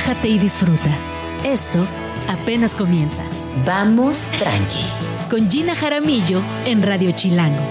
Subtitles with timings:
[0.00, 0.96] relájate y disfruta.
[1.44, 1.78] Esto
[2.26, 3.22] apenas comienza.
[3.66, 4.84] Vamos tranqui.
[5.28, 7.62] Con Gina Jaramillo en Radio Chilango.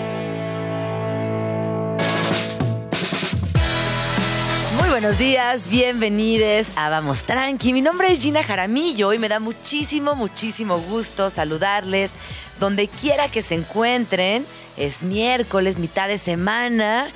[4.79, 7.73] Muy buenos días, bienvenidos a Vamos Tranqui.
[7.73, 12.13] Mi nombre es Gina Jaramillo y me da muchísimo, muchísimo gusto saludarles
[12.59, 14.45] donde quiera que se encuentren.
[14.77, 17.07] Es miércoles, mitad de semana.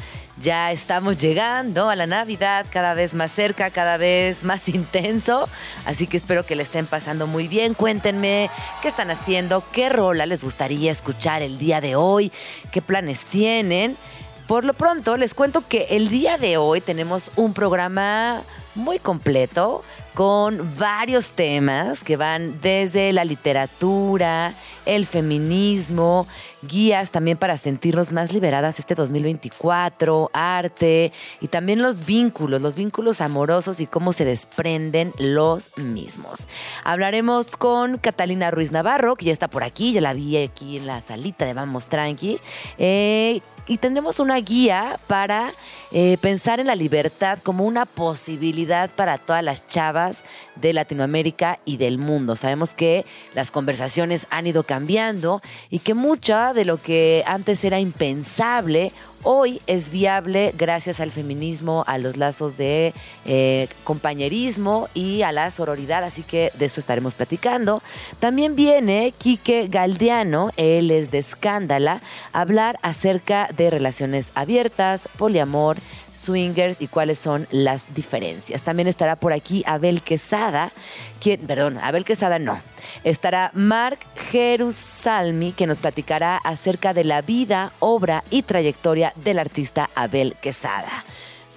[0.44, 5.48] Ya estamos llegando a la Navidad cada vez más cerca, cada vez más intenso.
[5.86, 7.74] Así que espero que le estén pasando muy bien.
[7.74, 8.50] Cuéntenme
[8.82, 12.30] qué están haciendo, qué rola les gustaría escuchar el día de hoy,
[12.74, 13.96] qué planes tienen.
[14.46, 18.42] Por lo pronto, les cuento que el día de hoy tenemos un programa
[18.76, 24.54] muy completo con varios temas que van desde la literatura,
[24.86, 26.28] el feminismo,
[26.62, 33.22] guías también para sentirnos más liberadas este 2024, arte y también los vínculos, los vínculos
[33.22, 36.48] amorosos y cómo se desprenden los mismos.
[36.84, 40.88] Hablaremos con Catalina Ruiz Navarro, que ya está por aquí, ya la vi aquí en
[40.88, 42.40] la salita de Vamos Tranqui.
[42.78, 45.52] Eh, y tendremos una guía para
[45.92, 51.78] eh, pensar en la libertad como una posibilidad para todas las chavas de Latinoamérica y
[51.78, 52.36] del mundo.
[52.36, 57.80] Sabemos que las conversaciones han ido cambiando y que mucha de lo que antes era
[57.80, 58.92] impensable
[59.24, 62.94] hoy es viable gracias al feminismo, a los lazos de
[63.26, 67.82] eh, compañerismo y a la sororidad, así que de eso estaremos platicando.
[68.20, 72.02] También viene Quique Galdiano, él es de Escándala,
[72.34, 75.78] a hablar acerca de relaciones abiertas, poliamor,
[76.14, 78.62] swingers y cuáles son las diferencias.
[78.62, 80.72] También estará por aquí Abel Quesada,
[81.20, 82.62] quien, perdón, Abel Quesada no.
[83.04, 84.00] Estará Mark
[84.32, 91.04] Jerusalmi, que nos platicará acerca de la vida, obra y trayectoria del artista Abel Quesada.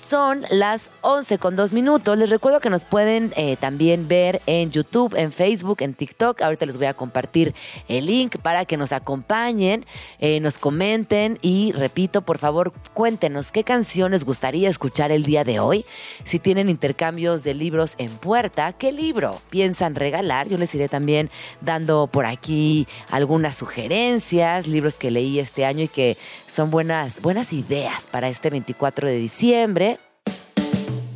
[0.08, 2.16] Son las 11 con 2 minutos.
[2.16, 6.42] Les recuerdo que nos pueden eh, también ver en YouTube, en Facebook, en TikTok.
[6.42, 7.54] Ahorita les voy a compartir
[7.88, 9.84] el link para que nos acompañen,
[10.20, 15.58] eh, nos comenten y repito, por favor, cuéntenos qué canciones gustaría escuchar el día de
[15.58, 15.84] hoy.
[16.22, 20.48] Si tienen intercambios de libros en puerta, ¿qué libro piensan regalar?
[20.48, 21.30] Yo les iré también
[21.62, 26.16] dando por aquí algunas sugerencias, libros que leí este año y que
[26.46, 29.95] son buenas, buenas ideas para este 24 de diciembre.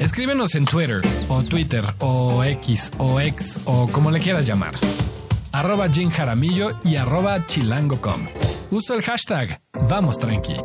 [0.00, 4.72] Escríbenos en Twitter o Twitter o X o X o como le quieras llamar.
[5.52, 8.26] Arroba Jim Jaramillo y arroba chilango.com.
[8.70, 10.56] Uso el hashtag Vamos Tranqui.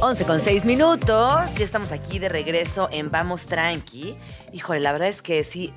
[0.00, 1.54] 11 con 6 minutos.
[1.54, 4.16] Ya estamos aquí de regreso en Vamos Tranqui.
[4.52, 5.72] Híjole, la verdad es que sí,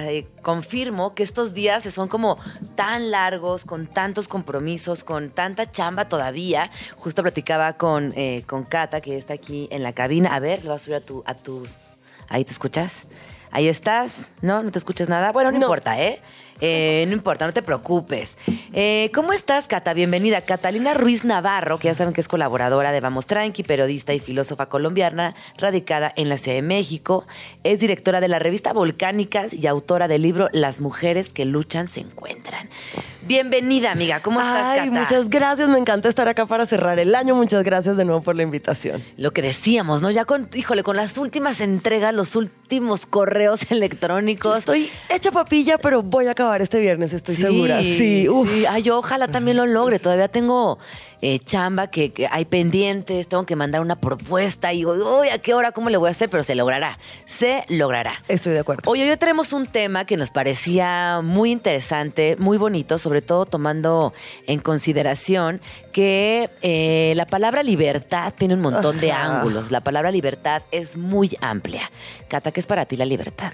[0.00, 2.38] eh, confirmo que estos días son como
[2.74, 6.70] tan largos, con tantos compromisos, con tanta chamba todavía.
[6.96, 10.34] Justo platicaba con, eh, con Cata, que está aquí en la cabina.
[10.34, 11.94] A ver, le voy a subir a, tu, a tus...
[12.28, 13.02] Ahí te escuchas.
[13.50, 14.28] Ahí estás.
[14.40, 14.62] ¿No?
[14.62, 15.32] ¿No te escuchas nada?
[15.32, 16.20] Bueno, no, importa, ¿eh?
[16.64, 18.38] Eh, no importa, no te preocupes.
[18.72, 19.94] Eh, ¿Cómo estás, Cata?
[19.94, 20.42] Bienvenida.
[20.42, 24.66] Catalina Ruiz Navarro, que ya saben que es colaboradora de Vamos Tranqui, periodista y filósofa
[24.66, 27.26] colombiana, radicada en la Ciudad de México.
[27.64, 31.98] Es directora de la revista Volcánicas y autora del libro Las mujeres que luchan se
[31.98, 32.70] encuentran.
[33.22, 34.20] Bienvenida, amiga.
[34.20, 35.00] ¿Cómo estás, Ay, Cata?
[35.00, 35.68] muchas gracias.
[35.68, 37.34] Me encanta estar acá para cerrar el año.
[37.34, 39.02] Muchas gracias de nuevo por la invitación.
[39.16, 40.12] Lo que decíamos, ¿no?
[40.12, 44.60] Ya con, híjole, con las últimas entregas, los últimos correos electrónicos.
[44.60, 47.82] Estoy hecha papilla, pero voy a acabar este viernes, estoy segura.
[47.82, 48.50] Sí, uf.
[48.52, 48.64] sí.
[48.68, 49.98] Ay, yo ojalá también lo logre.
[49.98, 50.78] Todavía tengo
[51.22, 55.38] eh, chamba que, que hay pendientes, tengo que mandar una propuesta y digo, uy, ¿a
[55.38, 55.72] qué hora?
[55.72, 56.28] ¿Cómo le voy a hacer?
[56.28, 56.98] Pero se logrará.
[57.24, 58.22] Se logrará.
[58.28, 58.90] Estoy de acuerdo.
[58.90, 64.12] Oye, hoy tenemos un tema que nos parecía muy interesante, muy bonito, sobre todo tomando
[64.46, 65.60] en consideración
[65.92, 69.70] que eh, la palabra libertad tiene un montón de ángulos.
[69.70, 71.90] La palabra libertad es muy amplia.
[72.28, 73.52] Cata, ¿qué es para ti la libertad?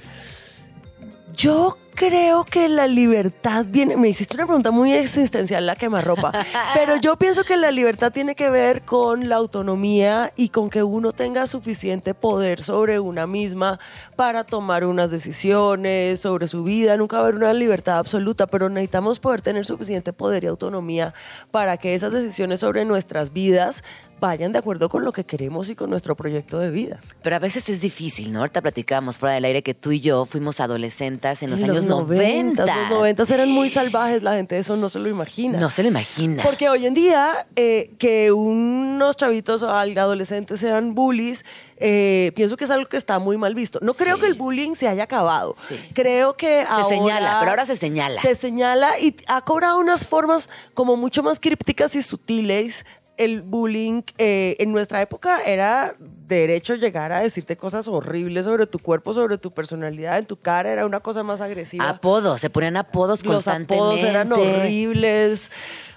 [1.38, 3.96] Yo creo que la libertad viene.
[3.96, 6.32] Me hiciste una pregunta muy existencial, la quemarropa.
[6.74, 10.82] pero yo pienso que la libertad tiene que ver con la autonomía y con que
[10.82, 13.78] uno tenga suficiente poder sobre una misma
[14.16, 16.96] para tomar unas decisiones sobre su vida.
[16.96, 21.14] Nunca va a haber una libertad absoluta, pero necesitamos poder tener suficiente poder y autonomía
[21.52, 23.84] para que esas decisiones sobre nuestras vidas
[24.20, 27.00] vayan de acuerdo con lo que queremos y con nuestro proyecto de vida.
[27.22, 28.40] Pero a veces es difícil, ¿no?
[28.40, 31.84] Ahorita platicábamos fuera del aire que tú y yo fuimos adolescentes en los En años
[31.84, 32.66] 90.
[32.66, 35.58] Los 90 eran muy salvajes, la gente eso no se lo imagina.
[35.58, 36.42] No se lo imagina.
[36.42, 41.44] Porque hoy en día, eh, que unos chavitos o adolescentes sean bullies,
[41.80, 43.78] eh, pienso que es algo que está muy mal visto.
[43.82, 44.22] No creo Sí.
[44.22, 45.54] que el bullying se haya acabado.
[45.58, 45.76] Sí.
[45.94, 46.88] Creo que se ahora...
[46.88, 48.20] señala, pero ahora se señala.
[48.20, 52.84] Se señala y ha cobrado unas formas como mucho más crípticas y sutiles.
[53.18, 58.78] El bullying eh, en nuestra época era derecho llegar a decirte cosas horribles sobre tu
[58.78, 61.88] cuerpo, sobre tu personalidad, en tu cara, era una cosa más agresiva.
[61.88, 63.74] Apodos, se ponían apodos Los constantemente.
[63.74, 65.50] apodos eran horribles.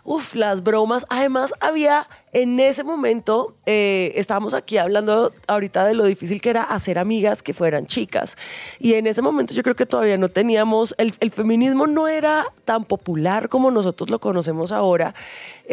[0.04, 1.06] Uf, las bromas.
[1.10, 6.64] Además, había en ese momento, eh, estábamos aquí hablando ahorita de lo difícil que era
[6.64, 8.38] hacer amigas que fueran chicas.
[8.80, 12.46] Y en ese momento yo creo que todavía no teníamos, el, el feminismo no era
[12.66, 15.14] tan popular como nosotros lo conocemos ahora.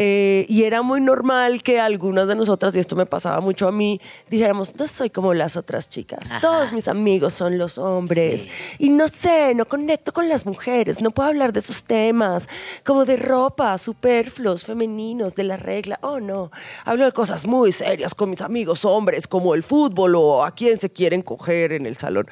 [0.01, 3.73] Eh, y era muy normal que algunas de nosotras, y esto me pasaba mucho a
[3.73, 4.01] mí,
[4.31, 6.31] dijéramos, no soy como las otras chicas.
[6.31, 6.41] Ajá.
[6.41, 8.43] Todos mis amigos son los hombres.
[8.43, 8.49] Sí.
[8.79, 12.49] Y no sé, no conecto con las mujeres, no puedo hablar de esos temas,
[12.85, 15.99] como de ropa, superfluos, femeninos, de la regla.
[16.03, 16.48] Oh, no.
[16.85, 20.79] Hablo de cosas muy serias con mis amigos hombres, como el fútbol o a quién
[20.79, 22.27] se quieren coger en el salón.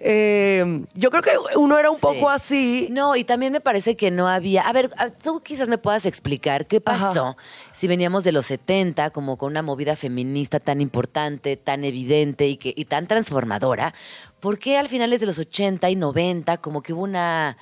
[0.00, 2.02] Eh, yo creo que uno era un Sí.
[2.02, 2.88] poco así.
[2.90, 4.62] No, y también me parece que no había.
[4.68, 7.36] A ver, a- tú quizás me puedas explicar qué pasó
[7.72, 12.56] si veníamos de los 70, como con una movida feminista tan importante, tan evidente y,
[12.56, 13.94] que, y tan transformadora.
[14.40, 17.56] ¿Por qué al finales de los 80 y 90, como que hubo una,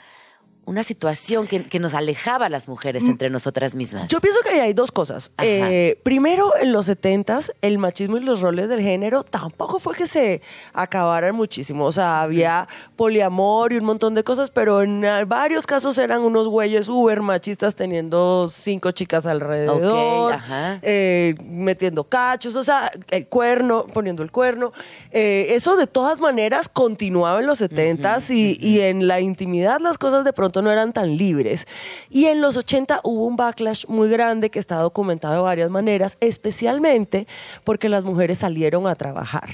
[0.64, 4.04] una situación que, que nos alejaba a las mujeres entre nosotras mismas?
[4.04, 4.06] Mm.
[4.06, 5.32] Yo pienso que hay dos cosas.
[5.42, 10.06] Eh, primero, en los 70s, el machismo y los roles del género tampoco fue que
[10.06, 10.40] se
[10.72, 11.84] acabaran muchísimo.
[11.84, 16.46] O sea, había poliamor y un montón de cosas, pero en varios casos eran unos
[16.48, 20.78] güeyes uber machistas teniendo cinco chicas alrededor, Ok, ajá.
[20.82, 24.72] eh, metiendo cachos, o sea, el cuerno, poniendo el cuerno.
[25.10, 29.98] Eh, eso de todas maneras continuaba en los 70s y, y en la intimidad las
[29.98, 31.66] cosas de pronto no eran tan libres.
[32.10, 36.18] Y en los 80 hubo un backlash muy grande que está documentado de varias maneras,
[36.20, 37.26] especialmente
[37.64, 39.48] porque las mujeres salieron a trabajar.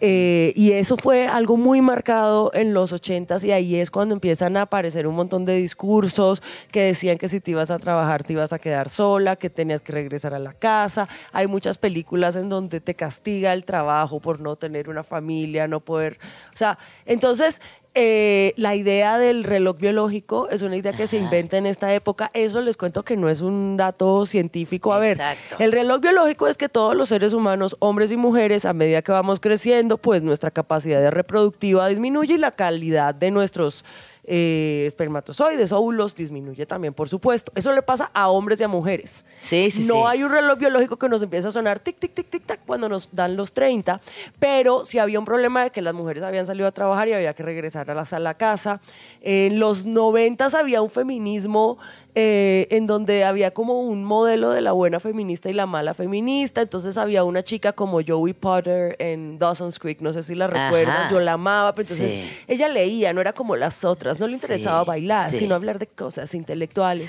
[0.00, 4.56] Eh, y eso fue algo muy marcado en los 80s y ahí es cuando empiezan
[4.56, 8.32] a aparecer un montón de discursos que decían que si te ibas a trabajar te
[8.32, 11.08] ibas a quedar sola, que tenías que regresar a la casa.
[11.32, 15.80] Hay muchas películas en donde te castiga el trabajo por no tener una familia, no
[15.80, 16.18] poder...
[16.52, 17.60] O sea, entonces...
[17.94, 22.30] eh, la idea del reloj biológico es una idea que se inventa en esta época.
[22.32, 24.94] Eso les cuento que no es un dato científico.
[24.94, 25.20] A ver,
[25.58, 29.12] el reloj biológico es que todos los seres humanos, hombres y mujeres, a medida que
[29.12, 33.84] vamos creciendo, pues nuestra capacidad de reproductiva disminuye y la calidad de nuestros
[34.24, 37.50] eh, espermatozoides, óvulos, disminuye también, por supuesto.
[37.54, 39.24] Eso le pasa a hombres y a mujeres.
[39.40, 40.02] Sí, sí, no sí.
[40.06, 42.88] hay un reloj biológico que nos empiece a sonar tic, tic, tic, tic, tac cuando
[42.88, 44.00] nos dan los 30,
[44.38, 47.34] pero si había un problema de que las mujeres habían salido a trabajar y había
[47.34, 48.80] que regresar a la, a la casa.
[49.20, 51.78] En los 90 había un feminismo
[52.14, 56.60] eh, en donde había como un modelo de la buena feminista y la mala feminista.
[56.60, 60.64] Entonces había una chica como Joey Potter en Dawson's Creek, no sé si la Ajá.
[60.66, 62.30] recuerdas, yo la amaba, pero entonces Sí.
[62.48, 65.38] ella leía, no era como las otras, no le interesaba Sí, bailar, sí.
[65.38, 67.06] sino hablar de cosas intelectuales.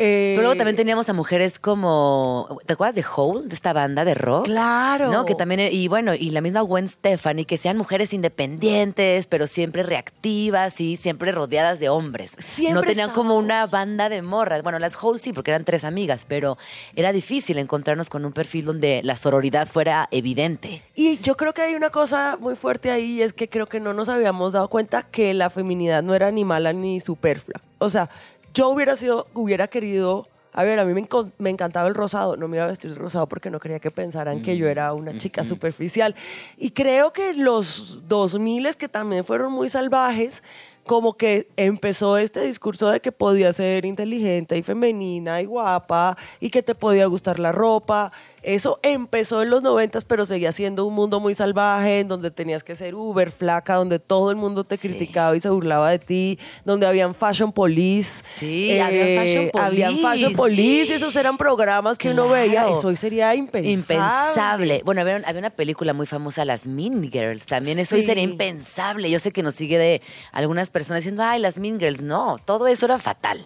[0.00, 4.04] Eh, Pero luego también teníamos a mujeres como, ¿te acuerdas de Hole, de esta banda
[4.04, 4.44] de rock?
[4.44, 5.10] Claro.
[5.10, 9.48] No, que también, y bueno, y la misma Gwen Stefani, que sean mujeres independientes, pero
[9.48, 12.36] siempre reactivas y siempre rodeadas de hombres.
[12.38, 14.62] Siempre no tenían como una banda de morras.
[14.62, 16.58] Bueno, las Hole sí, porque eran tres amigas, pero
[16.94, 20.80] era difícil encontrarnos con un perfil donde la sororidad fuera evidente.
[20.94, 23.80] Y yo creo que hay una cosa muy fuerte ahí, y es que creo que
[23.80, 27.60] no nos habíamos dado cuenta que la feminidad no era ni mala ni superflua.
[27.78, 28.10] O sea,
[28.54, 30.92] yo hubiera sido, hubiera querido, a ver, a mí
[31.38, 33.90] me, encantaba el rosado, no me iba a vestir de rosado porque no quería que
[33.90, 36.14] pensaran que yo era una chica superficial.
[36.56, 40.42] Y creo que los 2000 que también fueron muy salvajes,
[40.88, 46.50] como que empezó este discurso de que podía ser inteligente y femenina y guapa y
[46.50, 48.10] que te podía gustar la ropa.
[48.48, 52.64] Eso empezó en los noventas, pero seguía siendo un mundo muy salvaje, en donde tenías
[52.64, 54.88] que ser uber flaca, donde todo el mundo te Sí.
[54.88, 58.22] criticaba y se burlaba de ti, donde habían fashion police.
[58.22, 60.08] Eh, Sí, habían fashion Habían police.
[60.08, 62.68] fashion police, esos eran programas que uno veía.
[62.70, 63.70] Eso hoy sería impensable.
[63.72, 64.82] Impensable.
[64.84, 67.44] Bueno, había, había una película muy famosa, Las Mean Girls.
[67.44, 69.10] También eso hoy sería impensable.
[69.10, 70.00] Yo sé que nos sigue de
[70.32, 72.00] algunas personas diciendo, ay, las Mean Girls.
[72.00, 73.44] No, todo eso era fatal.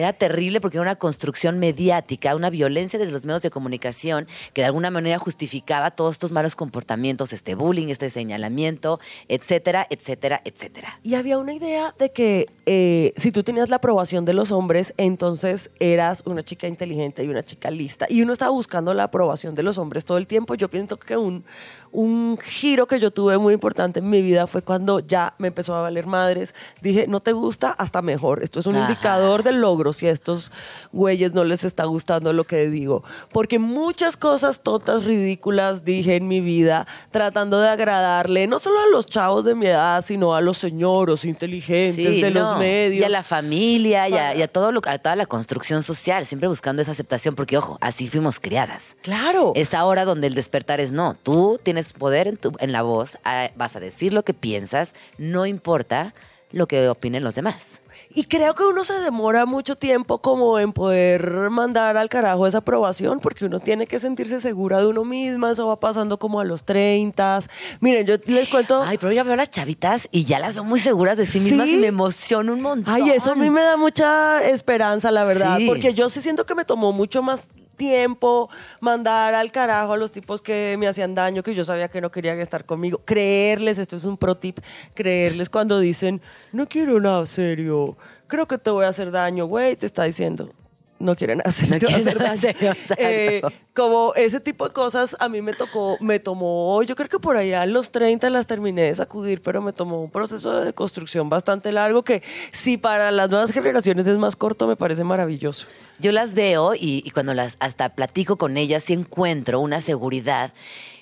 [0.00, 4.62] Era terrible porque era una construcción mediática, una violencia desde los medios de comunicación que
[4.62, 10.98] de alguna manera justificaba todos estos malos comportamientos, este bullying, este señalamiento, etcétera, etcétera, etcétera.
[11.02, 14.94] Y había una idea de que eh, si tú tenías la aprobación de los hombres,
[14.96, 18.06] entonces eras una chica inteligente y una chica lista.
[18.08, 20.54] Y uno estaba buscando la aprobación de los hombres todo el tiempo.
[20.54, 21.44] Yo pienso que un,
[21.92, 25.74] un giro que yo tuve muy importante en mi vida fue cuando ya me empezó
[25.74, 26.54] a valer madres.
[26.82, 28.42] Dije, no te gusta, hasta mejor.
[28.42, 28.88] Esto es un Ajá.
[28.90, 30.52] indicador del logro si a estos
[30.92, 33.02] güeyes no les está gustando lo que digo.
[33.32, 38.86] Porque muchas cosas totas, ridículas dije en mi vida, tratando de agradarle no solo a
[38.92, 43.00] los chavos de mi edad, sino a los señoros inteligentes Sí, de los medios.
[43.00, 45.82] Y a la familia, y a, Para- y a todo lo, a toda la construcción
[45.82, 48.96] social, siempre buscando esa aceptación, porque ojo, así fuimos criadas.
[49.02, 49.52] Claro.
[49.56, 51.14] Es ahora donde el despertar es no.
[51.22, 54.94] Tú tienes poder en, tu, en la voz, ah, vas a decir lo que piensas,
[55.18, 56.14] no importa
[56.52, 57.80] lo que opinen los demás.
[58.12, 62.58] Y creo que uno se demora mucho tiempo como en poder mandar al carajo esa
[62.58, 66.44] aprobación, porque uno tiene que sentirse segura de uno misma, eso va pasando como a
[66.44, 67.40] los 30.
[67.78, 68.82] Miren, yo les cuento...
[68.82, 71.38] Ay, pero yo veo a las chavitas y ya las veo muy seguras de sí
[71.38, 71.74] mismas ¿Sí?
[71.74, 72.92] y me emociona un montón.
[72.92, 75.66] Ay, eso a mí me da mucha esperanza, la verdad, Sí.
[75.68, 77.48] porque yo sí siento que me tomó mucho más
[77.80, 82.02] tiempo mandar al carajo a los tipos que me hacían daño, que yo sabía que
[82.02, 83.00] no querían estar conmigo.
[83.06, 84.58] Creerles, esto es un pro tip,
[84.92, 86.20] creerles cuando dicen,
[86.52, 87.96] no quiero nada serio,
[88.26, 90.52] creo que te voy a hacer daño, güey, te está diciendo.
[91.00, 92.74] No quieren hacer, No quieren hacer daño.
[92.96, 93.42] Eh,
[93.74, 97.36] como ese tipo de cosas a mí me tocó, me tomó, yo creo que por
[97.36, 101.28] allá a los 30 las terminé de sacudir, pero me tomó un proceso de construcción
[101.28, 105.66] bastante largo que si para las nuevas generaciones es más corto, me parece maravilloso.
[105.98, 110.52] Yo las veo y, y cuando las hasta platico con ellas sí encuentro una seguridad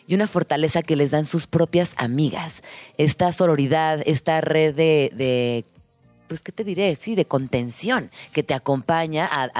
[0.08, 2.62] y una fortaleza que les dan sus propias amigas.
[2.96, 5.64] Esta sororidad, esta red de, de,
[6.28, 6.94] pues, ¿qué te diré?
[6.96, 9.50] Sí, de contención que te acompaña a,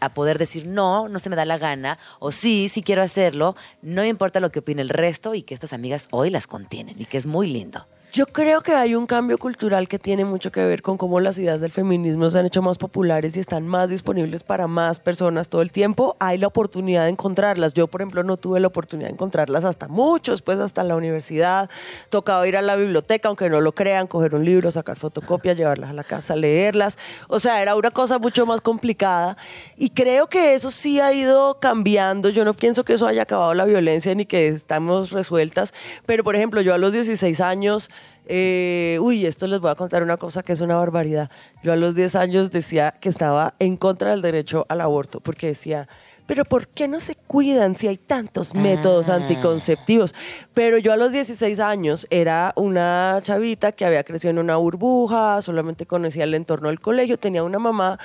[0.00, 3.56] a poder decir no, no se me da la gana, o sí, sí quiero hacerlo,
[3.82, 7.06] no importa lo que opine el resto y que estas amigas hoy las contienen y
[7.06, 7.86] que es muy lindo.
[8.16, 11.36] Yo creo que hay un cambio cultural que tiene mucho que ver con cómo las
[11.36, 15.50] ideas del feminismo se han hecho más populares y están más disponibles para más personas
[15.50, 16.16] todo el tiempo.
[16.18, 17.74] Hay la oportunidad de encontrarlas.
[17.74, 21.68] Yo, por ejemplo, no tuve la oportunidad de encontrarlas hasta mucho después, hasta la universidad.
[22.08, 25.90] Tocaba ir a la biblioteca, aunque no lo crean, coger un libro, sacar fotocopias, llevarlas
[25.90, 26.98] a la casa, leerlas.
[27.28, 29.36] O sea, era una cosa mucho más complicada.
[29.76, 32.30] Y creo que eso sí ha ido cambiando.
[32.30, 35.74] Yo no pienso que eso haya acabado la violencia ni que estamos resueltas.
[36.06, 37.90] Pero, por ejemplo, yo a los 16 años
[38.26, 41.30] eh, uy, esto les voy a contar una cosa que es una barbaridad.
[41.62, 45.48] Yo a los 10 años decía que estaba en contra del derecho al aborto, porque
[45.48, 45.88] decía,
[46.26, 49.14] pero ¿por qué no se cuidan si hay tantos métodos Ah.
[49.14, 50.12] anticonceptivos?
[50.54, 55.40] Pero yo a los 16 años era una chavita que había crecido en una burbuja,
[55.40, 58.00] solamente conocía el entorno del colegio, tenía una mamá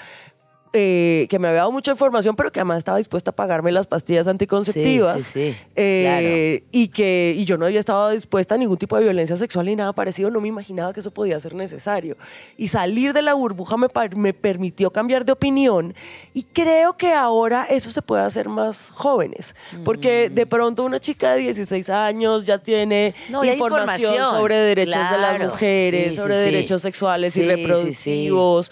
[0.74, 3.88] eh, que me había dado mucha información, pero que además estaba dispuesta a pagarme las
[3.88, 5.22] pastillas anticonceptivas.
[5.22, 8.96] Sí, sí, sí, Eh, y que y yo no había estado dispuesta a ningún tipo
[8.96, 12.16] de violencia sexual ni nada parecido, no me imaginaba que eso podía ser necesario.
[12.58, 15.94] Y salir de la burbuja me, me permitió cambiar de opinión
[16.34, 20.36] y creo que ahora eso se puede hacer más jóvenes, porque Mm.
[20.36, 24.36] de pronto una chica de 16 años ya tiene No, información, información.
[24.40, 25.50] sobre derechos de las Claro.
[25.50, 28.72] mujeres, sobre derechos sexuales y reproductivos.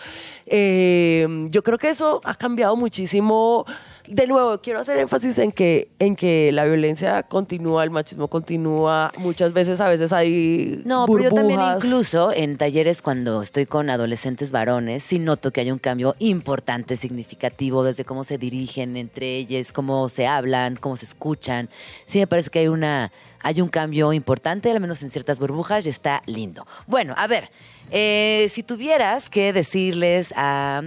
[0.51, 3.65] Eh, yo creo que eso ha cambiado muchísimo.
[4.07, 9.11] De nuevo, quiero hacer énfasis en que, en que la violencia continúa, el machismo continúa.
[9.19, 11.85] Muchas veces, a veces hay No, pero yo también burbujas.
[11.85, 16.97] incluso en talleres cuando estoy con adolescentes varones, sí noto que hay un cambio importante,
[16.97, 21.69] significativo, desde cómo se dirigen entre ellas, cómo se hablan, cómo se escuchan.
[22.05, 25.85] Sí me parece que hay una hay un cambio importante, al menos en ciertas burbujas,
[25.85, 26.67] y está lindo.
[26.87, 27.49] Bueno, a ver,
[27.91, 30.83] eh, si tuvieras que decirles a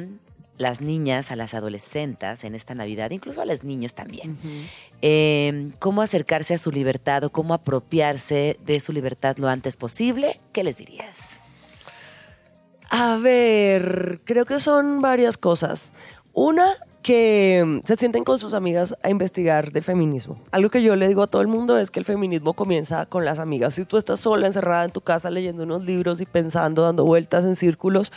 [0.59, 4.39] las niñas, a las adolescentes en esta Navidad, incluso a las niñas también,
[5.03, 10.41] eh, cómo acercarse a su libertad o cómo apropiarse de su libertad lo antes posible,
[10.53, 11.41] ¿qué les dirías?
[12.91, 15.93] A ver, creo que son varias cosas.
[16.35, 16.67] Una,
[17.03, 20.39] que mm, se sienten con sus amigas a investigar de feminismo.
[20.53, 23.25] Algo que yo le digo a todo el mundo es que el feminismo comienza con
[23.25, 23.75] las amigas.
[23.75, 27.45] Si tú estás sola, encerrada en tu casa, leyendo unos libros y pensando, dando vueltas
[27.45, 28.13] en círculos,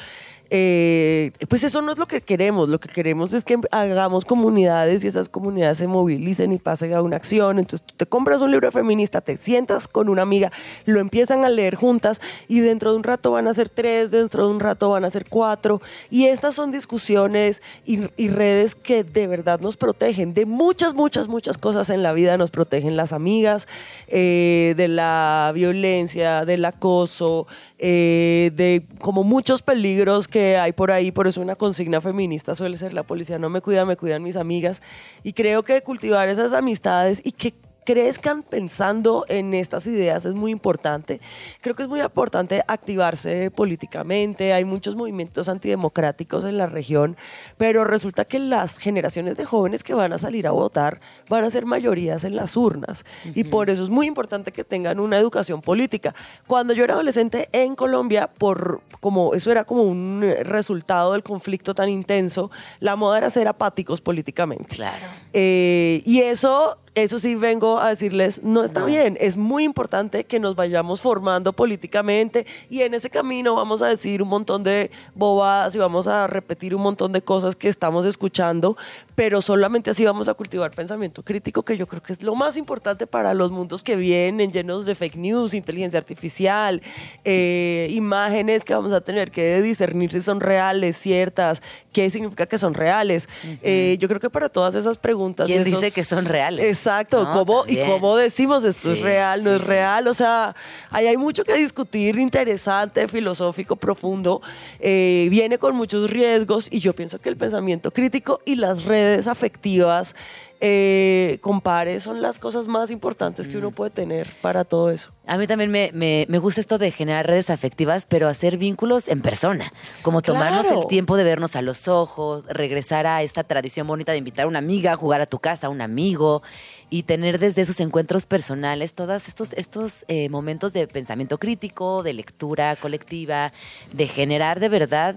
[0.50, 2.70] eh, pues eso no es lo que queremos.
[2.70, 7.02] Lo que queremos es que hagamos comunidades y esas comunidades se movilicen y pasen a
[7.02, 7.60] una acción.
[7.60, 10.52] Entonces tú te compras un libro feminista, te sientas con una amiga,
[10.86, 14.48] lo empiezan a leer juntas y dentro de un rato van a ser tres, dentro
[14.48, 15.82] de un rato van a ser cuatro.
[16.10, 21.58] Y estas son discusiones y, redes que de verdad nos protegen de muchas, muchas, muchas
[21.58, 22.38] cosas en la vida.
[22.38, 23.68] Nos protegen las amigas,
[24.08, 31.12] eh, de la violencia, del acoso, eh, de como muchos peligros que hay por ahí.
[31.12, 34.36] Por eso una consigna feminista suele ser la policía no me cuida, me cuidan mis
[34.36, 34.82] amigas.
[35.24, 37.53] Y creo que cultivar esas amistades y que
[37.86, 41.22] crezcan pensando en estas ideas es muy importante.
[41.62, 44.54] Creo que es muy importante activarse políticamente.
[44.54, 47.15] Hay muchos movimientos antidemocráticos en la región,
[47.58, 51.00] pero resulta que las generaciones de jóvenes que van a salir a votar
[51.30, 53.06] van a ser mayorías en las urnas.
[53.36, 56.15] Y por eso es muy importante que tengan una educación política.
[56.48, 61.75] Cuando yo era adolescente en Colombia, por como eso era como un resultado del conflicto
[61.75, 62.50] tan intenso,
[62.80, 64.75] la moda era ser apáticos políticamente.
[64.75, 65.06] Claro.
[65.34, 70.40] Eh, y eso eso sí vengo a decirles, no está bien, es muy importante que
[70.40, 75.75] nos vayamos formando políticamente y en ese camino vamos a decir un montón de bobadas
[75.75, 78.78] y vamos a repetir un montón de cosas que estamos escuchando,
[79.14, 82.56] pero solamente así vamos a cultivar pensamiento crítico, que yo creo que es lo más
[82.56, 86.82] importante para los mundos que vienen, llenos de fake news, inteligencia artificial,
[87.25, 91.62] eh, imágenes que vamos a tener que discernir si son reales, ciertas,
[91.92, 93.28] qué significa que son reales.
[93.62, 95.48] Eh, yo creo que para todas esas preguntas...
[95.48, 96.85] ¿Quién esos- dice que son reales?
[96.86, 100.56] Exacto, No, ¿cómo, y cómo decimos esto es real, no sí, es real, o sea,
[100.92, 104.39] ahí hay mucho que discutir, interesante, filosófico, profundo,
[104.80, 109.25] eh, viene con muchos riesgos y yo pienso que el pensamiento crítico y las redes
[109.25, 110.15] afectivas,
[110.62, 113.52] eh, compare, son las cosas más importantes Mm.
[113.52, 115.12] que uno puede tener para todo eso.
[115.28, 119.08] A mí también me, me- me gusta esto de generar redes afectivas, pero hacer vínculos
[119.08, 119.72] en persona.
[120.02, 120.82] Como tomarnos Claro.
[120.84, 124.48] el tiempo de vernos a los ojos, regresar a esta tradición bonita de invitar a
[124.48, 126.42] una amiga a jugar a tu casa, a un amigo,
[126.90, 132.14] y tener desde esos encuentros personales todos estos, estos eh, momentos de pensamiento crítico, de
[132.14, 133.52] lectura colectiva,
[133.92, 135.16] de generar de verdad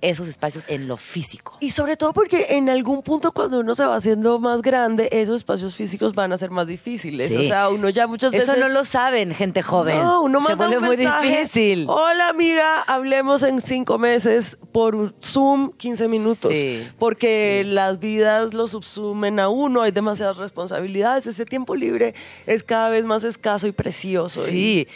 [0.00, 1.56] esos espacios en lo físico.
[1.60, 5.36] Y sobre todo porque en algún punto cuando uno se va haciendo más grande, esos
[5.36, 7.28] espacios físicos van a ser más difíciles.
[7.28, 7.36] Sí.
[7.36, 8.60] O sea, uno ya muchas Eso veces...
[8.60, 9.98] no lo saben, gente joven.
[9.98, 11.86] No, uno Se manda vuelve un muy mensaje, difícil.
[11.88, 16.52] Hola amiga, hablemos en cinco meses por Zoom 15 minutos.
[16.52, 21.26] Sí, porque las vidas lo subsumen a uno, hay demasiadas responsabilidades.
[21.26, 22.14] Ese tiempo libre
[22.46, 24.44] es cada vez más escaso y precioso.
[24.44, 24.86] Sí.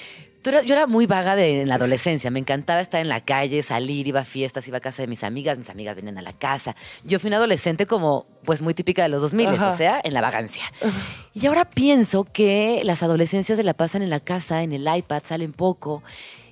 [0.45, 2.31] Yo era muy vaga de, en la adolescencia.
[2.31, 5.23] Me encantaba estar en la calle, salir, iba a fiestas, iba a casa de mis
[5.25, 6.75] amigas, mis amigas venían a la casa.
[7.05, 9.69] Yo fui una adolescente como, pues muy típica de los 2000, Ajá.
[9.69, 10.65] o sea, en la vagancia.
[11.33, 15.23] Y ahora pienso que las adolescencias se la pasan en la casa, en el iPad,
[15.27, 16.03] salen poco.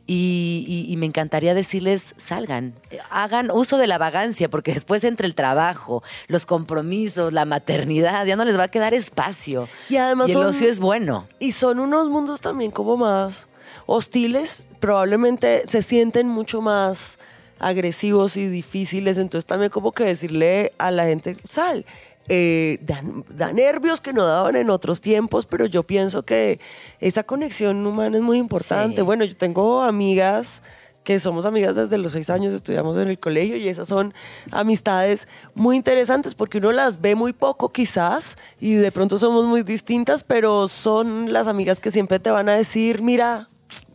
[0.06, 2.74] Y, y- y me encantaría decirles, salgan,
[3.10, 8.34] hagan uso de la vagancia, porque después entre el trabajo, los compromisos, la maternidad, ya
[8.34, 9.68] no les va a quedar espacio.
[9.88, 11.28] Y además el son- ocio es bueno.
[11.38, 13.46] Y son unos mundos también como más
[13.86, 17.18] hostiles, probablemente se sienten mucho más
[17.58, 21.84] agresivos y difíciles, entonces también como que decirle a la gente, sal,
[22.28, 26.58] eh, dan- da, nervios que no daban en otros tiempos, pero yo pienso que
[27.00, 28.96] esa conexión humana es muy importante.
[28.98, 29.02] Sí.
[29.02, 30.62] Bueno, yo tengo amigas
[31.04, 34.14] que somos amigas desde los seis años, estudiamos en el colegio y esas son
[34.52, 39.62] amistades muy interesantes porque uno las ve muy poco quizás y de pronto somos muy
[39.62, 43.48] distintas, pero son las amigas que siempre te van a decir, mira,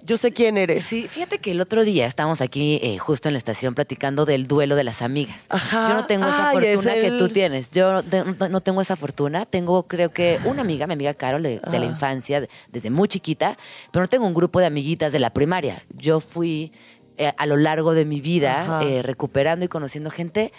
[0.05, 0.83] yo sé quién eres.
[0.83, 4.47] Sí, fíjate que el otro día estábamos aquí eh, justo en la estación platicando del
[4.47, 5.45] duelo de las amigas.
[5.49, 5.89] Ajá.
[5.89, 7.71] Yo no tengo esa Ay, es fortuna que tú tienes.
[7.71, 9.45] Yo no te- no, no tengo esa fortuna.
[9.45, 11.89] Tengo, creo que, una amiga, mi amiga Carol, de, de la Ah.
[11.89, 13.57] infancia, de- desde muy chiquita,
[13.91, 15.83] pero no tengo un grupo de amiguitas de la primaria.
[15.97, 16.71] Yo fui
[17.17, 20.51] eh, a lo largo de mi vida eh, recuperando y conociendo gente.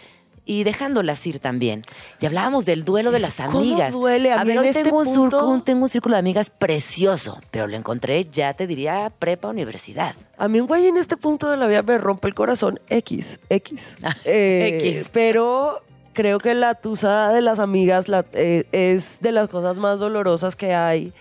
[0.48, 1.82] Y dejándolas ir también.
[2.20, 3.92] Y hablábamos del duelo de las ¿cómo amigas.
[3.92, 4.32] duele?
[4.32, 6.50] A A mí ver, hoy este tengo, un surco- un- tengo un círculo de amigas
[6.50, 10.14] precioso, pero lo encontré, ya te diría, prepa, universidad.
[10.38, 13.40] A mí un güey en este punto de la vida me rompe el corazón X,
[13.50, 13.96] X.
[14.24, 15.10] Eh, X.
[15.12, 15.82] Pero
[16.12, 20.54] creo que la tusa de las amigas la- eh, es de las cosas más dolorosas
[20.54, 21.12] que hay.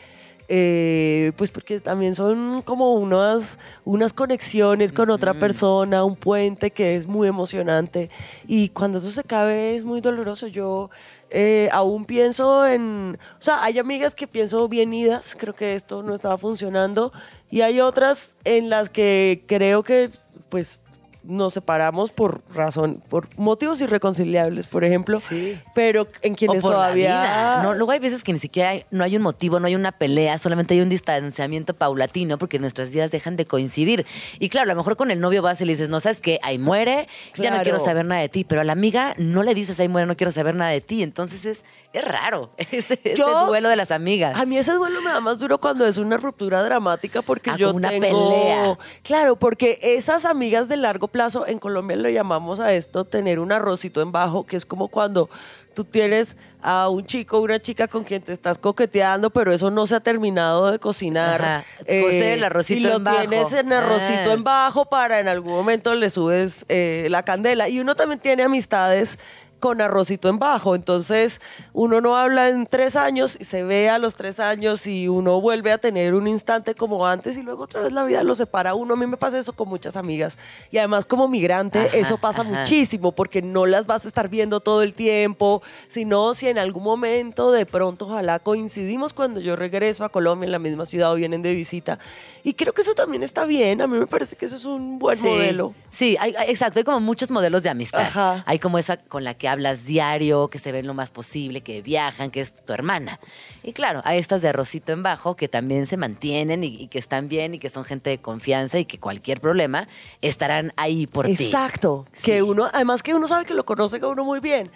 [0.47, 6.95] Eh, pues porque también son como unas, unas conexiones con otra persona, un puente que
[6.95, 8.09] es muy emocionante.
[8.47, 10.47] Y cuando eso se cabe es muy doloroso.
[10.47, 10.89] Yo
[11.29, 13.17] eh, aún pienso en...
[13.39, 17.11] O sea, hay amigas que pienso bien idas, creo que esto no estaba funcionando.
[17.49, 20.09] Y hay otras en las que creo que
[20.49, 20.81] pues
[21.27, 25.19] nos separamos por razón, por motivos irreconciliables, por ejemplo.
[25.19, 25.59] Sí.
[25.73, 27.07] Pero en quienes o por la todavía...
[27.21, 27.63] vida.
[27.63, 29.91] No, luego hay veces que ni siquiera hay, no hay un motivo, no hay una
[29.91, 34.05] pelea, solamente hay un distanciamiento paulatino porque nuestras vidas dejan de coincidir.
[34.39, 36.39] Y claro, a lo mejor con el novio vas y le dices, no sabes qué,
[36.43, 37.07] ahí muere,
[37.37, 38.43] ya no quiero saber nada de ti.
[38.43, 41.03] Pero a la amiga no le dices, ahí muere, no quiero saber nada de ti.
[41.03, 44.37] Entonces es, es raro ese, ese Yo- duelo de las amigas.
[44.39, 47.57] A mí ese duelo me da más duro cuando es una ruptura dramática porque Ah,
[47.57, 48.01] yo como una tengo...
[48.29, 48.77] pelea.
[49.03, 53.53] Claro, porque esas amigas de largo plazo, en Colombia lo llamamos a esto tener un
[53.53, 55.29] arrocito en bajo, que es como cuando
[55.73, 59.71] tú tienes a un chico o una chica con quien te estás coqueteando, pero eso
[59.71, 61.63] no se ha terminado de cocinar.
[61.79, 63.19] Cocer el arrocito y lo en bajo.
[63.29, 64.33] tienes en arrocito Ah.
[64.33, 67.69] en bajo para en algún momento le subes eh, la candela.
[67.69, 69.17] Y uno también tiene amistades
[69.59, 70.75] con arrocito en bajo.
[70.75, 71.41] Entonces,
[71.73, 75.41] uno no habla en tres años y se ve a los tres años y uno
[75.41, 78.71] vuelve a tener un instante como antes y luego otra vez la vida lo separa
[78.71, 78.93] a uno.
[78.93, 80.37] A mí me pasa eso con muchas amigas.
[80.71, 82.51] Y además, como migrante, Ajá, eso pasa ajá.
[82.51, 86.83] muchísimo porque no las vas a estar viendo todo el tiempo, sino si en algún
[86.83, 91.15] momento de pronto, ojalá coincidimos cuando yo regreso a Colombia en la misma ciudad o
[91.15, 91.97] vienen de visita.
[92.43, 93.81] Y creo que eso también está bien.
[93.81, 95.25] A mí me parece que eso es un buen Sí.
[95.25, 95.73] modelo.
[95.89, 96.79] Sí, hay- hay- exacto.
[96.79, 98.01] Hay como muchos modelos de amistad.
[98.01, 98.43] Ajá.
[98.45, 101.81] Hay como esa con la que hablas diario, que se ven lo más posible, que
[101.81, 103.19] viajan, que es tu hermana.
[103.63, 106.99] Y claro, hay estas de arrocito en bajo que también se mantienen y, y que
[106.99, 109.87] están bien y que son gente de confianza y que cualquier problema
[110.21, 111.45] estarán ahí por ti.
[111.45, 112.05] Exacto.
[112.11, 112.31] Sí.
[112.31, 114.71] Que uno, además que uno sabe que lo conoce a uno muy bien.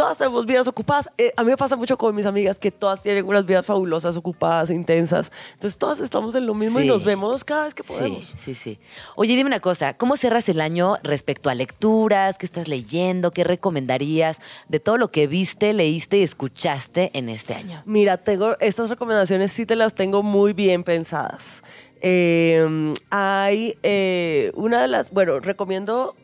[0.00, 1.10] Todas tenemos vidas ocupadas.
[1.18, 4.16] Eh, a mí me pasa mucho con mis amigas que todas tienen unas vidas fabulosas,
[4.16, 5.30] ocupadas, intensas.
[5.52, 6.88] Entonces todas estamos en lo mismo y Sí.
[6.88, 8.26] nos vemos cada vez que Sí, podemos.
[8.34, 8.78] sí, sí.
[9.14, 12.38] Oye, dime una cosa, ¿cómo cerras el año respecto a lecturas?
[12.38, 13.30] ¿Qué estás leyendo?
[13.32, 14.38] ¿Qué recomendarías
[14.70, 17.82] de todo lo que viste, leíste y escuchaste en este año?
[17.84, 21.62] Mira, tengo estas recomendaciones sí te las tengo muy bien pensadas.
[22.00, 26.16] Eh, hay eh, una de las, bueno, recomiendo,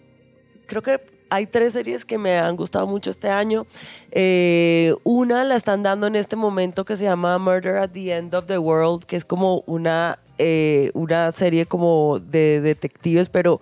[0.67, 3.67] creo que hay tres series que me han gustado mucho este año.
[4.11, 8.35] Eh, una la están dando en este momento que se llama Murder at the End
[8.35, 13.61] of the World, que es como una, eh, una serie como de detectives, pero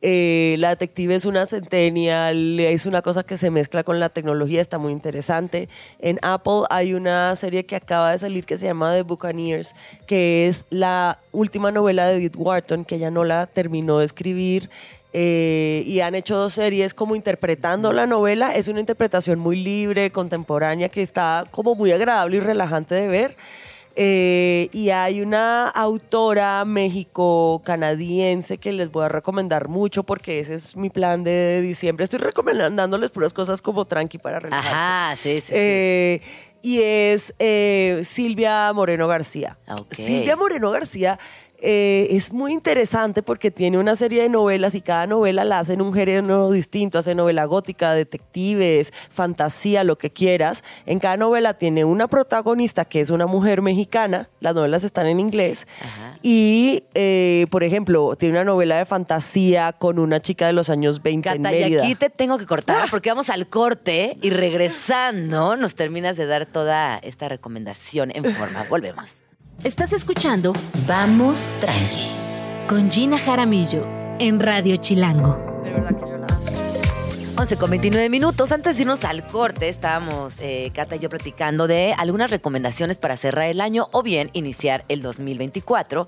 [0.00, 4.60] eh, la detective es una centennial, es una cosa que se mezcla con la tecnología,
[4.60, 5.68] está muy interesante.
[5.98, 9.74] En Apple hay una serie que acaba de salir que se llama The Buccaneers,
[10.06, 14.70] que es la última novela de Edith Wharton, que ella no la terminó de escribir.
[15.12, 18.54] Eh, y han hecho dos series como interpretando la novela.
[18.54, 23.36] Es una interpretación muy libre, contemporánea, que está como muy agradable y relajante de ver.
[24.00, 30.76] Eh, y hay una autora México-canadiense que les voy a recomendar mucho porque ese es
[30.76, 32.04] mi plan de diciembre.
[32.04, 34.70] Estoy recomendándoles puras cosas como tranqui para relajarse.
[34.70, 35.46] Ajá, sí, sí.
[35.48, 35.52] sí.
[35.52, 36.22] Eh,
[36.62, 39.58] y es eh, Silvia Moreno García.
[39.68, 39.94] Ok.
[39.94, 41.18] Silvia Moreno García
[41.60, 45.72] eh, es muy interesante porque tiene una serie de novelas y cada novela la hace
[45.74, 46.98] en un género distinto.
[46.98, 50.62] Hace novela gótica, detectives, fantasía, lo que quieras.
[50.86, 54.28] En cada novela tiene una protagonista que es una mujer mexicana.
[54.40, 55.66] Las novelas están en inglés.
[55.82, 56.18] Ajá.
[56.22, 61.02] Y, eh, por ejemplo, tiene una novela de fantasía con una chica de los años
[61.02, 61.82] 20 en Cata, y Mérida.
[61.84, 62.48] aquí te tengo que Ah.
[62.48, 68.24] cortar porque vamos al corte y regresando nos terminas de dar toda esta recomendación en
[68.24, 68.64] forma.
[68.70, 69.22] Volvemos.
[69.64, 70.52] Estás escuchando
[70.86, 72.06] Vamos Tranqui
[72.68, 73.84] con Gina Jaramillo
[74.20, 75.36] en Radio Chilango.
[75.64, 77.40] De verdad que yo la amo.
[77.40, 78.52] 11 con 29 minutos.
[78.52, 83.16] Antes de irnos al corte, estábamos, eh, Cata y yo, platicando de algunas recomendaciones para
[83.16, 86.06] cerrar el año o bien iniciar el 2024.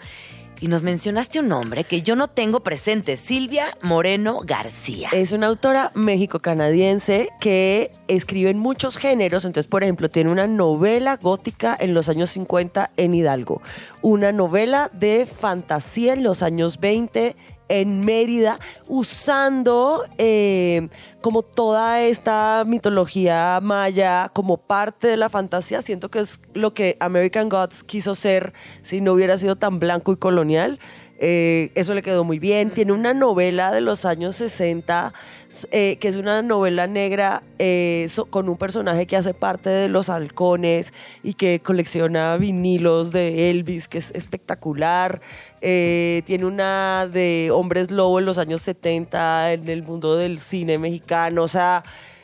[0.62, 5.08] Y nos mencionaste un nombre que yo no tengo presente, Silvia Moreno García.
[5.12, 9.46] Es una autora méxico-canadiense que escribe en muchos géneros.
[9.46, 13.62] Entonces, por ejemplo, tiene una novela gótica en los años 50 en Hidalgo,
[14.02, 17.36] una novela de fantasía en los años 20
[17.70, 20.88] en Mérida, usando eh,
[21.22, 25.80] como toda esta mitología maya como parte de la fantasía.
[25.80, 28.52] Siento que es lo que American Gods quiso ser
[28.82, 30.80] si no hubiera sido tan blanco y colonial.
[31.22, 32.70] Eh, eso le quedó muy bien.
[32.70, 35.12] Tiene una novela de los años 60,
[35.70, 39.90] eh, que es una novela negra eh, so- con un personaje que hace parte de
[39.90, 45.20] los halcones y que colecciona vinilos de Elvis, que es espectacular.
[45.60, 51.42] Tiene una de hombres lobo en los años 70 en el mundo del cine mexicano.
[51.42, 51.82] O sea,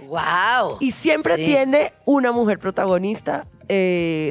[0.09, 0.79] ¡Wow!
[0.81, 1.45] y siempre Sí.
[1.45, 3.47] tiene una mujer protagonista.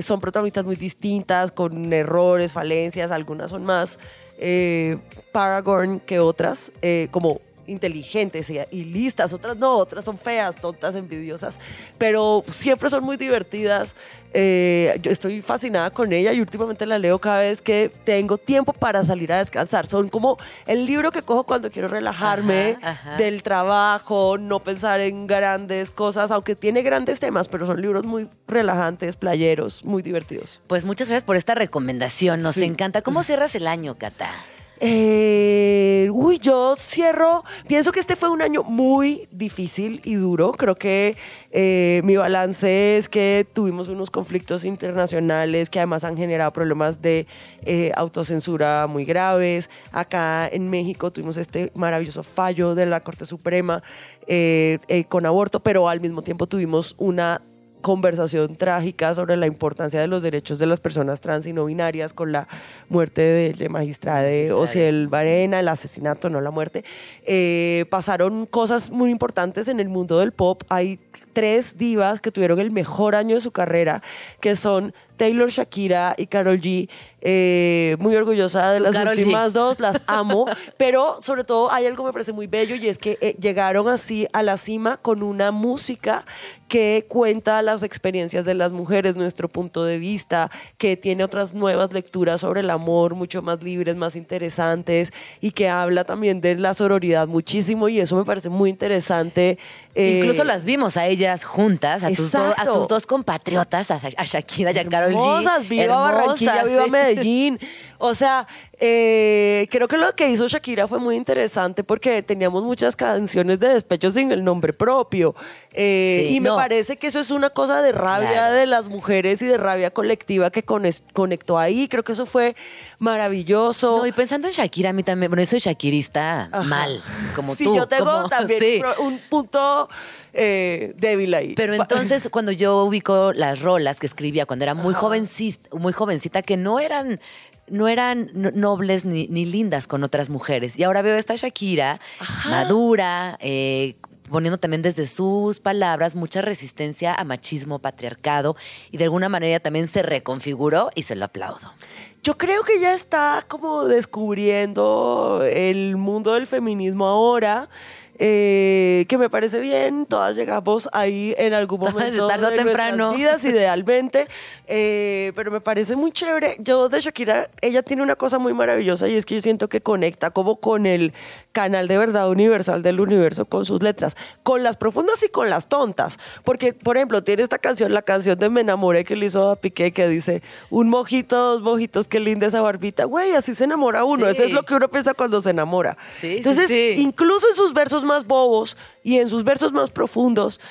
[0.01, 3.99] Son protagonistas muy distintas, con errores, falencias, algunas son más
[4.37, 4.97] eh,
[5.31, 10.95] Paragon que otras, eh, como inteligentes y, y listas, otras no, otras son feas, tontas,
[10.95, 11.59] envidiosas,
[11.97, 13.95] pero siempre son muy divertidas.
[14.37, 18.73] Eh, yo estoy fascinada con ella y últimamente la leo cada vez que tengo tiempo
[18.73, 19.87] para salir a descansar.
[19.87, 23.15] Son como el libro que cojo cuando quiero relajarme Ajá, ajá.
[23.15, 28.27] del trabajo, no pensar en grandes cosas, aunque tiene grandes temas, pero son libros muy
[28.45, 30.61] relajantes, playeros, muy divertidos.
[30.67, 32.41] Pues muchas gracias por esta recomendación.
[32.41, 32.65] Nos Sí.
[32.65, 33.01] encanta.
[33.03, 34.29] ¿Cómo cierras el año, Cata?
[34.79, 37.43] Eh, uy, yo cierro.
[37.67, 40.51] Pienso que este fue un año muy difícil y duro.
[40.51, 41.15] Creo que
[41.51, 47.27] eh, mi balance es que tuvimos unos conflictos internacionales que además han generado problemas de
[47.63, 49.69] eh, autocensura muy graves.
[49.91, 53.83] Acá en México tuvimos este maravilloso fallo de la Corte Suprema
[54.27, 57.41] eh, con aborto, pero al mismo tiempo tuvimos una
[57.85, 62.13] conversación trágica sobre la importancia de los derechos de las personas trans y no binarias
[62.13, 62.47] con la
[62.89, 66.83] muerte de la magistrada de Ociel Varena, el asesinato, no la muerte.
[67.27, 70.63] Eh, pasaron cosas muy importantes en el mundo del pop.
[70.69, 70.97] Hay
[71.33, 74.01] tres divas que tuvieron el mejor año de su carrera,
[74.39, 76.89] que son Taylor, Shakira y Carol G.
[77.21, 79.19] eh, muy orgullosa de las Karol G.
[79.19, 80.45] últimas dos, las amo,
[80.77, 83.87] pero sobre todo hay algo que me parece muy bello y es que eh, llegaron
[83.87, 86.23] así a la cima con una música
[86.67, 91.93] que cuenta las experiencias de las mujeres, nuestro punto de vista, que tiene otras nuevas
[91.93, 96.73] lecturas sobre el amor, mucho más libres, más interesantes, y que habla también de la
[96.73, 99.59] sororidad muchísimo, y eso me parece muy interesante.
[99.97, 102.73] Eh, Incluso las vimos a ellas juntas, a tus, do- a Exacto.
[102.79, 105.17] tus dos compatriotas, a, a Shakira y a Karol G.
[105.17, 106.91] Hermosas, viva Barranquilla, Hermosas, viva sí.
[106.91, 107.59] Medellín.
[107.97, 108.45] O sea,
[108.77, 113.69] eh, creo que lo que hizo Shakira fue muy interesante porque teníamos muchas canciones de
[113.69, 115.33] despecho sin el nombre propio.
[115.71, 116.55] Eh, Sí, y me no.
[116.57, 118.55] parece que eso es una cosa de rabia Claro.
[118.55, 121.87] de las mujeres y de rabia colectiva que conectó ahí.
[121.87, 122.55] Creo que eso fue
[122.99, 123.97] maravilloso.
[123.99, 126.63] No, y pensando en Shakira, a mí también, bueno, yo soy shakirista Ajá.
[126.63, 127.01] mal,
[127.35, 127.75] como sí, tú.
[127.75, 128.81] yo tengo como- también sí.
[128.99, 129.84] un punto
[130.33, 131.53] eh, débil ahí.
[131.55, 136.41] Pero entonces, cuando yo ubico las rolas que escribía cuando era muy jovencita, muy jovencita,
[136.41, 137.19] que no eran
[137.67, 140.77] no eran no- nobles ni, ni lindas con otras mujeres.
[140.77, 141.99] Y ahora veo a esta Shakira,
[142.47, 143.95] madura, eh,
[144.29, 148.55] poniendo también desde sus palabras mucha resistencia a machismo, patriarcado,
[148.91, 151.73] y de alguna manera también se reconfiguró y se lo aplaudo.
[152.21, 157.69] Yo creo que ya está como descubriendo el mundo del feminismo ahora.
[158.17, 163.11] Eh, que me parece bien, todas llegamos ahí en algún momento tarde o de temprano.
[163.11, 164.27] nuestras vidas, idealmente,
[164.67, 166.55] eh, pero me parece muy chévere.
[166.59, 169.81] Yo de Shakira, ella tiene una cosa muy maravillosa y es que yo siento que
[169.81, 171.13] conecta como con el
[171.51, 175.67] canal de verdad universal del universo con sus letras, con las profundas y con las
[175.67, 179.51] tontas, porque por ejemplo tiene esta canción, la canción de Me enamoré que le hizo
[179.51, 183.65] a Piqué que dice un mojito, dos mojitos, qué linda esa barbita, güey, así se
[183.65, 184.31] enamora uno, Sí.
[184.35, 185.97] eso es lo que uno piensa cuando se enamora.
[186.09, 186.93] Sí, sí, Entonces, sí.
[186.97, 190.61] incluso en sus versos más bobos y en sus versos más profundos,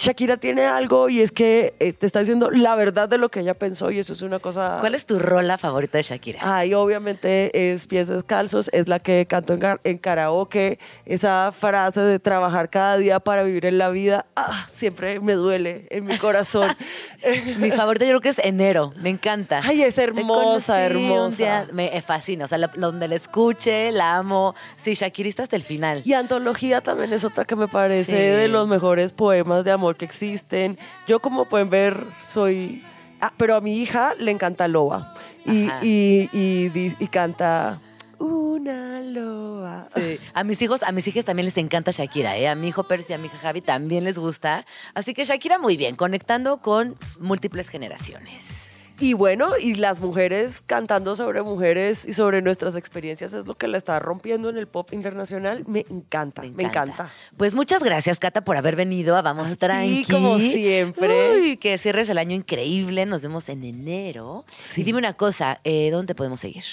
[0.00, 3.40] Shakira tiene algo y es que eh, te está diciendo la verdad de lo que
[3.40, 4.76] ella pensó y eso es una cosa...
[4.78, 6.38] ¿Cuál es tu rola favorita de Shakira?
[6.40, 12.20] Ay, obviamente es Pies Descalzos, es la que canto en, en karaoke, esa frase de
[12.20, 16.70] trabajar cada día para vivir en la vida, ah, siempre me duele en mi corazón.
[17.58, 19.60] Mi favorita yo creo que es Enero, me encanta.
[19.64, 21.66] Ay, es hermosa, hermosa.
[21.72, 24.54] me fascina, o sea, la- donde la escuche, la amo.
[24.76, 26.02] Sí, Shakirista hasta el final.
[26.04, 28.36] Y Antología también es otra que me parece Sí.
[28.36, 30.78] de los mejores poemas de amor que existen.
[31.06, 32.82] Yo, como pueden ver, soy...
[33.20, 35.12] Ah, pero a mi hija le encanta Loba.
[35.44, 37.80] Y, y, y di- y canta
[38.18, 39.88] Una Loba.
[39.96, 40.18] Sí.
[40.34, 42.48] A mis hijos, a mis hijas también les encanta Shakira, ¿eh?
[42.48, 44.64] A mi hijo Percy y a mi hija Javi también les gusta.
[44.94, 48.68] Así que Shakira muy bien, conectando con múltiples generaciones.
[49.00, 53.68] Y bueno, y las mujeres cantando sobre mujeres y sobre nuestras experiencias es lo que
[53.68, 55.64] la está rompiendo en el pop internacional.
[55.66, 57.10] Me encanta, me encanta.
[57.36, 60.04] Pues muchas gracias, Cata, por haber venido a Vamos A Tranqui.
[60.10, 61.40] como siempre.
[61.40, 63.06] Uy, que cierres el año increíble.
[63.06, 64.44] Nos vemos en enero.
[64.76, 66.64] Y dime una cosa, eh, ¿dónde podemos seguir?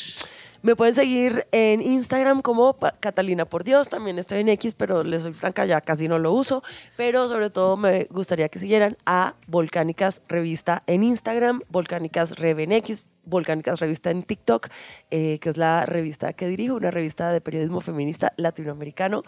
[0.65, 3.88] Me pueden seguir en Instagram como Catalina por Dios.
[3.88, 6.63] También estoy en X, pero les soy franca, ya casi no lo uso.
[6.97, 12.71] Pero sobre todo me gustaría que siguieran a Volcánicas Revista en Instagram, Volcánicas Rev en
[12.71, 14.69] X, Volcánicas Revista en TikTok,
[15.12, 19.21] eh, que es la revista que dirijo, una revista de periodismo feminista latinoamericano,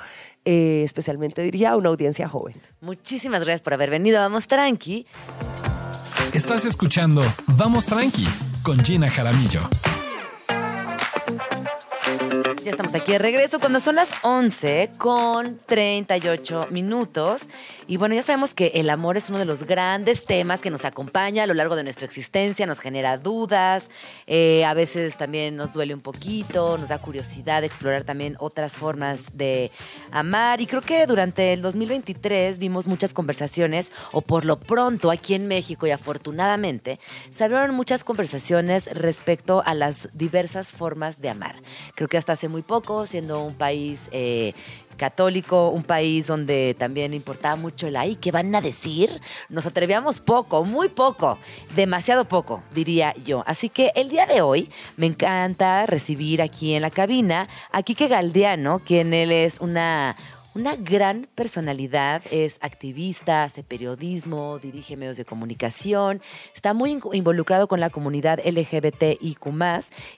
[0.43, 2.55] eh, especialmente dirigida a una audiencia joven.
[2.81, 5.05] Muchísimas gracias por haber venido a Vamos Tranqui.
[6.33, 7.21] Estás escuchando
[7.57, 8.27] Vamos Tranqui
[8.63, 9.61] con Gina Jaramillo.
[12.67, 17.43] Ya estamos aquí de regreso cuando son las 11 con 38 minutos.
[17.87, 20.83] Y bueno, ya sabemos que el amor es uno de los grandes temas que nos
[20.83, 23.89] acompaña a lo largo de nuestra existencia, nos genera dudas,
[24.25, 28.73] eh, a veces también nos duele un poquito, nos da curiosidad de explorar también otras
[28.73, 29.71] formas de
[30.11, 30.59] amar.
[30.59, 35.47] Y creo que durante el 2023 vimos muchas conversaciones, o por lo pronto aquí en
[35.47, 36.99] México y afortunadamente,
[37.29, 41.55] se abrieron muchas conversaciones respecto a las diversas formas de amar.
[41.95, 44.53] Creo que hasta hace muy poco, siendo un país eh,
[44.97, 49.21] católico, un país donde también importaba mucho el ahí, ¿qué van a decir?
[49.47, 51.37] Nos atrevíamos poco, muy poco,
[51.75, 53.43] demasiado poco, diría yo.
[53.45, 58.09] Así que el día de hoy me encanta recibir aquí en la cabina a Quique
[58.09, 60.17] Galdiano, quien él es una
[60.57, 66.19] una gran personalidad, es activista, hace periodismo, dirige medios de comunicación,
[66.55, 69.37] está muy in- involucrado con la comunidad LGBTIQ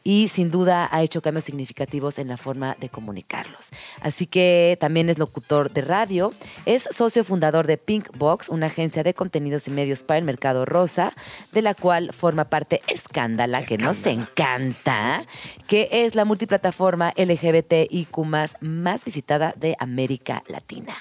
[0.06, 3.68] y sin duda ha hecho cambios significativos en la forma de comunicarlos.
[4.00, 6.34] Así que también es locutor de radio,
[6.66, 10.64] es socio fundador de Pink Box, una agencia de contenidos y medios para el mercado
[10.64, 11.12] rosa,
[11.52, 15.26] de la cual forma parte Escándala, que nos encanta,
[15.68, 18.18] que es la multiplataforma LGBTIQ
[18.62, 20.96] más visitada de América Latina.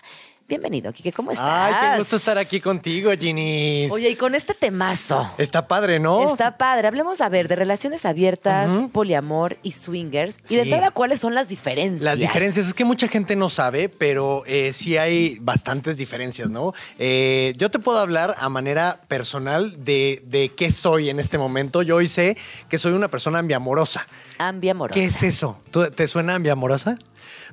[0.48, 1.46] Bienvenido, Kike, ¿cómo estás?
[1.46, 3.86] Ay, qué gusto estar aquí contigo, Ginny.
[3.90, 5.30] Oye, y con este temazo.
[5.36, 6.30] Está padre, ¿no?
[6.30, 6.88] Está padre.
[6.88, 10.38] Hablemos, a ver, de relaciones abiertas, poliamor y swingers.
[10.48, 12.00] Y de entrada, ¿cuáles son las diferencias?
[12.00, 16.72] Las diferencias es que mucha gente no sabe, pero eh, sí hay bastantes diferencias, ¿no?
[16.98, 21.82] Eh, yo te puedo hablar a manera personal de, de qué soy en este momento.
[21.82, 22.38] Yo hoy sé
[22.70, 24.06] que soy una persona ambiamorosa.
[24.38, 24.94] Ambiamorosa.
[24.98, 25.58] ¿Qué es eso?
[25.70, 26.96] ¿Tú- ¿Te suena ambiamorosa?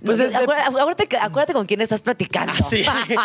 [0.04, 0.38] Pues es de-
[1.22, 2.54] acuérdate, con quién estás platicando.
[2.58, 2.84] Ah, sí.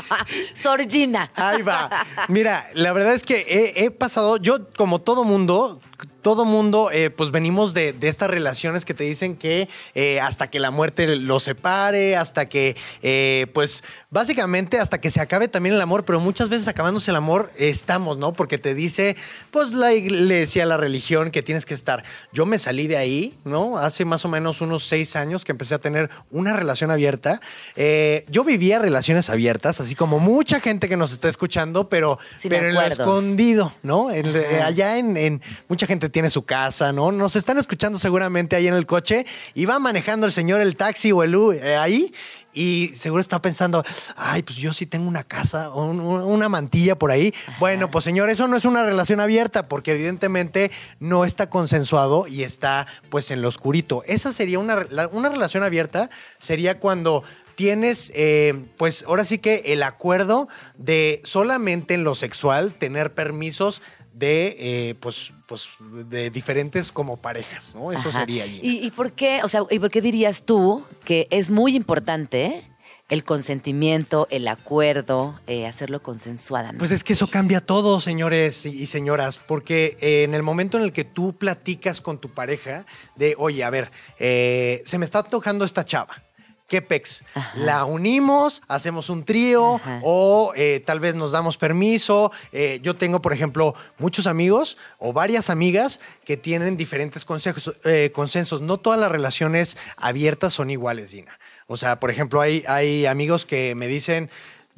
[0.55, 1.31] Sorgina.
[1.37, 1.91] Ahí va.
[2.29, 5.81] Mira, la verdad es que he, he pasado, yo como todo mundo,
[6.23, 10.49] todo mundo, eh, pues venimos de, de estas relaciones que te dicen que eh, hasta
[10.51, 15.75] que la muerte los separe, hasta que, eh, pues básicamente hasta que se acabe también
[15.75, 18.33] el amor, pero muchas veces acabándose el amor estamos, ¿no?
[18.33, 19.17] Porque te dice,
[19.51, 22.05] pues la iglesia, la religión, que tienes que estar.
[22.33, 23.79] Yo me salí de ahí, ¿no?
[23.79, 27.41] Hace más o menos unos seis años que empecé a tener una relación abierta.
[27.77, 32.51] Eh, yo vivía relaciones abiertas, así como mucha gente que nos está escuchando, pero, Sin
[32.51, 34.11] pero en lo escondido, ¿no?
[34.11, 37.13] En- allá en, en- mucha gente tiene su casa, ¿no?
[37.13, 41.13] Nos están escuchando seguramente ahí en el coche y va manejando el señor el taxi
[41.13, 42.13] o el U eh, ahí.
[42.53, 43.85] Y seguro está pensando,
[44.17, 47.33] ay, pues yo sí tengo una casa o un- un- una mantilla por ahí.
[47.61, 52.43] Bueno, pues señor, eso no es una relación abierta porque evidentemente no está consensuado y
[52.43, 54.03] está pues en lo oscurito.
[54.05, 57.23] Esa sería una, una relación abierta, sería cuando
[57.55, 63.81] tienes, eh, pues ahora sí que el acuerdo de solamente en lo sexual tener permisos
[64.21, 67.91] de, eh, pues, pues, de diferentes como parejas, ¿no?
[67.91, 68.21] Eso Ajá.
[68.21, 68.45] sería.
[68.45, 68.61] Gina.
[68.63, 72.63] ¿Y, y por qué, o sea, y por qué dirías tú que es muy importante
[73.09, 76.79] el consentimiento, el acuerdo, eh, hacerlo consensuadamente?
[76.79, 80.85] Pues es que eso cambia todo, señores y señoras, porque eh, en el momento en
[80.85, 85.23] el que tú platicas con tu pareja de, oye, a ver, eh, se me está
[85.23, 86.23] tocando esta chava.
[86.71, 87.25] ¿Qué pex?
[87.35, 87.53] Ajá.
[87.57, 89.99] La unimos, hacemos un trío Ajá.
[90.05, 92.31] o eh, tal vez nos damos permiso.
[92.53, 98.13] Eh, yo tengo, por ejemplo, muchos amigos o varias amigas que tienen diferentes consejos, eh,
[98.15, 98.61] consensos.
[98.61, 101.41] No todas las relaciones abiertas son iguales, Gina.
[101.67, 104.31] O sea, por ejemplo, hay, hay amigos que me dicen,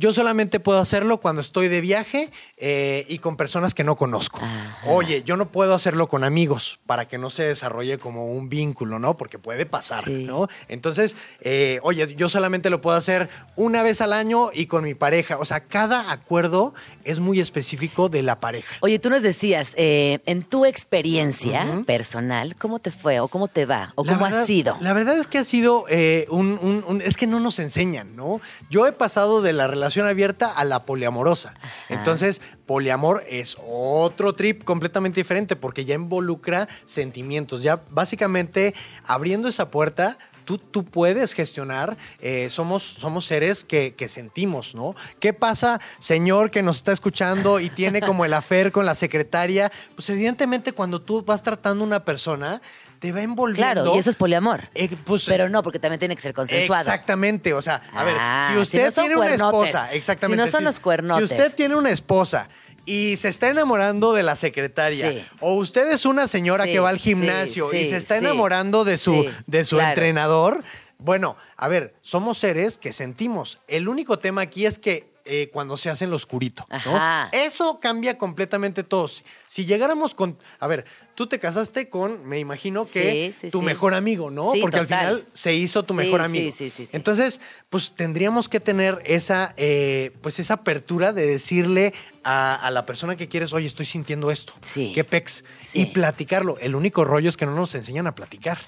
[0.03, 4.41] yo solamente puedo hacerlo cuando estoy de viaje eh, y con personas que no conozco.
[4.43, 4.79] Ajá.
[4.87, 8.99] Oye, yo no puedo hacerlo con amigos para que no se desarrolle como un vínculo,
[8.99, 9.17] ¿no?
[9.17, 10.25] Porque puede pasar, Sí.
[10.25, 10.49] ¿no?
[10.67, 14.95] Entonces, eh, oye, yo solamente lo puedo hacer una vez al año y con mi
[14.97, 15.39] pareja.
[15.39, 18.75] O sea, cada acuerdo es muy específico de la pareja.
[18.81, 23.67] Oye, tú nos decías, eh, en tu experiencia personal, ¿cómo te fue o cómo te
[23.67, 24.77] va o La cómo verdad- ha sido?
[24.81, 25.85] La verdad es que ha sido
[26.29, 28.41] un, un- un- Es que no nos enseñan, ¿no?
[28.69, 31.53] Yo he pasado de la relación abierta a la poliamorosa.
[31.89, 37.63] Entonces, poliamor es otro trip completamente diferente porque ya involucra sentimientos.
[37.63, 38.75] Ya básicamente
[39.05, 40.19] abriendo esa puerta.
[40.45, 44.97] Tú, tú puedes gestionar, eh, somos, somos seres que, que sentimos, ¿no?
[45.21, 49.71] ¿Qué pasa, señor que nos está escuchando y tiene como el afer con la secretaria?
[49.95, 52.61] Pues evidentemente cuando tú vas tratando a una persona,
[53.03, 53.83] te va envolviendo.
[53.83, 54.69] Claro, y eso es poliamor.
[54.75, 56.83] Eh, pues, Pero no, porque también tiene que ser consensuado.
[56.83, 60.43] Exactamente, o sea, a ver, Ah, si si usted no tiene una esposa, exactamente.
[60.45, 61.29] Si no son los cuernotes.
[61.29, 62.49] Si usted tiene una esposa
[62.87, 65.27] y se está enamorando de la secretaria, Sí.
[65.41, 68.85] o usted es una señora Sí, que va al sí, gimnasio y se está enamorando
[68.85, 69.91] de su, de su claro.
[69.91, 70.65] entrenador,
[70.99, 73.59] bueno, a ver, somos seres que sentimos.
[73.67, 77.29] El único tema aquí es que eh, cuando se hace en lo oscurito, ¿no?
[77.31, 79.09] Eso cambia completamente todo.
[79.47, 80.85] Si llegáramos con, a ver,
[81.15, 83.65] tú te casaste con, me imagino que Sí, sí, tu sí.
[83.65, 84.53] mejor amigo, ¿no?
[84.61, 86.51] Porque al final se hizo tu mejor amigo.
[86.53, 86.97] sí, sí, sí.
[86.97, 91.93] Entonces, pues tendríamos que tener esa, eh, pues esa apertura de decirle
[92.25, 94.55] a, a la persona que quieres, oye, estoy sintiendo esto.
[94.63, 94.93] Sí.
[94.95, 95.45] ¿Qué pex?
[95.75, 96.57] Y platicarlo.
[96.59, 98.59] El único rollo es que no nos enseñan a platicar.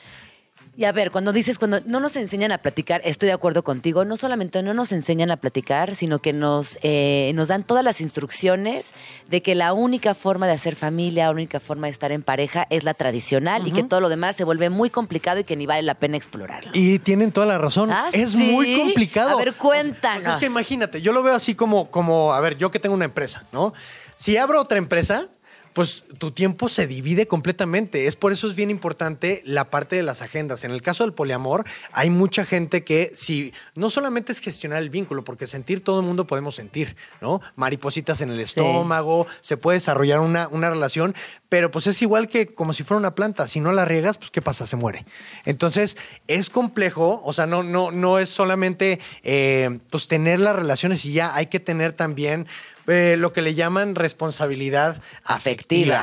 [0.76, 4.04] Y a ver, cuando dices, cuando no nos enseñan a platicar, estoy de acuerdo contigo,
[4.04, 8.00] no solamente no nos enseñan a platicar, sino que nos, eh, nos dan todas las
[8.00, 8.92] instrucciones
[9.28, 12.66] de que la única forma de hacer familia, la única forma de estar en pareja
[12.70, 15.66] es la tradicional y que todo lo demás se vuelve muy complicado y que ni
[15.66, 16.72] vale la pena explorarlo.
[16.74, 17.92] Y tienen toda la razón.
[17.92, 18.38] ¿Ah, es sí?
[18.38, 19.30] muy complicado.
[19.30, 20.24] A ver, cuéntanos.
[20.24, 22.96] pues es que imagínate, yo lo veo así como, como, a ver, yo que tengo
[22.96, 23.74] una empresa, ¿no?
[24.16, 25.28] Si abro otra empresa,
[25.74, 28.06] pues tu tiempo se divide completamente.
[28.06, 30.64] Es por eso es bien importante la parte de las agendas.
[30.64, 34.88] En el caso del poliamor, hay mucha gente que si no solamente es gestionar el
[34.88, 37.40] vínculo, porque sentir todo el mundo podemos sentir, ¿no?
[37.56, 41.14] Maripositas en el estómago, se puede desarrollar una, una relación,
[41.48, 43.48] pero pues es igual que como si fuera una planta.
[43.48, 44.68] Si no la riegas, pues ¿qué pasa?
[44.68, 45.04] Se muere.
[45.44, 45.96] Entonces,
[46.28, 51.12] es complejo, o sea, no, no, no es solamente eh, pues tener las relaciones y
[51.12, 52.46] ya, hay que tener también
[52.86, 55.34] eh, lo que le llaman responsabilidad afectiva.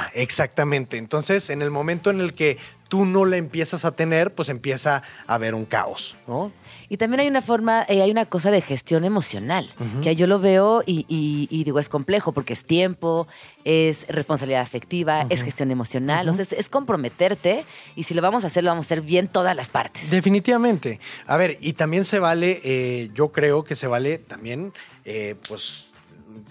[0.03, 0.09] Afectiva.
[0.13, 0.97] Exactamente.
[0.97, 2.57] Entonces, en el momento en el que
[2.89, 6.51] tú no la empiezas a tener, pues empieza a haber un caos, ¿no?
[6.89, 9.69] Y también hay una forma, eh, hay una cosa de gestión emocional,
[10.03, 13.29] que yo lo veo y, y- y digo, es complejo porque es tiempo,
[13.63, 17.63] es responsabilidad afectiva, es gestión emocional, o sea, es, es comprometerte
[17.95, 20.09] y si lo vamos a hacer, lo vamos a hacer bien todas las partes.
[20.11, 20.99] Definitivamente.
[21.27, 24.73] A ver, y también se vale, eh, yo creo que se vale también,
[25.05, 25.90] eh, pues,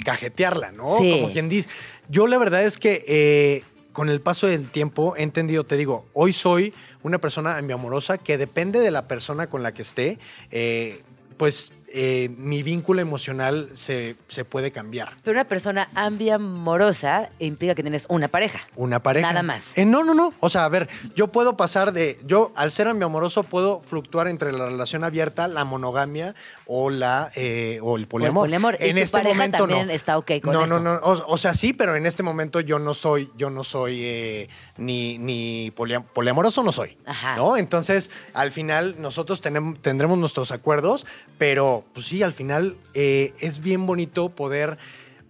[0.04, 0.98] cajetearla, ¿no?
[0.98, 1.20] Sí.
[1.20, 1.68] Como quien dice.
[2.08, 3.62] Yo la verdad es que eh,
[3.92, 8.38] con el paso del tiempo he entendido, te digo, hoy soy una persona ambiamorosa que
[8.38, 10.18] depende de la persona con la que esté,
[10.50, 11.02] eh,
[11.36, 15.10] pues eh, mi vínculo emocional se, se puede cambiar.
[15.24, 18.60] Pero una persona ambiamorosa implica que tienes una pareja.
[18.76, 19.26] Una pareja.
[19.26, 19.76] Nada más.
[19.76, 20.32] Eh, no, no, no.
[20.38, 22.20] O sea, a ver, yo puedo pasar de.
[22.24, 26.36] Yo, al ser ambiamoroso, puedo fluctuar entre la relación abierta, la monogamia
[26.72, 28.44] o la eh, o el poliamor.
[28.44, 28.76] poliamor.
[28.80, 29.92] ¿Y En tu este pareja momento también no.
[29.92, 30.78] está ok con no, eso?
[30.78, 33.64] No, no, O, o sea, sí, pero en este momento yo no soy, yo no
[33.64, 36.96] soy eh, ni, ni polia- poliamoroso, no soy.
[37.06, 37.34] Ajá.
[37.34, 37.56] ¿No?
[37.56, 41.06] Entonces, al final, nosotros tenem- tendremos nuestros acuerdos,
[41.38, 44.78] pero pues sí, al final eh, es bien bonito poder.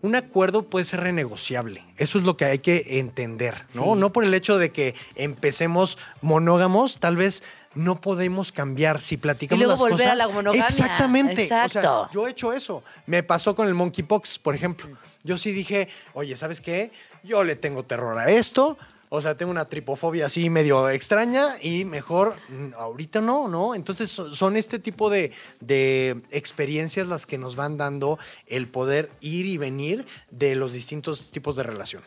[0.03, 1.83] Un acuerdo puede ser renegociable.
[1.99, 3.83] Eso es lo que hay que entender, ¿no?
[3.85, 3.91] Sí.
[4.01, 7.43] No por el hecho de que empecemos monógamos, tal vez
[7.75, 10.13] no podemos cambiar si platicamos Y luego las volver cosas.
[10.13, 10.67] a la monogamia.
[10.67, 11.45] Exactamente.
[11.65, 12.83] O sea, yo he hecho eso.
[13.07, 14.89] Me pasó con el monkeypox, por ejemplo.
[15.23, 16.91] Yo sí dije, oye, ¿sabes qué?
[17.23, 18.77] Yo le tengo terror a esto.
[19.13, 23.75] O sea, tengo una tripofobia así medio extraña y mejor mm, ahorita no, ¿no?
[23.75, 29.11] Entonces so- son este tipo de, de experiencias las que nos van dando el poder
[29.21, 32.03] ir y venir de los distintos tipos de relación.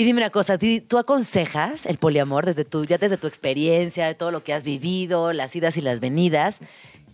[0.00, 4.14] Y dime una cosa, ¿tú aconsejas el poliamor desde tu, ya desde tu experiencia, de
[4.14, 6.56] todo lo que has vivido, las idas y las venidas?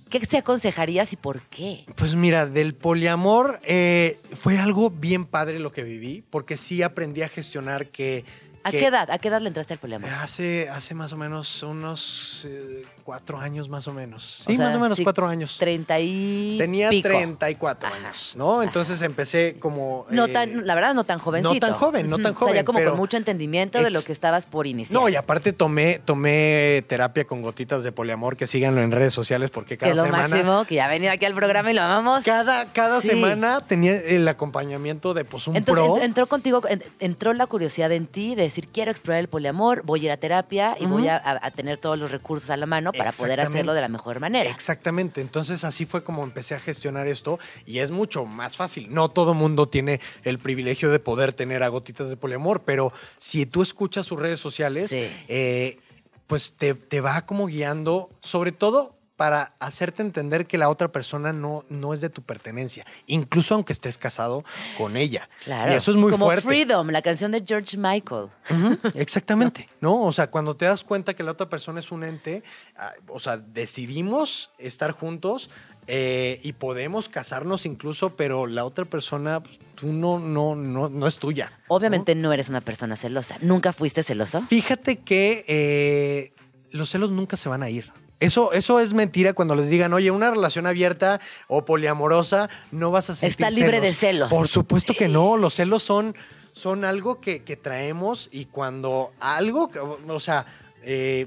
[0.09, 1.85] ¿Qué se aconsejarías y por qué?
[1.97, 7.23] Pues mira, del poliamor eh, fue algo bien padre lo que viví, porque sí aprendí
[7.23, 8.25] a gestionar que...
[8.63, 9.11] ¿A qué edad?
[9.11, 10.09] ¿A qué edad le entraste al poliamor?
[10.09, 14.41] Hace, hace más o menos unos eh, cuatro años más o menos.
[14.41, 15.57] O Sí, sea, más o menos sí, cuatro años.
[15.59, 17.09] Treinta y Tenía pico.
[17.09, 17.97] 34 Ajá.
[17.97, 18.65] años, ¿no?
[18.65, 20.07] Entonces empecé como...
[20.11, 21.55] No eh, tan, la verdad, no tan jovencito.
[21.55, 22.45] no tan joven, no tan Ujú.
[22.45, 25.01] O sea, ya joven, como pero- con mucho entendimiento de lo que estabas por iniciar.
[25.01, 29.51] No, y aparte tomé, tomé terapia con gotitas de poliamor, que síganlo en redes sociales
[29.51, 30.29] porque que cada es lo semana...
[30.29, 32.25] máximo, que ya ha venido aquí al programa y lo amamos.
[32.25, 33.09] Cada, cada Sí.
[33.09, 36.03] semana tenía el acompañamiento de pues un Entonces pro.
[36.03, 40.01] entró contigo, en- entró la curiosidad en ti de decir, quiero explorar el poliamor, voy
[40.01, 41.23] a ir a terapia y voy a
[41.55, 44.51] tener todos los recursos a la mano para poder hacerlo de la mejor manera.
[44.51, 45.21] Exactamente.
[45.21, 48.93] Entonces así fue como empecé a gestionar esto y es mucho más fácil.
[48.93, 53.47] No todo mundo tiene el privilegio de poder tener a gotitas de poliamor, pero si
[53.47, 55.09] tú escuchas sus redes sociales, Sí.
[55.29, 55.79] eh,
[56.27, 61.33] pues te, te va como guiando, sobre todo para hacerte entender que la otra persona
[61.33, 64.45] no, no es de tu pertenencia, incluso aunque estés casado
[64.77, 65.29] con ella.
[65.45, 65.73] Claro.
[65.73, 66.43] Y eso es muy Como fuerte.
[66.43, 68.29] Freedom, la canción de George Michael.
[68.95, 70.03] Exactamente, ¿no?
[70.03, 72.43] O sea, cuando te das cuenta que la otra persona es un ente,
[72.77, 75.51] ah, o sea, decidimos estar juntos
[75.87, 81.07] eh, y podemos casarnos incluso, pero la otra persona, pues, tú no, no, no, no
[81.07, 81.53] es tuya.
[81.69, 81.77] ¿no?
[81.77, 83.37] Obviamente no eres una persona celosa.
[83.41, 84.43] ¿Nunca fuiste celoso?
[84.49, 86.33] Fíjate que eh,
[86.73, 87.93] los celos nunca se van a ir.
[88.19, 93.11] Eso, eso es mentira cuando les digan, oye, una relación abierta o poliamorosa, no vas
[93.11, 94.31] a sentir Está libre de celos.
[94.31, 96.17] Por supuesto que no, los celos son,
[96.53, 99.71] son algo que, que traemos y cuando algo,
[100.09, 100.47] o sea,
[100.83, 101.27] eh,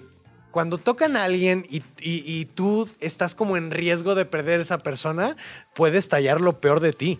[0.49, 4.79] cuando tocan a alguien y, y- y tú estás como en riesgo de perder esa
[4.79, 5.35] persona,
[5.75, 7.19] puede estallar lo peor de ti.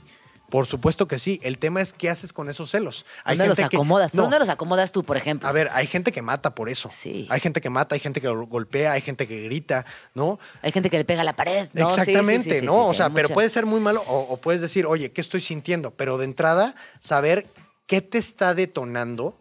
[0.50, 1.40] Por supuesto que sí.
[1.44, 3.06] El tema es qué haces con esos celos.
[3.26, 4.14] ¿Dónde los gente que- acomodas?
[4.16, 5.48] No, ¿Dónde los acomodas tú, por ejemplo?
[5.48, 6.90] a ver, hay gente que mata por eso.
[6.92, 7.28] Sí.
[7.30, 9.86] Hay gente que mata, hay gente que gol- golpea, hay gente que grita,
[10.16, 10.40] ¿no?
[10.62, 11.70] Hay gente que le pega a la pared.
[11.74, 12.88] Exactamente, sí, sí, ¿no?
[12.88, 15.22] o sea, hay pero mucha- puede ser muy malo o, o puedes decir, oye, ¿qué
[15.22, 15.92] estoy sintiendo?
[15.92, 17.48] Pero de entrada, saber
[17.88, 19.38] qué te está detonando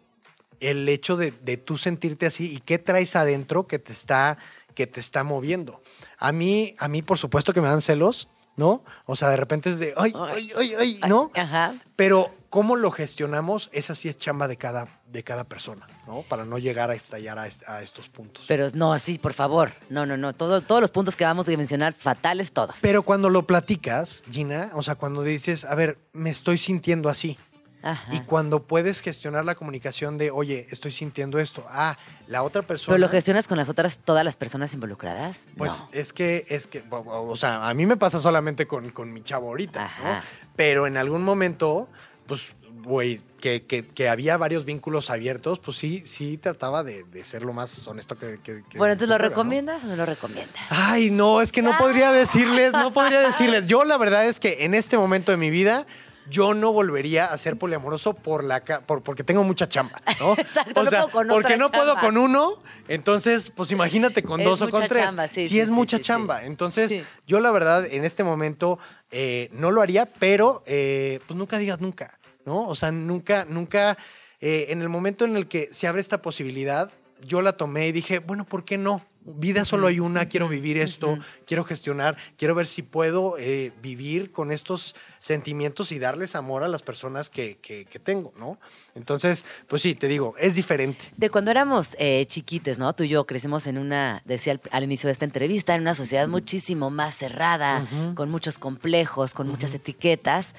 [0.60, 4.38] el hecho de, de tú sentirte así y qué traes adentro que te está,
[4.74, 5.82] que te está moviendo.
[6.18, 8.28] A mí, a mí, por supuesto que me dan celos,
[8.58, 8.82] ¿no?
[9.06, 11.30] O sea, de repente es de, ay, ay, ay, ay, ¿no?
[11.34, 11.74] Ajá.
[11.96, 16.22] Pero cómo lo gestionamos, esa sí es chamba de cada, de cada persona, ¿no?
[16.22, 18.44] Para no llegar a estallar a, est- a estos puntos.
[18.48, 19.72] Pero no, sí, por favor.
[19.90, 20.34] No, no, no.
[20.34, 22.76] Todo, todos los puntos que vamos a mencionar, fatales todos.
[22.82, 27.38] Pero cuando lo platicas, Gina, o sea, cuando dices, a ver, me estoy sintiendo así.
[27.82, 28.12] Ajá.
[28.14, 31.64] Y cuando puedes gestionar la comunicación de, oye, estoy sintiendo esto.
[31.70, 32.94] Ah, la otra persona.
[32.96, 35.44] ¿Pero lo gestionas con las otras, todas las personas involucradas?
[35.56, 35.88] Pues No.
[35.92, 39.48] es que, es que, o- sea, a mí me pasa solamente con, con mi chavo
[39.48, 40.14] ahorita, Ajá.
[40.16, 40.20] ¿no?
[40.56, 41.88] Pero en algún momento,
[42.26, 47.22] pues, güey, que, que- que había varios vínculos abiertos, pues sí, sí trataba de, de
[47.24, 48.38] ser lo más honesto que.
[48.76, 49.18] Bueno, entonces, se ¿lo pueda, ¿no?
[49.28, 50.56] recomiendas o no lo recomiendas?
[50.70, 53.66] Ay, no, es que no podría decirles, no podría decirles.
[53.66, 55.86] Yo la verdad es que en este momento de mi vida,
[56.30, 60.32] yo no volvería a ser poliamoroso por la por, porque tengo mucha chamba, ¿no?
[60.38, 62.58] Exacto, no puedo con porque no puedo con uno,
[62.88, 65.04] entonces, pues imagínate con Es dos o con tres.
[65.04, 66.44] chamba, sí, sí, sí, es sí, mucha chamba.
[66.44, 68.78] Entonces, yo la verdad, en este momento,
[69.10, 72.66] eh, no lo haría, pero eh, pues nunca digas nunca, ¿no?
[72.68, 73.96] O sea, nunca, nunca,
[74.40, 76.90] eh, en el momento en el que se abre esta posibilidad,
[77.24, 79.02] yo la tomé y dije, bueno, ¿por qué no?
[79.36, 84.32] Vida solo hay una, quiero vivir esto, quiero gestionar, quiero ver si puedo eh, vivir
[84.32, 88.58] con estos sentimientos y darles amor a las personas que, que- que tengo, ¿no?
[88.94, 91.04] Entonces, pues sí, te digo, es diferente.
[91.16, 92.92] De cuando éramos eh, chiquites, ¿no?
[92.94, 95.94] Tú y yo crecimos en una, decía al, al inicio de esta entrevista, en una
[95.94, 100.54] sociedad muchísimo más cerrada, con muchos complejos, con muchas etiquetas.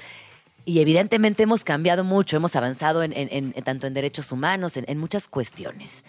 [0.66, 4.78] Y evidentemente hemos cambiado mucho, hemos avanzado en, en- en- en tanto en derechos humanos,
[4.78, 6.04] en, en muchas cuestiones.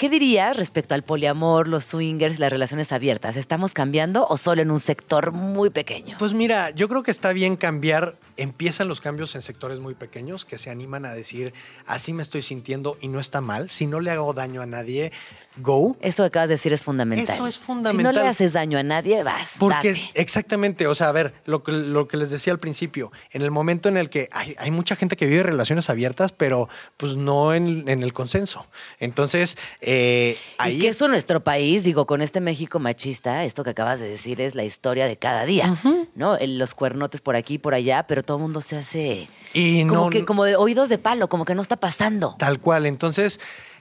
[0.00, 3.36] ¿Qué dirías respecto al poliamor, los swingers, las relaciones abiertas?
[3.36, 6.16] ¿Estamos cambiando o solo en un sector muy pequeño?
[6.18, 8.16] Pues mira, yo creo que está bien cambiar.
[8.38, 11.52] Empiezan los cambios en sectores muy pequeños que se animan a decir,
[11.84, 13.68] así me estoy sintiendo y no está mal.
[13.68, 15.12] Si no le hago daño a nadie,
[15.56, 15.96] go.
[16.00, 17.34] Eso que acabas de decir es fundamental.
[17.34, 18.14] Eso es Si no fundamental.
[18.14, 19.50] le haces daño a nadie, vas.
[19.58, 20.10] Porque date.
[20.14, 23.50] exactamente, o sea, a ver, lo que, lo que les decía al principio, en el
[23.50, 27.52] momento en el que hay, hay mucha gente que vive relaciones abiertas, pero pues no
[27.52, 28.66] en, en el consenso.
[29.00, 30.76] Entonces, eh, ahí...
[30.76, 34.08] Y que eso en nuestro país, digo, con este México machista, esto que acabas de
[34.08, 35.74] decir es la historia de cada día,
[36.14, 36.36] ¿no?
[36.36, 39.84] El- Los cuernotes por aquí y por allá, pero todo el mundo se hace Y
[39.86, 42.36] como no- que como de oídos de palo, como que no está pasando.
[42.38, 42.86] Tal cual.
[42.86, 43.40] Entonces,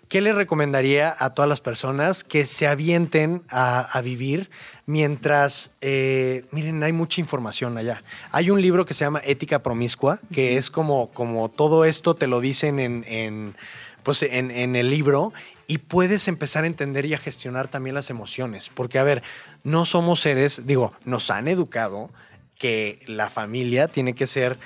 [0.09, 4.49] ¿qué le recomendaría a todas las personas que se avienten a, a vivir
[4.87, 8.03] mientras, eh, miren, hay mucha información allá?
[8.31, 12.27] Hay un libro que se llama Ética Promiscua, que es como, como todo esto te
[12.27, 13.55] lo dicen en, en,
[14.03, 15.31] pues, en, en el libro.
[15.67, 18.71] Y puedes empezar a entender y a gestionar también las emociones.
[18.73, 19.21] Porque, a ver,
[19.63, 22.09] no somos seres, digo, nos han educado
[22.57, 24.57] que la familia tiene que ser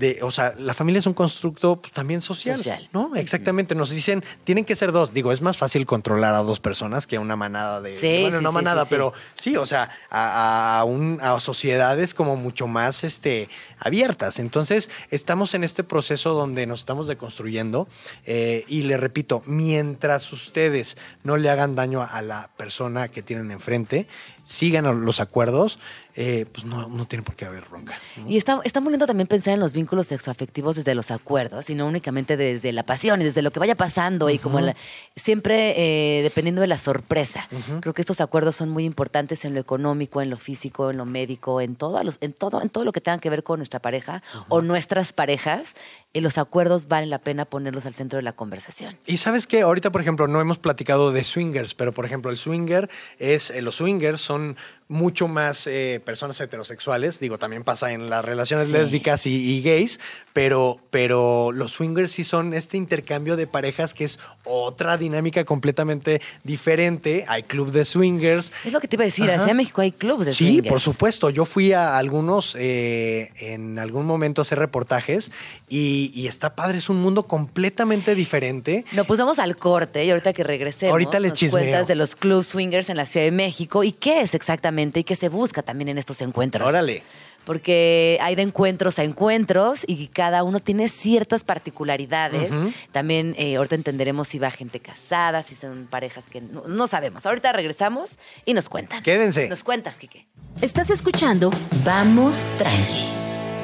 [0.00, 2.88] de, o sea, la familia es un constructo pues, también social, Social.
[2.92, 3.14] ¿no?
[3.16, 5.12] Exactamente, nos dicen, tienen que ser dos.
[5.12, 8.38] Digo, es más fácil controlar a dos personas que a una manada de, Sí, bueno,
[8.38, 8.88] sí, no manada, sí.
[8.90, 13.48] pero sí, o sea, a, a un- a sociedades como mucho más este,
[13.78, 14.38] abiertas.
[14.38, 17.86] Entonces, estamos en este proceso donde nos estamos deconstruyendo
[18.24, 23.50] eh, y le repito, mientras ustedes no le hagan daño a la persona que tienen
[23.50, 24.06] enfrente,
[24.44, 25.78] sigan los acuerdos,
[26.16, 27.98] eh, pues no, no tiene por qué haber bronca.
[28.16, 28.28] ¿no?
[28.28, 31.74] Y está, está muy lindo también pensar en los vínculos sexoafectivos desde los acuerdos y
[31.74, 34.74] no únicamente desde la pasión y desde lo que vaya pasando y como la-
[35.16, 35.74] siempre
[36.18, 37.48] eh, dependiendo de la sorpresa.
[37.80, 41.04] Creo que estos acuerdos son muy importantes en lo económico, en lo físico, en lo
[41.06, 43.80] médico, en todo, los- en todo, en todo lo que tenga que ver con nuestra
[43.80, 45.74] pareja o nuestras parejas.
[46.12, 48.98] eh, los acuerdos valen la pena ponerlos al centro de la conversación.
[49.06, 52.36] Y sabes que ahorita, por ejemplo, no hemos platicado de swingers, pero por ejemplo, el
[52.36, 54.54] swinger es, eh, los swingers son
[54.90, 57.20] mucho más eh, personas heterosexuales.
[57.20, 58.72] Digo, también pasa en las relaciones Sí.
[58.74, 60.00] lésbicas y, y gays,
[60.32, 66.20] pero, pero los swingers sí son este intercambio de parejas que es otra dinámica completamente
[66.42, 67.24] diferente.
[67.28, 68.52] Hay club de swingers.
[68.64, 69.42] Es lo que te iba a decir, Ajá.
[69.44, 70.68] allá en México hay clubes de Sí, swingers.
[70.68, 71.30] por supuesto.
[71.30, 75.30] Yo fui a algunos eh, en algún momento a hacer reportajes
[75.68, 76.78] y, y está padre.
[76.78, 78.84] Es un mundo completamente diferente.
[78.90, 81.62] No, pues vamos al corte y ahorita que regresemos Ahorita nos chismeo.
[81.62, 85.04] cuentas de los club swingers en la Ciudad de México y qué es exactamente y
[85.04, 86.66] qué se busca también en estos encuentros.
[86.66, 87.02] Órale.
[87.44, 92.52] Porque hay de encuentros a encuentros y cada uno tiene ciertas particularidades.
[92.92, 97.24] También eh, ahorita entenderemos si va gente casada, si son parejas que no, no sabemos.
[97.24, 99.02] Ahorita regresamos y nos cuentan.
[99.02, 99.48] Quédense.
[99.48, 100.26] Nos cuentas, Quique.
[100.60, 101.50] Estás escuchando
[101.82, 103.06] Vamos Tranqui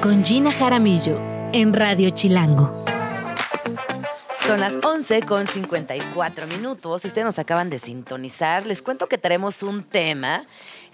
[0.01, 1.21] con Gina Jaramillo
[1.53, 2.85] en Radio Chilango.
[4.47, 7.03] Son las 11 con 54 minutos.
[7.03, 10.47] Si ustedes nos acaban de sintonizar, les cuento que traemos un tema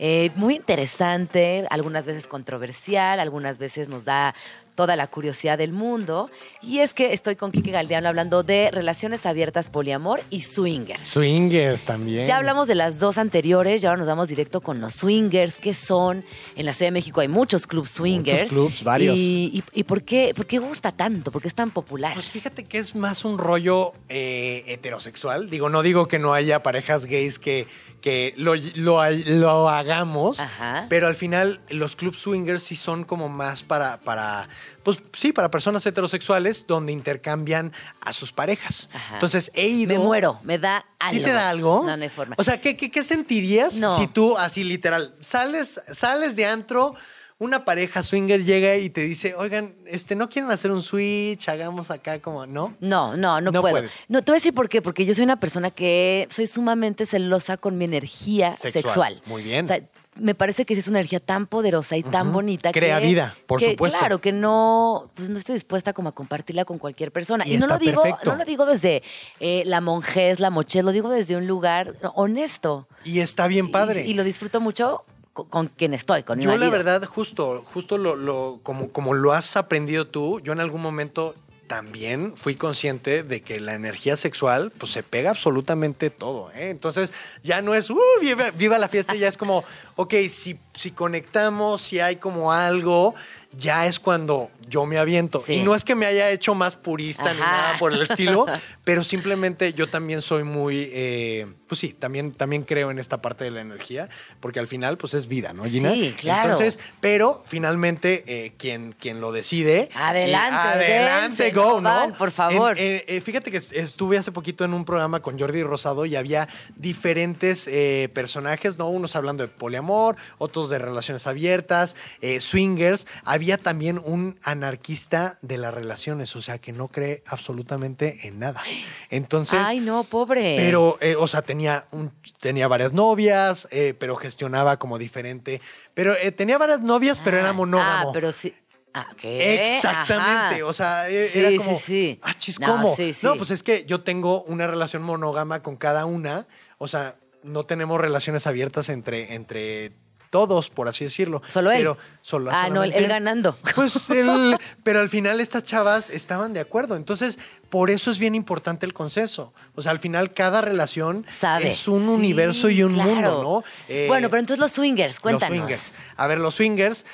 [0.05, 4.35] eh, muy interesante, algunas veces controversial, algunas veces nos da
[4.75, 6.29] toda la curiosidad del mundo.
[6.61, 11.07] Y es que estoy con Kike Galdeano hablando de relaciones abiertas, poliamor y swingers.
[11.07, 12.25] Swingers también.
[12.25, 15.57] Ya hablamos de las dos anteriores y ahora nos vamos directo con los swingers.
[15.57, 16.25] ¿Qué son?
[16.57, 18.51] En la Ciudad de México hay muchos clubs swingers.
[18.51, 19.17] clubs, varios.
[19.17, 21.31] ¿Y, y, y por, qué, por qué gusta tanto?
[21.31, 22.15] ¿Por qué es tan popular?
[22.15, 25.49] Pues fíjate que es más un rollo eh, heterosexual.
[25.49, 27.69] Digo, no digo que no haya parejas gays que,
[28.03, 30.87] que lo, lo, lo hagamos, Ajá.
[30.91, 34.49] pero al final los clubs swingers sí son como más para, para,
[34.83, 37.73] pues sí, para personas heterosexuales donde intercambian
[38.03, 38.91] a sus parejas.
[38.93, 39.15] Ajá.
[39.15, 39.97] Entonces he ido.
[39.97, 41.19] Me muero, me da algo.
[41.19, 41.85] ¿Sí te da algo?
[41.87, 42.35] No, no hay forma.
[42.39, 43.97] O sea, ¿qué, qué, qué sentirías No.
[43.97, 46.95] si tú, así literal, sales, sales de antro,
[47.43, 51.49] una pareja swinger llega y te dice, oigan, este, ¿no quieren hacer un switch?
[51.49, 52.77] Hagamos acá como, ¿no?
[52.79, 53.75] No, no, no, No puedo.
[53.75, 53.91] puedes.
[54.09, 54.81] No, te voy a decir por qué.
[54.81, 58.73] Porque yo soy una persona que soy sumamente celosa con mi energía Sexual.
[58.85, 59.23] sexual.
[59.27, 59.65] Muy bien.
[59.65, 59.81] O sea,
[60.15, 63.59] me parece que es una energía tan poderosa y tan bonita Crea que, vida, por
[63.59, 63.99] que, supuesto.
[63.99, 67.45] Claro, que no, pues no estoy dispuesta como a compartirla con cualquier persona.
[67.47, 68.31] Y Y, no lo digo, perfecto.
[68.31, 69.03] no lo digo desde
[69.41, 72.87] eh, la monjes, la moche, lo digo desde un lugar honesto.
[73.05, 74.05] Y está bien padre.
[74.07, 77.63] Y, y lo disfruto mucho con, con quien estoy, con mi Yo la verdad, justo,
[77.65, 81.35] justo lo, lo- como, como lo has aprendido tú, yo en algún momento
[81.69, 86.51] también fui consciente de que la energía sexual pues se pega absolutamente todo.
[86.51, 86.69] ¿eh?
[86.69, 89.65] Entonces ya no es "Uh, viva, viva la fiesta, ya es como,
[89.97, 93.15] ok, si, si conectamos, si hay como algo,
[93.57, 95.43] ya es cuando yo me aviento.
[95.47, 95.55] Sí.
[95.55, 98.45] Y no es que me haya hecho más purista ni nada por el estilo,
[98.85, 103.45] pero simplemente yo también soy muy, eh, pues sí, también, también creo en esta parte
[103.45, 104.11] de la energía,
[104.41, 105.91] porque al final pues es vida, ¿no, Gina?
[105.95, 106.53] Sí, claro.
[106.53, 109.89] Entonces, pero finalmente eh, quien, quien lo decide...
[109.95, 112.79] Adelante, y adelante, dense, go, no por favor.
[112.79, 116.15] En- eh, eh, fíjate que estuve hace poquito en un programa con Jordi Rosado y
[116.15, 116.47] había
[116.77, 118.91] diferentes eh, personajes, ¿no?
[118.91, 123.07] Unos hablando de poliamor, otros de relaciones abiertas, eh, swingers.
[123.25, 128.63] Había también un anarquista de las relaciones, o sea, que no cree absolutamente en nada.
[129.09, 129.59] Entonces...
[129.63, 130.57] Ay, no, pobre.
[130.59, 135.61] Pero, eh, o sea, tenía, un, tenía varias novias, eh, pero gestionaba como diferente.
[135.95, 138.09] Pero eh, tenía varias novias, pero era Ah, monógamo.
[138.09, 138.55] Ah, pero sí.
[138.95, 139.75] Ah, ¿qué?
[139.77, 140.67] Exactamente, Ajá.
[140.67, 142.21] o sea, e- Sí, era como, sí, sí.
[142.23, 142.95] ah, chis, No, ¿cómo?
[142.97, 143.27] sí, sí.
[143.27, 146.47] No, pues es que yo tengo una relación monógama con cada una,
[146.79, 149.93] o sea, no tenemos relaciones abiertas entre, entre
[150.33, 151.43] todos, por así decirlo.
[151.47, 151.77] Solo él.
[151.79, 153.55] Pero solo Ah, no, él- ganando.
[153.77, 158.35] Pues él, pero al final estas chavas estaban de acuerdo, entonces por eso es bien
[158.35, 159.53] importante el consenso.
[159.75, 161.69] O sea, al final cada relación Sabe.
[161.69, 163.11] es un Sí, universo y un claro.
[163.11, 163.65] mundo, ¿no?
[163.89, 165.57] Eh, bueno, pero entonces los swingers, cuéntanos.
[165.59, 165.95] los swingers.
[166.17, 167.05] A ver, los swingers.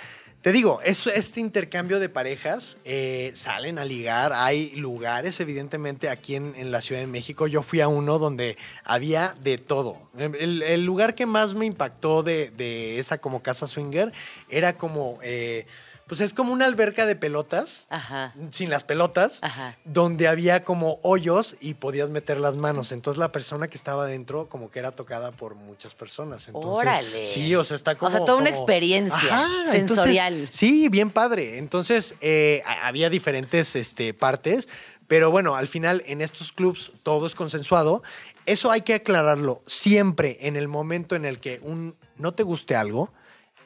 [0.43, 4.32] Te digo, es, este intercambio de parejas eh, salen a ligar.
[4.32, 7.49] Hay lugares, evidentemente, aquí en, en la Ciudad de México.
[7.49, 9.99] Yo fui a uno donde había de todo.
[10.16, 14.12] El, el lugar que más me impactó de, de esa como casa swinger
[14.49, 15.66] era como, eh,
[16.09, 18.35] pues es como una alberca de pelotas, Ajá.
[18.51, 19.77] sin las pelotas, Ajá.
[19.85, 22.93] donde había como hoyos y podías meter las manos.
[22.93, 26.49] Entonces la persona que estaba dentro como que era tocada por muchas personas.
[26.49, 27.27] Entonces, Órale.
[27.27, 28.09] Sí, o sea, está como...
[28.09, 30.49] O sea, toda una experiencia sensorial.
[30.51, 31.59] sí, bien padre.
[31.59, 34.69] Entonces eh, había diferentes este, partes,
[35.09, 38.03] pero bueno, al final en estos clubs todo es consensuado.
[38.47, 42.77] Eso hay que aclararlo siempre en el momento en el que un no te guste
[42.77, 43.11] algo,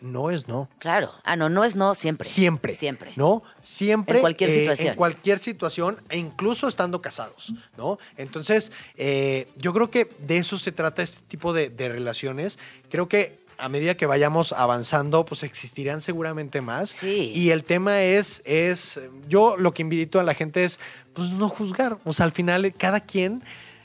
[0.02, 0.68] no es no.
[0.78, 1.12] Claro.
[1.24, 2.28] Ah, no, no es no, siempre.
[2.28, 2.74] Siempre.
[2.74, 3.12] Siempre.
[3.16, 3.42] ¿No?
[3.60, 4.16] Siempre.
[4.16, 4.88] En cualquier eh, situación.
[4.88, 7.98] En cualquier situación, e incluso estando casados, ¿no?
[8.16, 12.58] Entonces, eh, yo creo que de eso se trata este tipo de, de relaciones.
[12.90, 16.90] Creo que a medida que vayamos avanzando, pues existirán seguramente más.
[16.90, 17.30] Sí.
[17.32, 20.80] Y el tema es, es, yo lo que invito a la gente es,
[21.12, 21.98] pues no juzgar.
[22.04, 23.42] O sea, al final, cada quien.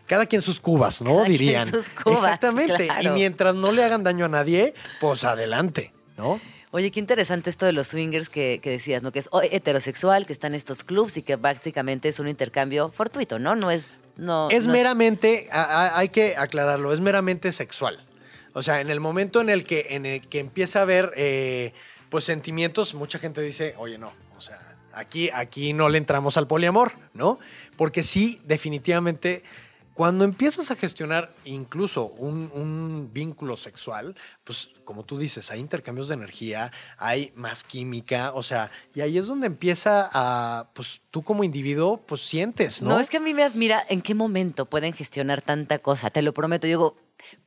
[0.08, 1.18] Cada quien sus cubas, ¿no?
[1.18, 1.70] Cada quien Dirían.
[1.70, 2.88] sus cubas, Exactamente.
[3.02, 6.40] Y mientras no le hagan daño a nadie, pues adelante, ¿no?
[6.72, 9.12] Oye, qué interesante esto de los swingers que, que decías, ¿no?
[9.12, 13.40] Que es heterosexual, que está en estos clubs y que básicamente es un intercambio fortuito,
[13.40, 13.56] ¿no?
[13.56, 13.86] No es.
[14.18, 18.04] No, es no meramente, a- a- hay que aclararlo, es meramente sexual.
[18.54, 21.72] O sea, en el momento en el que, en el que empieza a haber eh,
[22.10, 24.58] pues sentimientos, mucha gente dice, oye, no, o sea,
[24.94, 27.38] aquí, aquí no le entramos al poliamor, ¿no?
[27.78, 29.44] Porque sí, definitivamente,
[29.98, 36.08] cuando empiezas a gestionar incluso un, un vínculo sexual, pues como tú dices, hay intercambios
[36.08, 41.24] de energía, hay más química, o sea, y ahí es donde empieza a, pues tú
[41.24, 42.92] como individuo, pues sientes, ¿no?
[42.92, 46.22] No, es que a mí me admira en qué momento pueden gestionar tanta cosa, te
[46.22, 46.68] lo prometo.
[46.68, 46.98] Yo digo,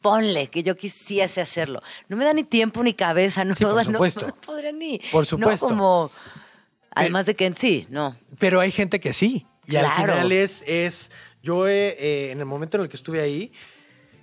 [0.01, 1.81] ponle, que yo quisiese hacerlo.
[2.09, 4.27] No me da ni tiempo ni cabeza, no, Sí, por no- supuesto.
[4.27, 4.99] no podría ni.
[5.13, 5.69] Por No supuesto.
[5.69, 6.11] como.
[6.97, 8.17] Además de que en sí, no.
[8.41, 9.47] Pero hay gente que sí.
[9.69, 13.21] Y al final es, es yo eh, eh, en el momento en el que estuve
[13.21, 13.53] ahí,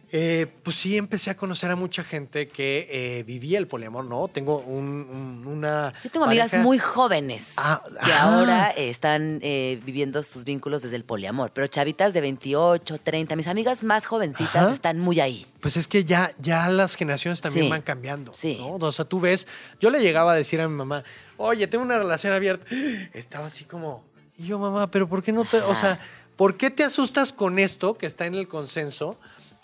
[0.10, 4.30] eh, pues sí empecé a conocer a mucha gente que eh, vivía el poliamor, ¿no?
[4.30, 5.92] Tengo un- un- una...
[6.02, 8.22] Yo tengo amigas muy jóvenes Ah, que ah.
[8.22, 13.84] ahora están viviendo sus vínculos desde el poliamor, pero chavitas de 28, 30, mis amigas
[13.84, 14.72] más jovencitas Ajá.
[14.74, 15.46] están muy ahí.
[15.60, 17.70] Pues es que ya, ya las generaciones también Sí.
[17.70, 18.34] van cambiando.
[18.34, 18.56] Sí.
[18.62, 18.76] ¿no?
[18.76, 19.46] O sea, tú ves,
[19.82, 21.04] yo le llegaba a decir a mi mamá,
[21.36, 22.66] oye, tengo una relación abierta.
[23.14, 24.06] Estaba así como,
[24.38, 26.00] y yo, mamá, pero ¿por qué no te, o sea,
[26.38, 29.20] ¿por qué te asustas con esto que está en el consenso?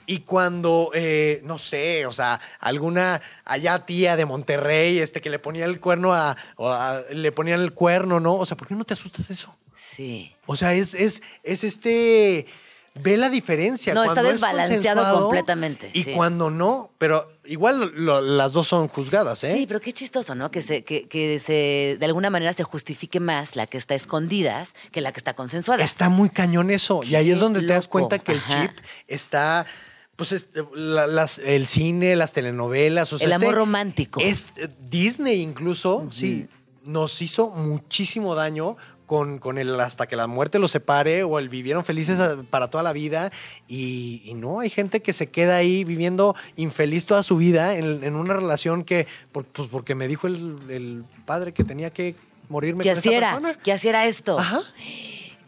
[0.06, 5.40] Y cuando, eh, no sé, o sea, alguna allá tía de Monterrey, este, que le
[5.40, 8.36] ponía el cuerno a, o a- le ponían el cuerno, ¿no?
[8.36, 9.56] O sea, ¿por qué no te asustas eso?
[9.78, 10.36] Sí.
[10.46, 12.48] O sea, es, es, es este.
[12.96, 13.94] Ve la diferencia.
[13.96, 16.12] No, está cuando es desbalanceado consensuado completamente, Y sí.
[16.14, 19.54] cuando no, pero igual lo- las dos son juzgadas, ¿eh?
[19.58, 20.52] Sí, pero qué chistoso, ¿no?
[20.52, 24.76] Que se, que, que se, de alguna manera se justifique más la que está escondidas
[24.92, 25.84] que la que está consensuada.
[25.84, 27.02] Está muy cañón eso.
[27.04, 28.68] y ahí es donde te das cuenta que el Ajá.
[28.68, 28.78] chip
[29.08, 29.66] está
[30.16, 34.20] pues este, la- las- el cine, las telenovelas, o sea, El este- amor romántico.
[34.22, 36.48] es- eh, Disney incluso, sí,
[36.86, 41.50] nos hizo muchísimo daño con, con el hasta que la muerte los separe o el
[41.50, 43.32] vivieron felices para toda la vida
[43.68, 48.04] y, y no, hay gente que se queda ahí viviendo infeliz toda su vida en,
[48.04, 52.16] en una relación que, por- pues porque me dijo el, el padre que tenía que
[52.50, 53.54] morirme Que con esa era, persona.
[53.56, 54.40] que así era esto.
[54.40, 54.62] Ajá.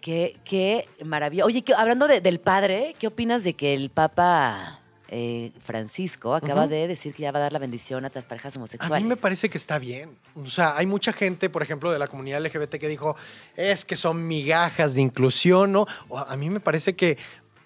[0.01, 1.45] Qué, qué maravilla.
[1.45, 4.79] Oye, que- hablando de- del padre, ¿qué opinas de que el Papa
[5.09, 8.55] eh, Francisco acaba de decir que ya va a dar la bendición a las parejas
[8.55, 9.03] A homosexuales?
[9.03, 10.17] mí me parece que está bien.
[10.35, 13.15] O sea, hay mucha gente, por ejemplo, de la comunidad LGBT que dijo,
[13.55, 15.85] es que son migajas de inclusión, ¿no?
[16.27, 17.17] A mí me parece que,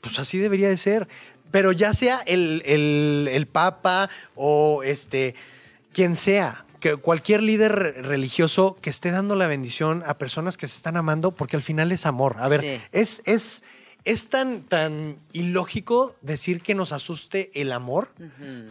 [0.01, 1.07] pues así debería de ser.
[1.51, 5.33] Pero ya sea el, el- el Papa o este,
[5.93, 7.73] quien sea, que cualquier líder
[8.05, 11.91] religioso que esté dando la bendición a personas que se están amando, porque al final
[11.91, 12.35] es amor.
[12.39, 12.81] A ver, Sí.
[12.91, 13.63] es, es,
[14.05, 18.13] es tan, tan ilógico decir que nos asuste el amor,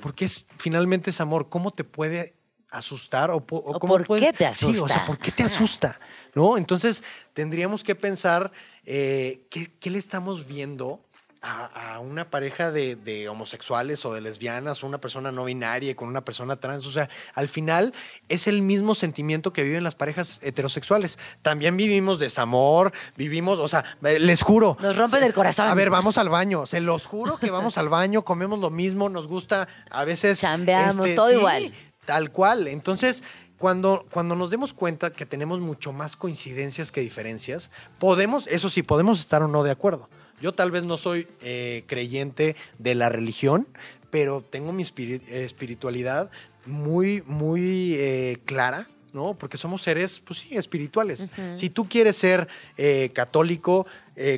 [0.03, 1.49] porque es, finalmente es amor.
[1.49, 2.35] ¿Cómo te puede
[2.71, 3.31] asustar?
[3.31, 5.07] ¿O, po- o ¿O cómo por puedes- qué te Sí, o sea, asusta?
[5.07, 6.01] ¿por qué te asusta?
[6.35, 6.57] ¿No?
[6.59, 7.03] Entonces,
[7.35, 8.53] tendríamos que pensar
[8.85, 11.01] eh, ¿qué, qué le estamos viendo
[11.43, 15.95] a, a una pareja de, de homosexuales o de lesbianas, o una persona no binaria
[15.95, 16.87] con una persona trans.
[16.87, 17.95] O sea, al final
[18.29, 21.19] es el mismo sentimiento que viven las parejas heterosexuales.
[21.43, 24.77] También vivimos desamor, vivimos, o sea, les juro.
[24.81, 25.69] Nos rompen el corazón.
[25.69, 26.67] A ver, vamos al baño.
[26.67, 30.33] Se los juro que vamos al baño, comemos lo mismo, nos gusta a veces.
[30.33, 31.73] este, Chambeamos, todo igual.
[32.05, 32.69] Tal cual.
[32.69, 33.23] Entonces,
[33.59, 38.83] cuando, cuando nos demos cuenta que tenemos mucho más coincidencias que diferencias, podemos, eso sí,
[38.83, 40.09] podemos estar o no de acuerdo.
[40.41, 43.67] Yo tal vez no soy eh, creyente de la religión,
[44.11, 46.31] pero tengo mi espiri- espiritualidad
[46.67, 48.89] muy, muy eh, clara.
[49.15, 49.35] ¿no?
[49.39, 51.27] Porque somos seres, pues sí, espirituales.
[51.55, 53.87] Si tú quieres ser eh, católico,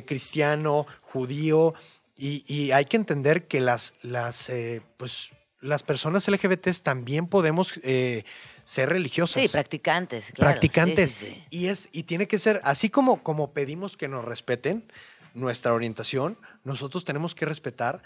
[0.05, 1.73] cristiano, judío,
[2.17, 7.73] y, y hay que entender que las, las, eh, pues, las personas LGBTs también podemos
[8.63, 9.43] ser religiosas.
[9.43, 10.31] Sí, practicantes.
[10.31, 10.51] claro.
[10.51, 11.11] practicantes.
[11.11, 11.43] Sí, sí, sí.
[11.49, 14.85] Y, es, y tiene que ser, así como, como pedimos que nos respeten
[15.33, 18.01] nuestra orientación, nosotros tenemos que respetar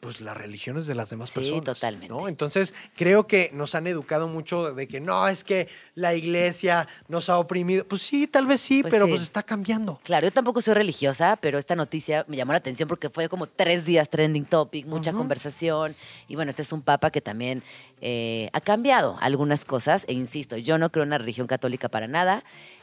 [0.00, 1.62] pues las religiones de las demás Sí, personas.
[1.64, 2.08] totalmente.
[2.08, 2.26] ¿no?
[2.26, 7.28] Entonces, creo que nos han educado mucho de que no, es que la iglesia nos
[7.28, 7.86] ha oprimido.
[7.86, 9.10] Pues sí, tal vez sí, Pues pero sí.
[9.10, 10.00] pues está cambiando.
[10.02, 13.46] Claro, yo tampoco soy religiosa, pero esta noticia me llamó la atención porque fue como
[13.46, 15.94] tres días trending topic, mucha conversación.
[16.28, 17.62] Y bueno, este es un papa que también
[18.00, 20.06] eh, ha cambiado algunas cosas.
[20.08, 22.42] E insisto, yo no creo en la religión católica para nada.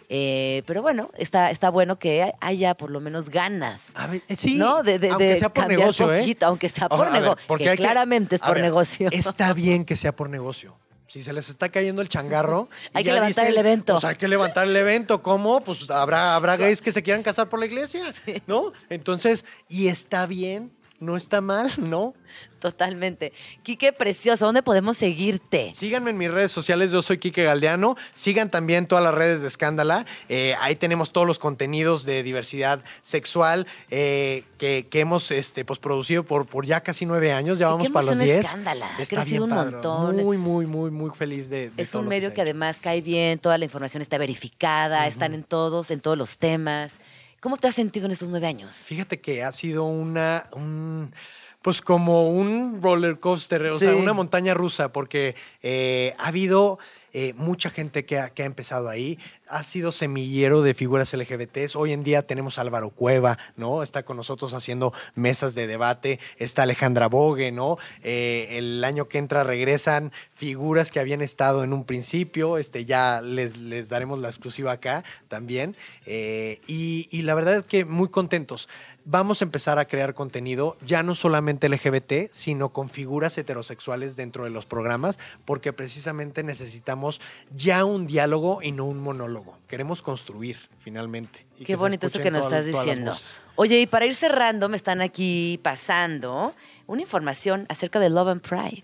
[0.10, 3.88] Eh, pero bueno, está, está bueno que haya por lo menos ganas.
[3.94, 4.84] A ver, eh, sí, ¿No?
[4.84, 6.20] De, de- aunque de sea por negocio, ¿eh?
[6.20, 7.44] poquito, aunque sea por negocio.
[7.48, 9.10] porque que claramente es por ver, negocio.
[9.12, 10.78] Está bien que sea por negocio.
[11.08, 12.68] Si se les está cayendo el changarro.
[12.94, 13.94] Hay que levantar el evento.
[13.94, 15.22] Pues hay que levantar el evento.
[15.24, 15.62] ¿Cómo?
[15.62, 18.04] Pues habrá, habrá gays que se quieran casar por la iglesia,
[18.46, 18.74] ¿no?
[18.90, 22.14] Entonces, y está bien, no está mal, ¿no?
[22.60, 23.34] Totalmente.
[23.62, 25.72] Quique, precioso, ¿dónde podemos seguirte?
[25.76, 27.96] Síganme en mis redes sociales, yo soy Quique Galdeano.
[28.16, 30.06] Sigan también todas las redes de Escándala.
[30.28, 35.78] Eh, ahí tenemos todos los contenidos de diversidad sexual eh, que, que hemos este, pues,
[35.78, 37.60] producido por, por ya casi nueve años.
[37.60, 38.46] Ya vamos para los diez.
[38.46, 39.72] Escándala, ha Está crecido bien un padre.
[39.74, 40.16] montón.
[40.16, 43.38] Muy, muy, muy, muy feliz de, de Es todo un medio que además cae bien,
[43.38, 46.96] toda la información está verificada, están en todos, en todos los temas.
[47.40, 48.86] ¿Cómo te has sentido en estos nueve años?
[48.86, 51.14] Fíjate que ha sido una, un,
[51.62, 56.80] pues como un roller coaster, o sea, una montaña rusa, porque eh, ha habido
[57.14, 61.76] eh, mucha gente que ha, empezado ahí, ha sido semillero de figuras LGBTs.
[61.76, 63.84] Hoy en día tenemos Álvaro Cueva, ¿no?
[63.84, 67.78] Está con nosotros haciendo mesas de debate, está Alejandra Bogue, ¿no?
[68.04, 73.22] Eh, el año que entra regresan figuras que habían estado en un principio, este, ya
[73.22, 75.76] les, les daremos la exclusiva acá también.
[76.06, 78.68] Eh, y la verdad es que muy contentos.
[79.10, 84.44] Vamos a empezar a crear contenido, ya no solamente LGBT, sino con figuras heterosexuales dentro
[84.44, 87.22] de los programas, porque precisamente necesitamos
[87.56, 89.60] ya un diálogo y no un monólogo.
[89.70, 91.46] Queremos construir, finalmente.
[91.58, 93.14] y Qué bonito esto que nos todas- estás diciendo.
[93.56, 96.54] Oye, y para ir cerrando, me están aquí pasando
[96.86, 98.84] una información acerca de Love and Pride.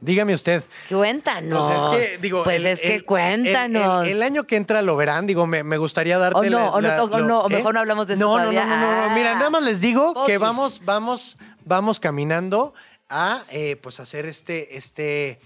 [0.00, 0.62] Dígame usted.
[0.90, 1.64] Cuéntanos.
[1.64, 4.06] O sea, es que, digo, pues el- es que el- cuéntanos.
[4.06, 6.70] El, el año que entra lo verán, digo, me, me gustaría darte O no, la-
[6.70, 8.64] o no, la- o no, o mejor no hablamos de eso no, no, todavía.
[8.66, 9.34] No, no, no, no, Mira, Ah.
[9.36, 12.74] nada más les digo que vamos, vamos, vamos caminando
[13.08, 15.38] a eh, pues hacer este, este,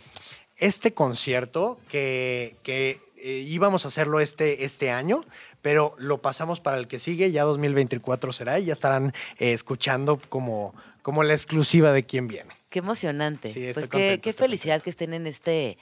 [0.56, 5.22] este concierto que, que eh, íbamos a hacerlo este, este año,
[5.62, 10.18] pero lo pasamos para el que sigue, ya 2024 será, y ya estarán eh, escuchando
[10.30, 12.54] como, como la exclusiva de quién viene.
[12.70, 13.48] Qué emocionante.
[13.48, 15.76] Sí, estoy pues qué, contento, qué estoy felicidad que estén en este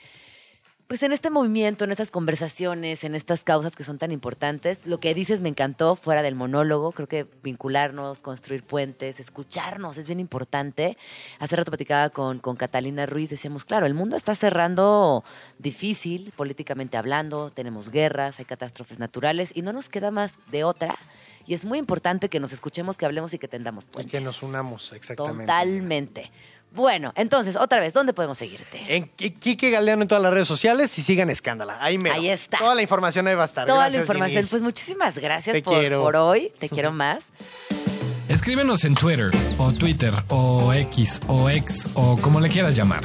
[0.89, 4.99] pues en este movimiento, en estas conversaciones, en estas causas que son tan importantes, lo
[4.99, 10.19] que dices me encantó, fuera del monólogo, creo que vincularnos, construir puentes, escucharnos es bien
[10.19, 10.97] importante.
[11.37, 15.23] Hace rato platicaba con, con Catalina Ruiz, decíamos, claro, el mundo está cerrando
[15.59, 20.97] difícil, políticamente hablando, tenemos guerras, hay catástrofes naturales y no nos queda más de otra.
[21.45, 24.11] Y es muy importante que nos escuchemos, que hablemos y que tendamos Y puentes.
[24.11, 25.43] que nos unamos, exactamente.
[25.43, 26.31] Totalmente.
[26.71, 28.95] Bueno, entonces, otra vez, ¿dónde podemos seguirte?
[28.95, 31.77] En Kike Galeano en todas las redes sociales y sigan Escándala.
[31.83, 32.15] Ahí, mero.
[32.15, 32.57] Ahí está.
[32.59, 33.65] Toda la información ahí va a estar.
[33.65, 34.45] Toda Gracias, la información.
[34.49, 36.01] Pues muchísimas gracias Te por, quiero.
[36.03, 36.51] por hoy.
[36.59, 37.23] Te quiero más.
[38.27, 43.03] Escríbenos en Twitter o Twitter o X o X o como le quieras llamar.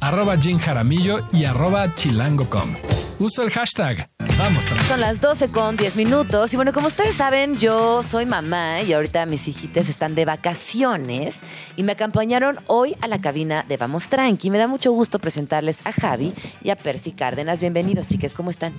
[0.00, 2.76] Arroba Jim Jaramillo y arroba chilango.com.
[3.18, 4.08] Uso el hashtag.
[4.38, 4.84] Vamos, tranqui.
[4.84, 6.52] Son las 12 con 10 minutos.
[6.52, 11.40] Y bueno, como ustedes saben, yo soy mamá y ahorita mis hijitas están de vacaciones
[11.76, 14.50] y me acompañaron hoy a la cabina de Vamos Tranqui.
[14.50, 16.32] Me da mucho gusto presentarles a Javi
[16.62, 17.58] y a Percy Cárdenas.
[17.58, 18.72] Bienvenidos, chiques, ¿cómo están?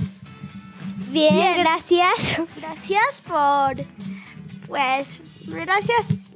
[1.12, 2.14] Bien, gracias.
[2.56, 3.84] Gracias por.
[4.68, 5.22] Pues.
[5.48, 6.29] Gracias.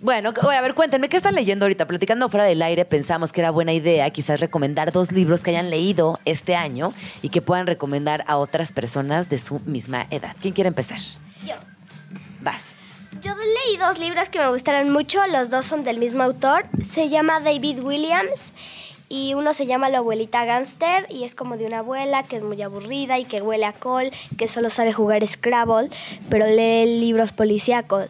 [0.00, 1.86] Bueno, bueno, a ver, cuéntenme, ¿qué están leyendo ahorita?
[1.86, 5.70] Platicando fuera del aire, pensamos que era buena idea quizás recomendar dos libros que hayan
[5.70, 10.36] leído este año y que puedan recomendar a otras personas de su misma edad.
[10.40, 11.00] ¿Quién quiere empezar?
[11.44, 11.54] Yo.
[12.42, 12.74] Vas.
[13.20, 15.26] Yo leí dos libros que me gustaron mucho.
[15.26, 16.66] Los dos son del mismo autor.
[16.92, 18.52] Se llama David Williams.
[19.08, 22.42] Y uno se llama La abuelita gangster y es como de una abuela que es
[22.42, 25.88] muy aburrida y que huele a col, que solo sabe jugar Scrabble,
[26.28, 28.08] pero lee libros policíacos.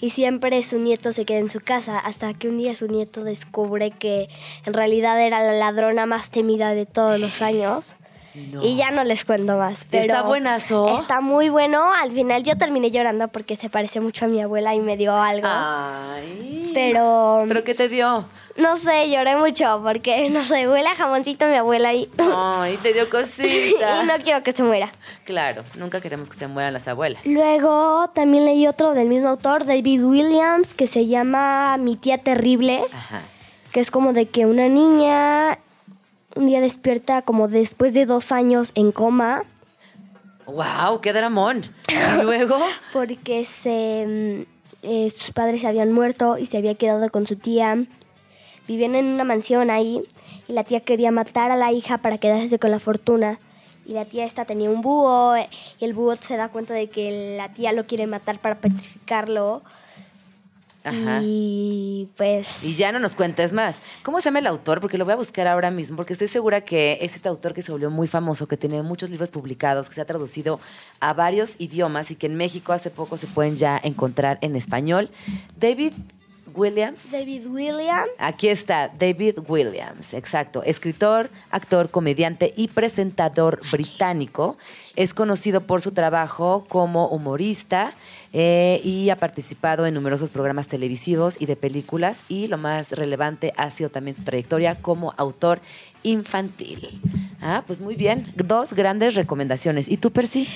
[0.00, 3.22] Y siempre su nieto se queda en su casa hasta que un día su nieto
[3.22, 4.28] descubre que
[4.64, 7.94] en realidad era la ladrona más temida de todos los años.
[8.34, 8.62] No.
[8.64, 9.84] Y ya no les cuento más.
[9.90, 11.00] Pero Está buenazo.
[11.00, 11.84] Está muy bueno.
[12.00, 15.12] Al final yo terminé llorando porque se parece mucho a mi abuela y me dio
[15.14, 15.48] algo.
[15.50, 16.70] Ay.
[16.74, 18.24] Pero, ¿Pero qué te dio?
[18.56, 22.92] no sé, lloré mucho porque, no sé, huele a jamoncito mi abuela y, Ay, te
[22.92, 24.04] dio y cosita.
[24.04, 24.90] no quiero que se muera.
[25.24, 27.26] Claro, nunca queremos que se mueran las abuelas.
[27.26, 32.84] Luego también leí otro del mismo autor, David Williams, que se llama Mi tía terrible,
[32.92, 33.22] Ajá.
[33.72, 35.58] que es como de que una niña
[36.36, 39.44] un día despierta como después de dos años en coma
[40.46, 41.62] Wow, qué dramón.
[41.88, 42.58] Y luego,
[42.92, 47.36] porque se, mm, eh, sus padres se habían muerto y se había quedado con su
[47.36, 47.84] tía.
[48.66, 50.02] Vivían en una mansión ahí
[50.48, 53.38] y la tía quería matar a la hija para quedarse con la fortuna.
[53.86, 56.88] Y la tía esta tenía un búho eh, y el búho se da cuenta de
[56.88, 59.62] que la tía lo quiere matar para petrificarlo.
[60.84, 61.20] Ajá.
[61.22, 62.64] Y pues...
[62.64, 63.80] Y ya no nos cuentes más.
[64.02, 64.80] ¿Cómo se llama el autor?
[64.80, 67.62] Porque lo voy a buscar ahora mismo, porque estoy segura que es este autor que
[67.62, 70.60] se volvió muy famoso, que tiene muchos libros publicados, que se ha traducido
[71.00, 75.10] a varios idiomas y que en México hace poco se pueden ya encontrar en español.
[75.58, 75.92] David
[76.54, 77.10] Williams.
[77.10, 78.10] David Williams.
[78.18, 80.62] Aquí está, David Williams, exacto.
[80.62, 84.56] Escritor, actor, comediante y presentador británico.
[84.96, 87.94] Es conocido por su trabajo como humorista
[88.32, 92.22] eh, y ha participado en numerosos programas televisivos y de películas.
[92.28, 95.60] Y lo más relevante ha sido también su trayectoria como autor
[96.02, 97.00] infantil.
[97.40, 98.32] Ah, pues muy bien.
[98.36, 99.88] Dos grandes recomendaciones.
[99.88, 100.48] ¿Y tú, Percy?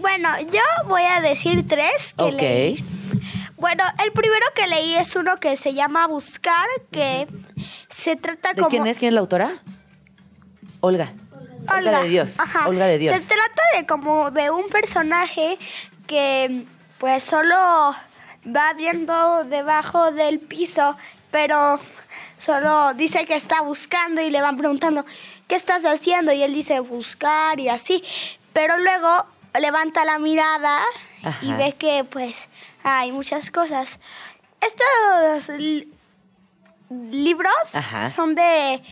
[0.00, 2.40] Bueno, yo voy a decir tres que Ok.
[2.40, 2.84] leí.
[3.56, 7.26] Bueno, el primero que leí es uno que se llama Buscar, que
[7.88, 8.68] se trata ¿De como...
[8.68, 8.98] quién es?
[8.98, 9.50] ¿Quién es la autora?
[10.80, 11.12] Olga.
[11.76, 12.38] Olga, de Dios.
[12.38, 12.68] Ajá.
[12.68, 13.16] Olga de Dios.
[13.16, 15.58] Se trata de como de un personaje
[16.06, 16.64] que
[16.98, 20.96] pues solo va viendo debajo del piso,
[21.30, 21.78] pero
[22.38, 25.04] solo dice que está buscando y le van preguntando,
[25.46, 26.32] ¿qué estás haciendo?
[26.32, 28.02] Y él dice buscar y así,
[28.52, 29.26] pero luego
[29.58, 30.80] levanta la mirada
[31.42, 32.48] y ve que pues
[32.82, 34.00] hay muchas cosas.
[34.60, 35.92] Estos li-
[36.90, 38.08] libros Ajá.
[38.10, 38.82] son de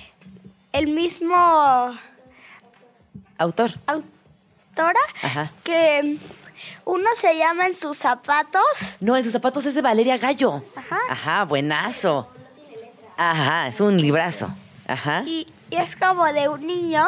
[0.72, 1.34] el mismo
[3.38, 3.70] Autor.
[3.86, 5.50] autora Ajá.
[5.64, 6.18] que
[6.84, 8.62] uno se llama En sus zapatos.
[9.00, 10.62] No, en sus zapatos es de Valeria Gallo.
[10.74, 10.98] Ajá.
[11.10, 12.28] Ajá, buenazo.
[13.16, 14.48] Ajá, es un librazo.
[14.86, 15.22] Ajá.
[15.26, 17.06] Y, y es como de un niño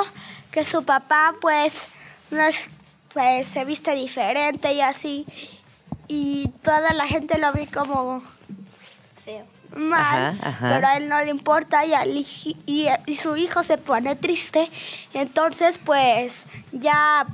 [0.51, 1.87] que su papá pues,
[2.31, 2.69] no es-
[3.13, 5.27] pues se viste diferente y así.
[6.09, 8.23] Y toda la gente lo ve como
[9.25, 9.45] feo.
[9.77, 10.69] Mal, Ajá, ajá.
[10.75, 14.71] pero a él no le importa y, al y su hijo se pone triste.
[15.13, 17.27] Entonces pues ya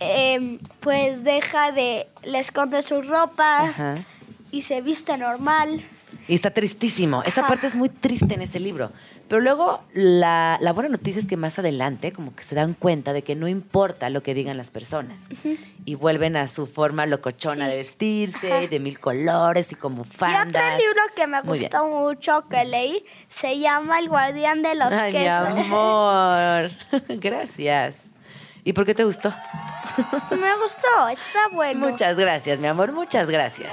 [0.00, 3.94] em, pues deja de, le esconde su ropa Ajá.
[4.50, 5.82] y se viste normal.
[6.28, 7.22] Y está tristísimo.
[7.24, 7.48] Esa Ajá.
[7.48, 8.90] parte es muy triste en ese libro.
[9.28, 13.12] Pero luego la, la buena noticia es que más adelante como que se dan cuenta
[13.12, 15.22] de que no importa lo que digan las personas
[15.84, 20.04] y vuelven a su forma locochona de vestirse, y de mil colores y como Y
[20.04, 20.46] fandas.
[20.46, 21.70] otro libro que me Muy bien.
[21.72, 25.66] gustó mucho que leí se llama El guardián de los Ay, mi quesos.
[25.72, 26.70] amor.
[27.20, 27.96] Gracias.
[28.66, 29.32] ¿Y por qué te gustó?
[30.32, 31.88] me gustó, está bueno.
[31.88, 33.70] Muchas gracias, mi amor, muchas gracias.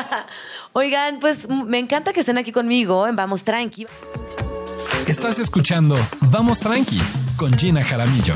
[0.72, 3.86] Oigan, pues me encanta que estén aquí conmigo en Vamos Tranqui.
[5.06, 7.00] Estás escuchando Vamos Tranqui
[7.36, 8.34] con Gina Jaramillo.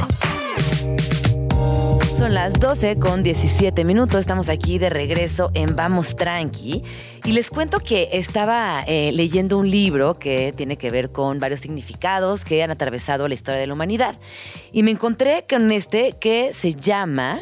[2.21, 4.21] Son las 12 con 17 minutos.
[4.21, 6.83] Estamos aquí de regreso en Vamos Tranqui.
[7.25, 11.61] Y les cuento que estaba eh, leyendo un libro que tiene que ver con varios
[11.61, 14.19] significados que han atravesado la historia de la humanidad.
[14.71, 17.41] Y me encontré con este que se llama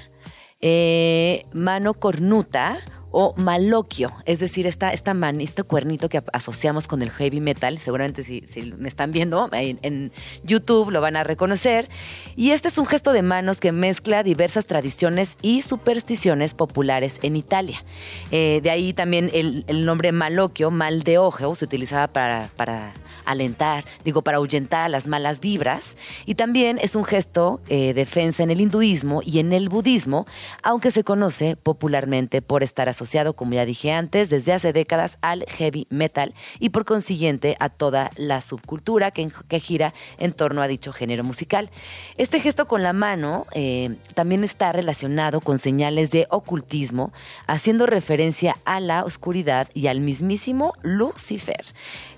[0.60, 2.78] eh, Mano Cornuta
[3.10, 7.78] o maloquio, es decir, esta, esta man, este cuernito que asociamos con el heavy metal,
[7.78, 10.12] seguramente si, si me están viendo en, en
[10.44, 11.88] YouTube lo van a reconocer,
[12.36, 17.36] y este es un gesto de manos que mezcla diversas tradiciones y supersticiones populares en
[17.36, 17.84] Italia.
[18.30, 22.92] Eh, de ahí también el, el nombre maloquio, mal de ojo, se utilizaba para, para
[23.24, 25.96] alentar, digo, para ahuyentar a las malas vibras.
[26.26, 30.26] Y también es un gesto eh, defensa en el hinduismo y en el budismo,
[30.62, 32.88] aunque se conoce popularmente por estar
[33.34, 38.10] como ya dije antes, desde hace décadas al heavy metal y por consiguiente a toda
[38.16, 39.30] la subcultura que,
[39.60, 41.70] gira en torno a dicho género musical.
[42.16, 47.12] Este gesto con la mano eh, también está relacionado con señales de ocultismo,
[47.46, 51.64] haciendo referencia a la oscuridad y al mismísimo Lucifer.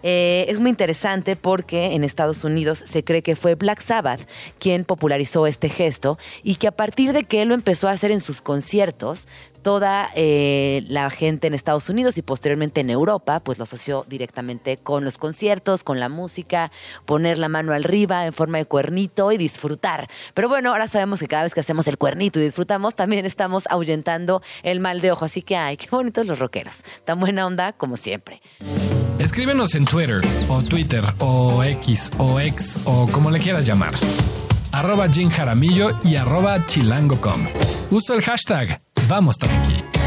[0.02, 4.26] Eh, es muy interesante porque en Estados Unidos se cree que fue Black Sabbath
[4.58, 8.20] quien popularizó este gesto y que a partir de que lo empezó a hacer en
[8.20, 9.28] sus conciertos,
[9.62, 14.78] toda eh, la gente en Estados Unidos y posteriormente en Europa, pues lo asoció directamente
[14.78, 16.70] con los conciertos, con la música,
[17.06, 20.08] poner la mano arriba en forma de cuernito y disfrutar.
[20.34, 23.64] Pero bueno, ahora sabemos que cada vez que hacemos el cuernito y disfrutamos, también estamos
[23.70, 25.24] ahuyentando el mal de ojo.
[25.24, 26.82] Así que, ay, qué bonitos los rockeros.
[27.04, 28.40] Tan buena onda como siempre.
[29.18, 33.94] Escríbenos en Twitter o Twitter o X o X o como le quieras llamar.
[34.72, 37.46] Arroba Jim Jaramillo y arroba chilango.com.
[37.90, 38.80] Usa el hashtag
[39.10, 39.99] Vamos Tranqui.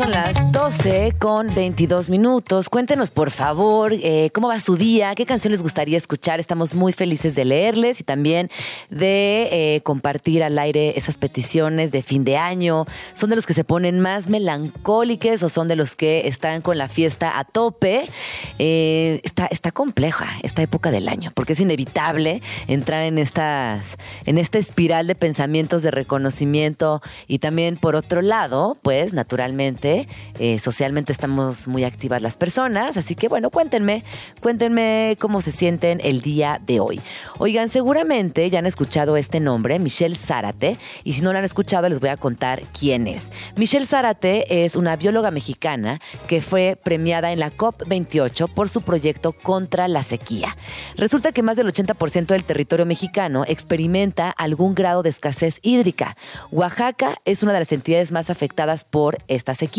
[0.00, 2.70] Son las 12 con 22 minutos.
[2.70, 6.40] Cuéntenos, por favor, eh, cómo va su día, qué canción les gustaría escuchar.
[6.40, 8.48] Estamos muy felices de leerles y también
[8.88, 12.86] de eh, compartir al aire esas peticiones de fin de año.
[13.12, 16.78] ¿Son de los que se ponen más melancólicos o son de los que están con
[16.78, 18.08] la fiesta a tope?
[18.58, 24.38] Eh, está, está compleja esta época del año porque es inevitable entrar en, estas, en
[24.38, 29.89] esta espiral de pensamientos de reconocimiento y también, por otro lado, pues naturalmente,
[30.38, 34.04] eh, socialmente estamos muy activas las personas, así que bueno, cuéntenme,
[34.40, 37.00] cuéntenme cómo se sienten el día de hoy.
[37.38, 41.88] Oigan, seguramente ya han escuchado este nombre, Michelle Zárate, y si no lo han escuchado
[41.88, 43.30] les voy a contar quién es.
[43.56, 49.32] Michelle Zárate es una bióloga mexicana que fue premiada en la COP28 por su proyecto
[49.32, 50.56] contra la sequía.
[50.96, 56.16] Resulta que más del 80% del territorio mexicano experimenta algún grado de escasez hídrica.
[56.50, 59.69] Oaxaca es una de las entidades más afectadas por esta sequía.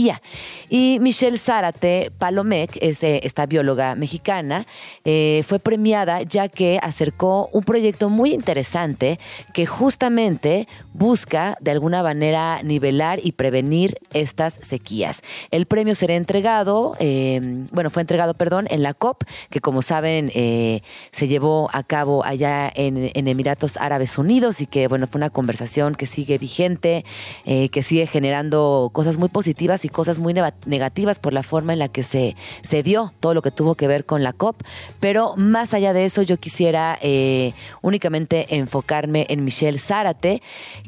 [0.70, 4.66] Y Michelle Zárate Palomec, es eh, esta bióloga mexicana,
[5.04, 9.20] eh, fue premiada ya que acercó un proyecto muy interesante
[9.54, 15.22] que justamente busca de alguna manera nivelar y prevenir estas sequías.
[15.52, 20.32] El premio será entregado, eh, bueno, fue entregado, perdón, en la COP, que como saben
[20.34, 20.82] eh,
[21.12, 25.30] se llevó a cabo allá en, en Emiratos Árabes Unidos y que, bueno, fue una
[25.30, 27.04] conversación que sigue vigente,
[27.46, 30.34] que sigue generando cosas muy positivas y cosas muy
[30.66, 33.88] negativas por la forma en la que se, se dio todo lo que tuvo que
[33.88, 34.62] ver con la COP.
[35.00, 40.42] Pero más allá de eso, yo quisiera eh, únicamente enfocarme en Michelle Zárate,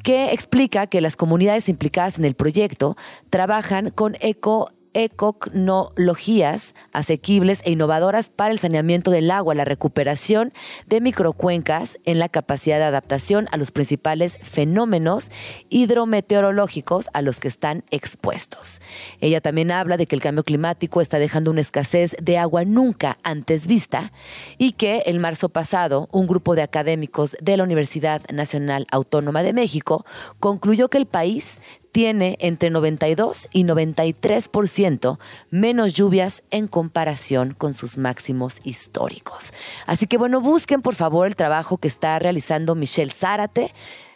[0.04, 2.96] que explica que las comunidades implicadas en el proyecto
[3.30, 10.54] trabajan con eco ecocnologías asequibles e innovadoras para el saneamiento del agua, la recuperación
[10.88, 15.32] de microcuencas en la capacidad de adaptación a los principales fenómenos
[15.70, 18.82] hidrometeorológicos a los que están expuestos.
[19.20, 23.18] Ella también habla de que el cambio climático está dejando una escasez de agua nunca
[23.24, 24.12] antes vista
[24.58, 29.54] y que en marzo pasado un grupo de académicos de la Universidad Nacional Autónoma de
[29.54, 30.06] México
[30.40, 31.62] concluyó que el país
[31.94, 35.20] tiene entre 92 y 93%
[35.52, 39.54] menos lluvias en comparación con sus máximos históricos.
[39.86, 43.72] Así que bueno, busquen por favor el trabajo que está realizando Michelle Zárate.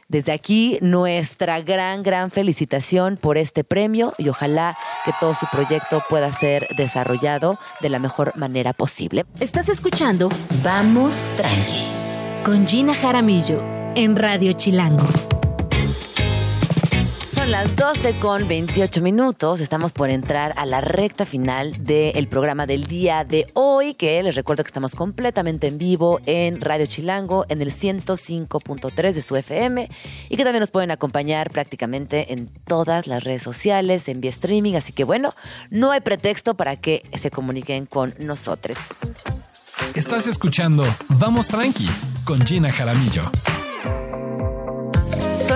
[0.09, 6.01] Desde aquí, nuestra gran, gran felicitación por este premio y ojalá que todo su proyecto
[6.09, 9.25] pueda ser desarrollado de la mejor manera posible.
[9.41, 10.29] Estás escuchando
[10.63, 11.83] Vamos Tranqui
[12.43, 13.61] con Gina Jaramillo
[13.95, 15.36] en Radio Chilango.
[17.47, 19.61] Son las 12 con 28 minutos.
[19.61, 24.35] Estamos por entrar a la recta final del programa del día de hoy, que les
[24.35, 29.87] recuerdo que estamos completamente en vivo en Radio Chilango, en el 105.3 de su FM,
[30.27, 34.73] y que también nos pueden acompañar prácticamente en todas las redes sociales, en vía streaming.
[34.73, 35.33] Así que bueno,
[35.69, 38.77] no hay pretexto para que se comuniquen con nosotros.
[39.93, 41.87] Estás escuchando Vamos Tranqui
[42.25, 43.23] con Gina Jaramillo.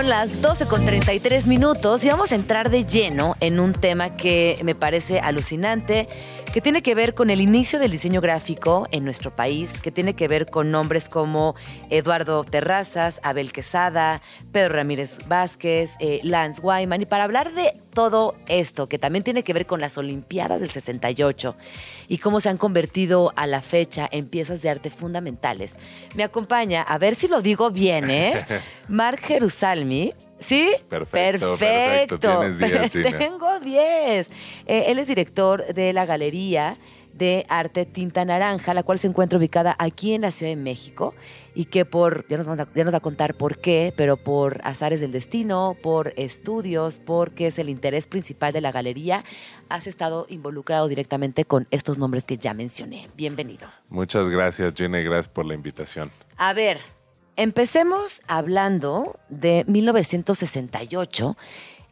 [0.01, 4.17] Son las 12 con 33 minutos y vamos a entrar de lleno en un tema
[4.17, 6.09] que me parece alucinante,
[6.53, 10.15] que tiene que ver con el inicio del diseño gráfico en nuestro país, que tiene
[10.15, 11.55] que ver con nombres como
[11.89, 14.21] Eduardo Terrazas, Abel Quesada,
[14.51, 17.03] Pedro Ramírez Vázquez, eh, Lance Wyman.
[17.03, 20.69] Y para hablar de todo esto, que también tiene que ver con las Olimpiadas del
[20.69, 21.55] 68
[22.09, 25.75] y cómo se han convertido a la fecha en piezas de arte fundamentales,
[26.15, 28.45] me acompaña, a ver si lo digo bien, ¿eh?
[28.89, 30.13] Mark Jerusalmi.
[30.41, 30.71] ¿Sí?
[30.89, 32.19] Perfecto, perfecto.
[32.19, 33.17] Tienes 10, Gina.
[33.17, 34.29] Tengo 10.
[34.65, 36.77] Eh, él es director de la Galería
[37.13, 41.13] de Arte Tinta Naranja, la cual se encuentra ubicada aquí en la Ciudad de México
[41.53, 44.17] y que por, ya nos, vamos a, ya nos va a contar por qué, pero
[44.17, 49.23] por azares del destino, por estudios, porque es el interés principal de la galería,
[49.69, 53.07] has estado involucrado directamente con estos nombres que ya mencioné.
[53.15, 53.67] Bienvenido.
[53.89, 56.09] Muchas gracias, Gina, y gracias por la invitación.
[56.37, 56.79] A ver,
[57.35, 61.37] empecemos hablando de 1968.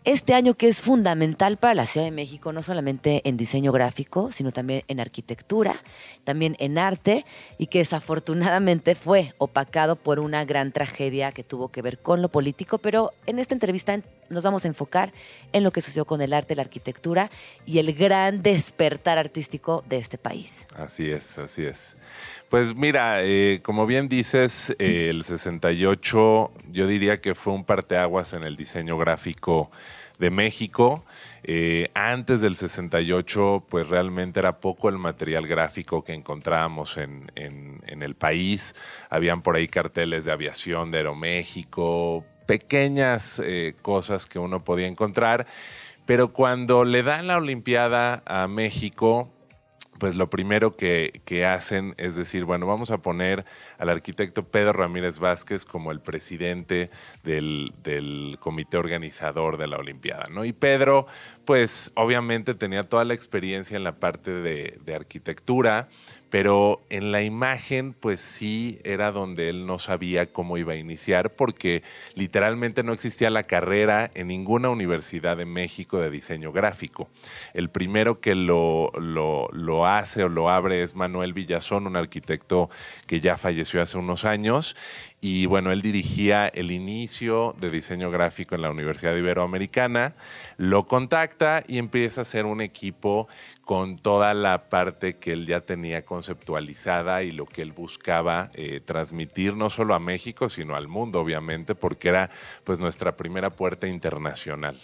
[0.05, 4.31] Este año que es fundamental para la Ciudad de México, no solamente en diseño gráfico,
[4.31, 5.83] sino también en arquitectura,
[6.23, 7.25] también en arte,
[7.57, 12.29] y que desafortunadamente fue opacado por una gran tragedia que tuvo que ver con lo
[12.29, 15.11] político, pero en esta entrevista nos vamos a enfocar
[15.53, 17.29] en lo que sucedió con el arte, la arquitectura
[17.65, 20.65] y el gran despertar artístico de este país.
[20.75, 21.97] Así es, así es.
[22.49, 28.43] Pues mira, eh, como bien dices, el 68 yo diría que fue un parteaguas en
[28.43, 29.69] el diseño gráfico
[30.19, 31.05] de México.
[31.43, 37.81] Eh, antes del 68, pues realmente era poco el material gráfico que encontrábamos en, en,
[37.87, 38.75] en el país.
[39.09, 45.45] Habían por ahí carteles de aviación de Aeroméxico, pequeñas eh, cosas que uno podía encontrar.
[46.07, 49.31] Pero cuando le dan la Olimpiada a México,
[49.99, 53.45] pues lo primero que, que, hacen es decir, bueno, vamos a poner
[53.77, 56.89] al arquitecto Pedro Ramírez Vázquez como el presidente
[57.23, 60.43] del, del, comité organizador de la Olimpiada, ¿no?
[60.43, 61.05] Y Pedro,
[61.45, 65.87] pues obviamente tenía toda la experiencia en la parte de, de arquitectura,
[66.29, 71.31] pero en la imagen pues sí era donde él no sabía cómo iba a iniciar
[71.31, 71.83] porque
[72.15, 77.09] literalmente no existía la carrera en ninguna universidad de México de diseño gráfico.
[77.53, 82.69] El primero que lo, lo, lo hace o lo abre es Manuel Villazón, un arquitecto
[83.07, 84.75] que ya falleció hace unos años
[85.21, 90.13] y bueno, él dirigía el inicio de diseño gráfico en la Universidad Iberoamericana,
[90.55, 93.27] lo contacta y empieza a hacer un equipo
[93.69, 98.81] con toda la parte que él ya tenía conceptualizada y lo que él buscaba eh,
[98.83, 102.31] transmitir no solo a México, sino al mundo, obviamente, porque era
[102.63, 104.75] pues nuestra primera puerta internacional.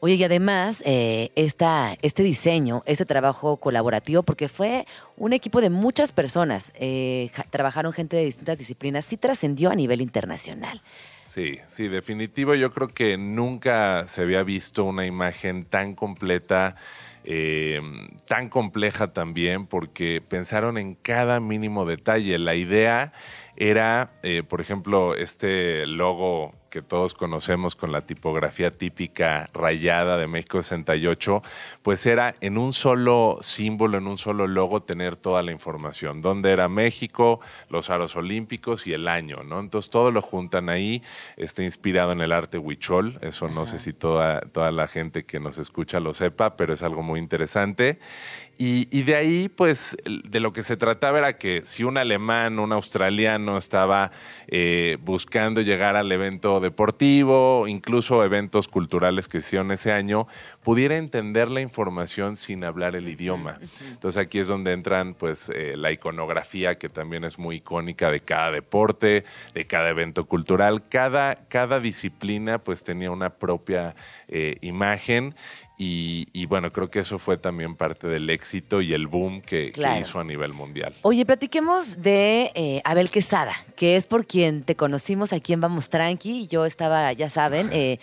[0.00, 4.84] Oye, y además, eh, esta, este diseño, este trabajo colaborativo, porque fue
[5.16, 10.02] un equipo de muchas personas, eh, trabajaron gente de distintas disciplinas, sí trascendió a nivel
[10.02, 10.82] internacional.
[11.24, 12.54] Sí, sí, definitivo.
[12.54, 16.76] Yo creo que nunca se había visto una imagen tan completa
[17.26, 17.80] eh,
[18.26, 22.38] tan compleja también porque pensaron en cada mínimo detalle.
[22.38, 23.12] La idea
[23.56, 30.26] era, eh, por ejemplo, este logo que todos conocemos con la tipografía típica rayada de
[30.26, 31.42] México 68,
[31.82, 36.22] pues era en un solo símbolo, en un solo logo, tener toda la información.
[36.22, 37.40] Dónde era México,
[37.70, 39.60] los aros olímpicos y el año, ¿no?
[39.60, 41.02] Entonces todo lo juntan ahí,
[41.36, 45.40] está inspirado en el arte huichol, eso no sé si toda, toda la gente que
[45.40, 47.98] nos escucha lo sepa, pero es algo muy interesante.
[48.58, 52.58] Y, y, de ahí, pues, de lo que se trataba era que si un alemán,
[52.58, 54.12] un australiano estaba
[54.48, 60.26] eh, buscando llegar al evento deportivo, incluso eventos culturales que hicieron ese año,
[60.62, 63.58] pudiera entender la información sin hablar el idioma.
[63.88, 68.20] Entonces aquí es donde entran, pues, eh, la iconografía, que también es muy icónica de
[68.20, 70.82] cada deporte, de cada evento cultural.
[70.88, 73.94] Cada, cada disciplina, pues, tenía una propia
[74.28, 75.34] eh, imagen
[75.78, 79.72] Y, y bueno, creo que eso fue también parte del éxito y el boom que,
[80.00, 80.94] hizo a nivel mundial.
[81.02, 85.90] Oye, platiquemos de eh, Abel Quesada, que es por quien te conocimos aquí en Vamos
[85.90, 86.46] Tranqui.
[86.46, 87.98] Yo estaba, ya saben, eh,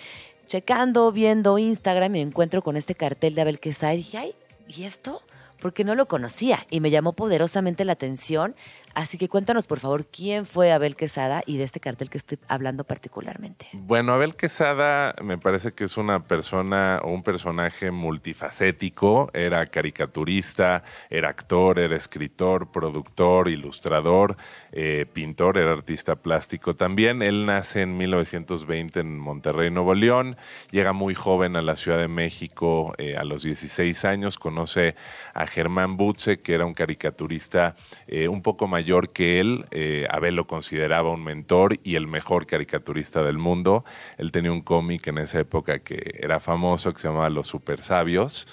[0.48, 4.36] checando, viendo Instagram y me encuentro con este cartel de Abel Quesada y dije, ay,
[4.68, 5.24] ¿y esto?
[5.60, 8.54] Porque no lo conocía y me llamó poderosamente la atención.
[8.96, 12.38] Así que cuéntanos, por favor, quién fue Abel Quesada y de este cartel que estoy
[12.48, 13.68] hablando particularmente.
[13.74, 19.32] Bueno, Abel Quesada me parece que es una persona o un personaje multifacético.
[19.34, 24.38] Era caricaturista, era actor, era escritor, productor, ilustrador,
[24.72, 27.24] eh, pintor, era artista plástico también.
[27.24, 30.38] Él nace en 1920 en Monterrey, Nuevo León.
[30.70, 34.38] Llega muy joven a la Ciudad de México eh, a los 16 años.
[34.38, 34.96] Conoce
[35.34, 37.76] a Germán Butze, que era un caricaturista
[38.06, 39.66] eh, un poco mayor que él.
[39.72, 43.86] Eh, Abel lo consideraba un mentor y el mejor caricaturista del mundo.
[44.18, 47.82] Él tenía un cómic en esa época que era famoso, que se llamaba Los Super
[47.82, 48.48] Sabios.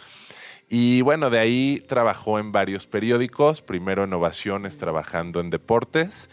[0.69, 6.31] Y bueno, de ahí trabajó en varios periódicos, primero en Ovaciones trabajando en deportes.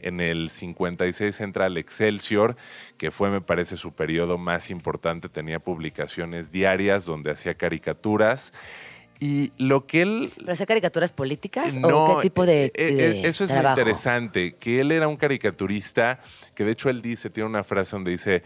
[0.00, 2.56] En el 56 entra al Excelsior,
[2.98, 5.28] que fue, me parece, su periodo más importante.
[5.28, 8.52] Tenía publicaciones diarias donde hacía caricaturas.
[9.20, 13.28] Y lo que él ¿Pero hacía caricaturas políticas o qué tipo de, eh, eh, de
[13.28, 13.74] eso es trabajo?
[13.76, 16.20] lo interesante, que él era un caricaturista,
[16.54, 18.44] que de hecho él dice, tiene una frase donde dice,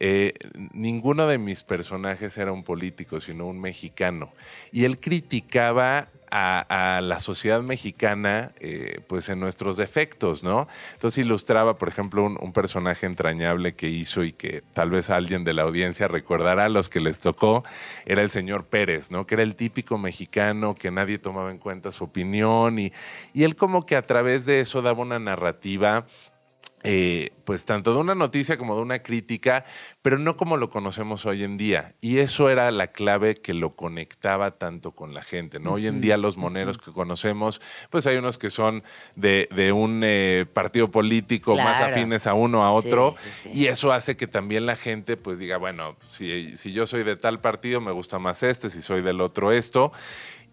[0.00, 0.32] eh,
[0.72, 4.32] ninguno de mis personajes era un político, sino un mexicano.
[4.72, 10.66] Y él criticaba a, la sociedad mexicana, eh, pues en nuestros defectos, ¿no?
[10.94, 15.44] Entonces ilustraba, por ejemplo, un, un personaje entrañable que hizo y que tal vez alguien
[15.44, 17.62] de la audiencia recordará a los que les tocó,
[18.04, 19.26] era el señor Pérez, ¿no?
[19.28, 22.92] Que era el típico mexicano que nadie tomaba en cuenta su opinión y,
[23.32, 26.06] y él como que a través de eso daba una narrativa
[26.86, 29.64] eh, pues tanto de una noticia como de una crítica,
[30.02, 31.94] pero no como lo conocemos hoy en día.
[32.02, 35.72] Y eso era la clave que lo conectaba tanto con la gente, ¿no?
[35.72, 38.82] Hoy en día los moneros que conocemos, pues hay unos que son
[39.16, 43.60] de, de un eh, partido político más afines a uno a otro, Sí, sí, sí.
[43.62, 47.16] y eso hace que también la gente pues diga, bueno, si, si yo soy de
[47.16, 49.90] tal partido, me gusta más este, si soy del otro esto.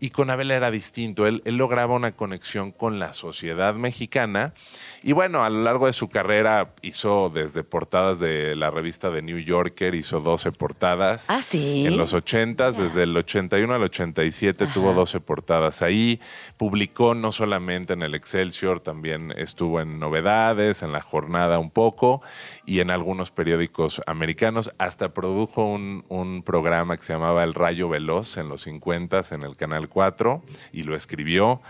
[0.04, 1.28] Y con Abel era distinto.
[1.28, 4.56] Él, él lograba una conexión con la sociedad mexicana.
[5.04, 9.22] Y bueno, a lo largo de su carrera hizo desde portadas de la revista The
[9.22, 11.30] New Yorker, hizo 12 portadas.
[11.30, 11.86] Ah, sí.
[11.88, 16.20] En los 80, desde el 81 al 87 tuvo 12 portadas ahí.
[16.58, 22.22] Publicó no solamente en el Excelsior, también estuvo en Novedades, en La Jornada un poco
[22.66, 24.72] y en algunos periódicos americanos.
[24.78, 29.02] Hasta produjo un, un programa que se llamaba El Rayo Veloz en los 50
[29.32, 30.42] en el Canal 4
[30.72, 31.62] y lo escribió.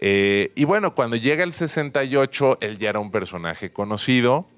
[0.00, 4.48] Eh, y bueno, cuando llega el 68, él ya era un personaje conocido.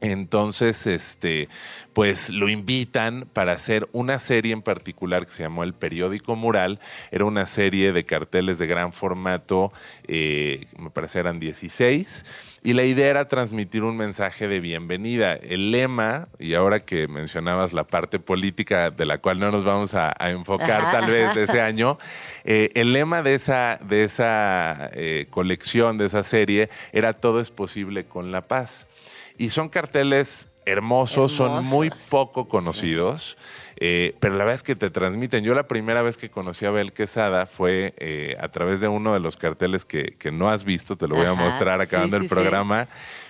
[0.00, 1.48] Entonces, este,
[1.92, 6.80] pues lo invitan para hacer una serie en particular que se llamó El Periódico Mural.
[7.10, 9.72] Era una serie de carteles de gran formato,
[10.08, 12.24] eh, me parece eran 16,
[12.62, 15.34] y la idea era transmitir un mensaje de bienvenida.
[15.34, 19.94] El lema, y ahora que mencionabas la parte política de la cual no nos vamos
[19.94, 21.98] a, a enfocar Ajá, tal vez de ese año,
[22.44, 27.50] eh, el lema de esa, de esa eh, colección, de esa serie, era todo es
[27.50, 28.86] posible con la paz.
[29.40, 33.38] Y son carteles hermosos, son muy poco conocidos,
[33.76, 35.42] eh, pero la verdad es que te transmiten.
[35.42, 39.14] Yo la primera vez que conocí a Abel Quesada fue eh, a través de uno
[39.14, 42.22] de los carteles que, que no has visto, te lo voy a mostrar acabando sí,
[42.24, 42.88] el sí, programa,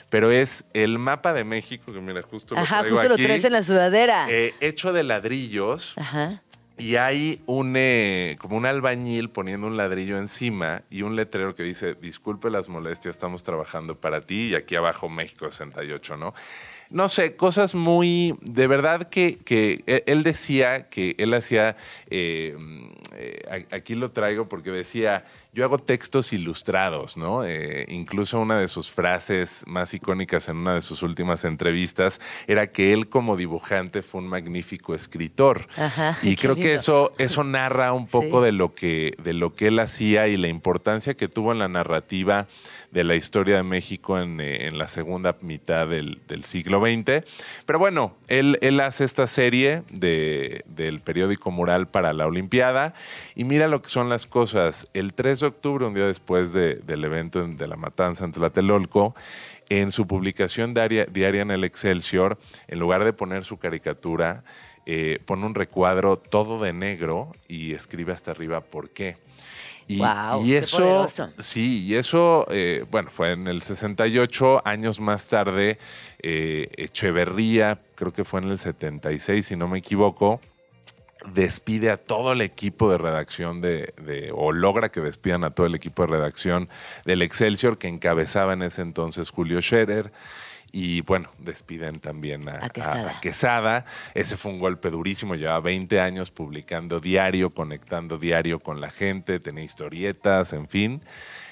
[0.08, 3.44] pero es el mapa de México, que mira, justo lo Ajá, traigo justo lo traes
[3.44, 4.26] en la sudadera.
[4.28, 5.96] eh, hecho de ladrillos.
[5.96, 6.42] Ajá.
[6.80, 11.62] Y hay un eh, como un albañil poniendo un ladrillo encima y un letrero que
[11.62, 16.34] dice, disculpe las molestias, estamos trabajando para ti y aquí abajo México 68, ¿no?
[16.90, 21.76] No sé, cosas muy, de verdad que, que él- él decía que él hacía,
[22.08, 22.56] eh,
[23.14, 27.44] eh, aquí lo traigo porque decía, yo hago textos ilustrados, ¿no?
[27.44, 32.68] Eh, incluso una de sus frases más icónicas en una de sus últimas entrevistas era
[32.68, 35.66] que él como dibujante fue un magnífico escritor.
[35.76, 38.44] Ajá, y creo que eso, eso narra un poco Sí.
[38.46, 41.68] de lo que, de lo que él hacía y la importancia que tuvo en la
[41.68, 42.46] narrativa
[42.92, 47.24] de la historia de México en, eh, en la segunda mitad del, del siglo XX.
[47.64, 52.94] Pero bueno, él, él hace esta serie de, del periódico Mural para la Olimpiada
[53.36, 54.88] y mira lo que son las cosas.
[54.92, 58.32] El 3 de octubre, un día después de- del evento en- de la matanza en
[58.32, 59.14] Tlatelolco,
[59.68, 62.38] en su publicación diaria, diaria en el Excelsior,
[62.68, 64.42] en lugar de poner su caricatura,
[64.86, 69.16] eh, pone un recuadro todo de negro y escribe hasta arriba por qué.
[69.86, 71.30] Y, Guau, y eso, poderoso.
[71.40, 75.78] sí, y eso, eh, bueno, fue en el 68, años más tarde,
[76.22, 80.40] eh, Echeverría, creo que fue en el 76, si no me equivoco,
[81.32, 85.66] despide a todo el equipo de redacción de, de- o logra que despidan a todo
[85.66, 86.68] el equipo de redacción
[87.04, 90.12] del Excelsior que encabezaba en ese entonces Julio Scherer.
[90.72, 93.10] Y bueno, despiden también a, A Quesada.
[93.16, 93.86] a Quesada.
[94.14, 95.34] Ese fue un golpe durísimo.
[95.34, 101.02] Llevaba 20 años publicando diario, conectando diario con la gente, tenía historietas, en fin.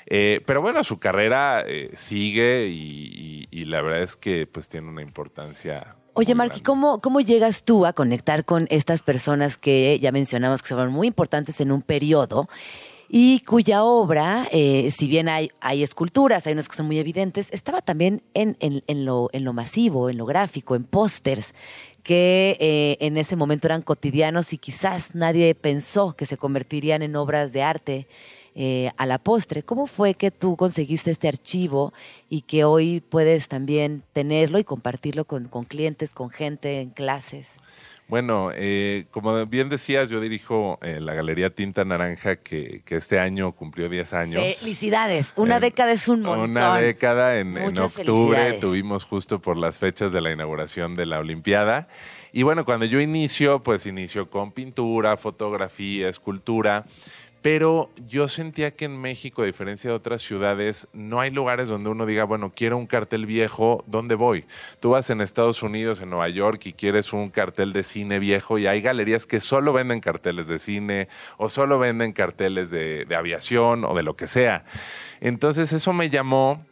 [0.07, 4.69] Eh, pero bueno, su carrera eh, sigue y, y- y la verdad es que pues
[4.69, 5.97] tiene una importancia.
[6.19, 6.61] Oye, Marqui.
[6.61, 11.07] ¿cómo, ¿cómo llegas tú a conectar con estas personas que ya mencionamos que fueron muy
[11.07, 12.49] importantes en un periodo
[13.09, 17.49] y cuya obra, eh, si bien hay, hay esculturas, hay unas que son muy evidentes,
[17.53, 21.55] estaba también en, en- en lo, en lo masivo, en lo gráfico, en pósters,
[22.03, 27.17] que eh, en ese momento eran cotidianos y quizás nadie pensó que se convertirían en
[27.17, 28.09] obras de arte
[28.61, 29.63] eh, a la postre.
[29.63, 31.93] ¿Cómo fue que tú conseguiste este archivo
[32.29, 37.61] y que hoy puedes también tenerlo y compartirlo con, con clientes, con gente en clases?
[38.09, 43.21] Bueno, eh, como bien decías, yo dirijo eh, la Galería Tinta Naranja que, que este
[43.21, 44.43] año cumplió 10 años.
[44.59, 45.35] Felicidades.
[45.37, 46.51] Una década es un montón.
[46.51, 51.21] Una década en, en octubre tuvimos justo por las fechas de la inauguración de la
[51.21, 51.87] Olimpiada.
[52.33, 56.87] Y bueno, cuando yo inicio, pues inicio con pintura, fotografía, escultura.
[57.41, 61.89] Pero yo sentía que en México, a diferencia de otras ciudades, no hay lugares donde
[61.89, 64.45] uno diga, bueno, quiero un cartel viejo, ¿dónde voy?
[64.81, 68.59] Tú vas en Estados Unidos, en Nueva York, y quieres un cartel de cine viejo,
[68.59, 73.15] y hay galerías que solo venden carteles de cine, o solo venden carteles de, de
[73.15, 74.65] aviación, o de lo que sea.
[75.21, 76.65] Entonces eso me llamó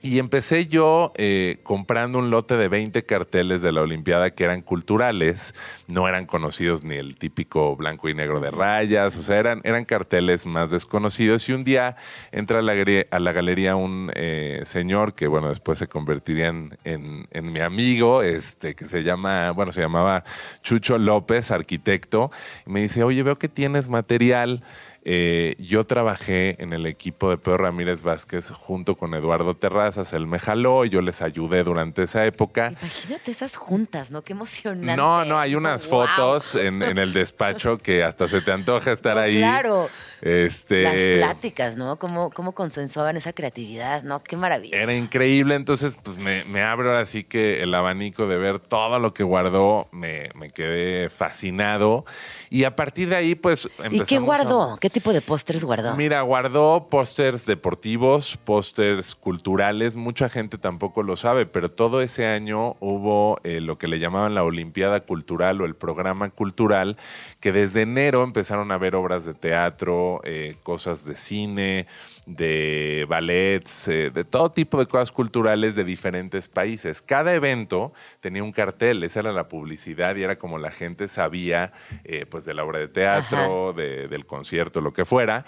[0.00, 4.62] y empecé yo eh, comprando un lote de 20 carteles de la Olimpiada que eran
[4.62, 5.54] culturales,
[5.88, 9.84] no eran conocidos ni el típico blanco y negro de rayas, o sea, eran, eran
[9.84, 11.48] carteles más desconocidos.
[11.48, 11.96] Y un día
[12.30, 16.46] entra a la, galería- a la galería un eh, señor que, bueno, después se convertiría
[16.48, 20.22] en, en- en mi amigo, este, que se llama, bueno, se llamaba
[20.62, 22.30] Chucho López, arquitecto,
[22.66, 24.62] y me dice, oye, veo que tienes material.
[25.10, 30.12] Eh, yo trabajé en el equipo de Pedro Ramírez Vázquez junto con Eduardo Terrazas.
[30.12, 32.74] Él me jaló y yo les ayudé durante esa época.
[32.82, 34.20] Imagínate esas juntas, ¿no?
[34.22, 34.96] Qué emocionante.
[34.96, 36.06] No, no, hay unas Wow.
[36.08, 39.38] fotos en, en el despacho que hasta se te antoja estar No, ahí.
[39.38, 39.88] Claro.
[40.22, 40.94] Este, Las
[41.32, 41.96] pláticas, ¿no?
[41.98, 44.22] Cómo, cómo consensuaban esa creatividad, ¿no?
[44.22, 44.80] Qué maravilla.
[44.80, 48.98] Era increíble, entonces pues me, me abre ahora sí que el abanico de ver todo
[48.98, 52.04] lo que guardó, me, me quedé fascinado
[52.50, 54.76] y a partir de ahí pues ¿Y qué a- guardó?
[54.80, 55.94] ¿Qué tipo de pósters guardó?
[55.96, 59.94] Mira, guardó pósters deportivos, pósters culturales.
[59.96, 64.34] Mucha gente tampoco lo sabe, pero todo ese año hubo eh, lo que le llamaban
[64.34, 66.96] la Olimpiada Cultural o el programa cultural,
[67.40, 71.86] que desde enero empezaron a ver obras de teatro, eh, cosas de cine,
[72.26, 77.00] de ballets, eh, de todo tipo de cosas culturales de diferentes países.
[77.02, 81.72] Cada evento tenía un cartel, esa era la publicidad y era como la gente sabía
[82.04, 85.44] eh, pues de la obra de teatro, de- del concierto, lo que fuera.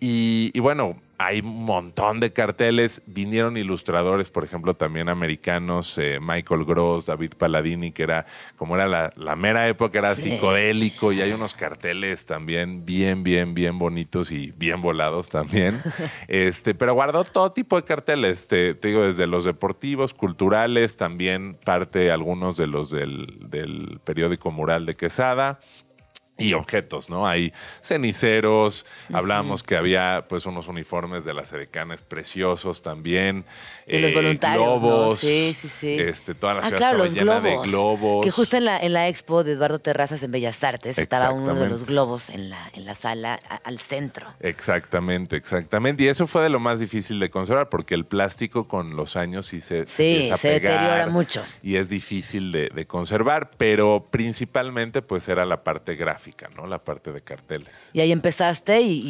[0.00, 3.02] Y, y bueno, hay un montón de carteles.
[3.06, 8.26] Vinieron ilustradores, por ejemplo, también americanos, eh, Michael Gross, David Palladini, que era,
[8.56, 11.12] como era la, la mera época, era psicodélico.
[11.12, 15.82] Y hay unos carteles también bien, bien, bien bonitos y bien volados también.
[16.28, 18.46] este, pero guardó todo tipo de carteles.
[18.46, 24.52] Te, te digo, desde los deportivos, culturales, también parte algunos de los del, del periódico
[24.52, 25.58] Mural de Quesada
[26.38, 27.26] y objetos, ¿no?
[27.26, 27.52] Hay
[27.82, 33.44] ceniceros, hablábamos que había pues unos uniformes de las edecanes preciosos también.
[33.86, 35.96] De los eh, voluntarios, Sí, sí, sí.
[35.98, 37.62] Este, toda la ah, ciudad claro, estaba los llena globos.
[37.62, 38.24] de globos.
[38.24, 41.54] Que justo en la, en la expo de Eduardo Terrazas en Bellas Artes estaba uno
[41.54, 44.26] de los globos en la, en la sala a- al centro.
[44.40, 46.04] Exactamente, exactamente.
[46.04, 49.46] Y eso fue de lo más difícil de conservar, porque el plástico con los años
[49.46, 51.42] sí se, Sí, se pegar deteriora mucho.
[51.62, 56.66] Y es difícil de, de conservar, pero principalmente pues era la parte gráfica, ¿no?
[56.66, 57.90] La parte de carteles.
[57.92, 59.00] Y ahí empezaste y, y-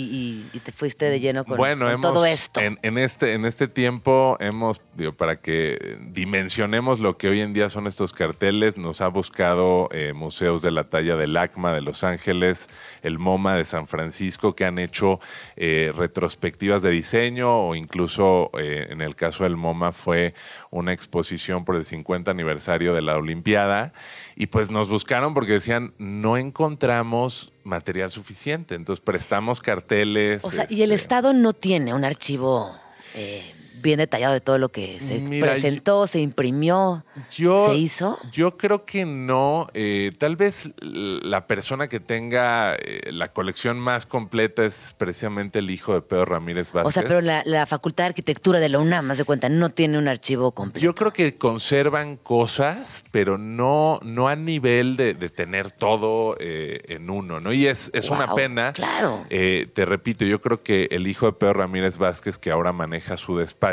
[0.53, 2.61] y- y te fuiste de lleno con, bueno, con hemos, todo esto.
[2.61, 7.53] En, en este, en este tiempo hemos, digo, para que dimensionemos lo que hoy en
[7.53, 11.81] día son estos carteles, nos ha buscado eh, museos de la talla del ACMA de
[11.81, 12.69] Los Ángeles,
[13.03, 15.21] el MoMA de San Francisco, que han hecho
[15.57, 20.35] eh, retrospectivas de diseño o incluso eh, en el caso del MoMA fue
[20.71, 23.93] una exposición por el 50 aniversario de la Olimpiada
[24.41, 30.45] y pues nos buscaron porque decían no encontramos material suficiente, entonces prestamos carteles.
[30.45, 32.73] o sea, y el este, Estado no tiene un archivo
[33.17, 38.19] eh, bien detallado de todo lo que se Mira, presentó, se imprimió, Yo, se hizo.
[38.33, 39.69] Yo creo que no.
[39.75, 45.71] Eh, tal vez la persona que tenga eh, la colección más completa es precisamente el
[45.71, 46.89] hijo de Pedro Ramírez Vázquez.
[46.89, 49.71] O sea, pero la, la Facultad de Arquitectura de la UNAM, más de cuenta, no
[49.71, 50.85] tiene un archivo completo.
[50.85, 56.83] Yo creo que conservan cosas, pero no, no a nivel de, de tener todo eh,
[56.89, 57.53] en uno, ¿no?
[57.53, 58.73] Y es, es una pena.
[58.73, 59.25] claro.
[59.31, 63.17] Eh, te repito, yo creo que el hijo de Pedro Ramírez Vázquez, que ahora maneja
[63.17, 63.68] su despacho,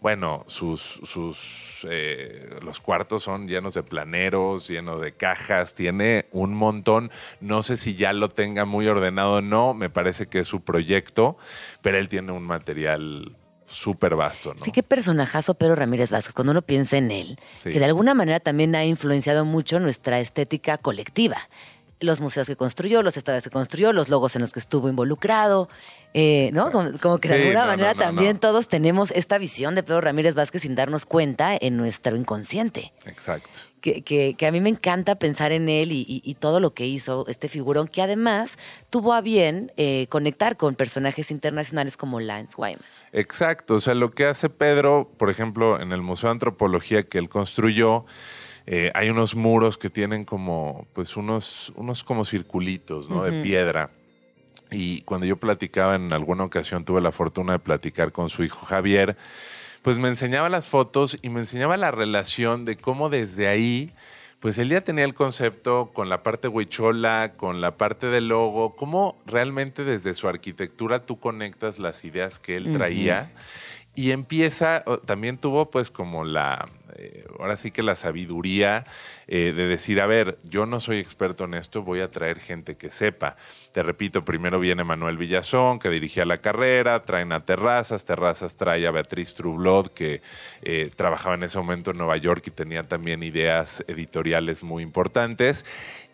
[0.00, 6.54] bueno, sus, sus eh, los cuartos son llenos de planeros, llenos de cajas, tiene un
[6.54, 7.10] montón.
[7.40, 10.62] No sé si ya lo tenga muy ordenado o no, me parece que es su
[10.62, 11.36] proyecto,
[11.80, 14.62] pero él tiene un material súper vasto, ¿no?
[14.64, 17.70] Sí, qué personajazo Pedro Ramírez Vázquez, cuando uno piensa en él, Sí.
[17.70, 21.48] que de alguna manera también ha influenciado mucho nuestra estética colectiva.
[21.98, 25.68] Los museos que construyó, los estadios que construyó, los logos en los que estuvo involucrado,
[26.14, 26.70] eh, ¿no?
[26.70, 29.82] Como, como que de alguna no, manera no, no, también todos tenemos esta visión de
[29.82, 32.92] Pedro Ramírez Vázquez sin darnos cuenta en nuestro inconsciente.
[33.06, 33.48] Exacto.
[33.80, 36.72] Que, que- que a mí me encanta pensar en él y, y- y todo lo
[36.72, 38.56] que hizo este figurón, que además
[38.90, 42.78] tuvo a bien eh, conectar con personajes internacionales como Lance Wyman.
[43.12, 47.18] Exacto, o sea, lo que hace Pedro, por ejemplo, en el Museo de Antropología que
[47.18, 48.04] él construyó,
[48.66, 53.24] eh, hay unos muros que tienen como, pues, unos, unos como circulitos, ¿no?
[53.24, 53.90] De piedra.
[54.72, 58.66] Y cuando yo platicaba en alguna ocasión, tuve la fortuna de platicar con su hijo
[58.66, 59.16] Javier,
[59.82, 63.92] pues me enseñaba las fotos y me enseñaba la relación de cómo desde ahí,
[64.40, 68.74] pues él ya tenía el concepto con la parte huichola, con la parte del logo,
[68.74, 73.30] cómo realmente desde su arquitectura tú conectas las ideas que él traía.
[73.94, 76.66] Y empieza, también tuvo pues como la,
[76.96, 78.84] eh, ahora sí que la sabiduría
[79.26, 82.76] eh, de decir, a ver, yo no soy experto en esto, voy a traer gente
[82.76, 83.36] que sepa.
[83.72, 88.86] Te repito, primero viene Manuel Villazón, que dirigía la carrera, traen a Terrazas, Terrazas trae
[88.86, 90.22] a Beatriz Trublot, que
[90.62, 95.64] eh, trabajaba en ese momento en Nueva York y tenía también ideas editoriales muy importantes.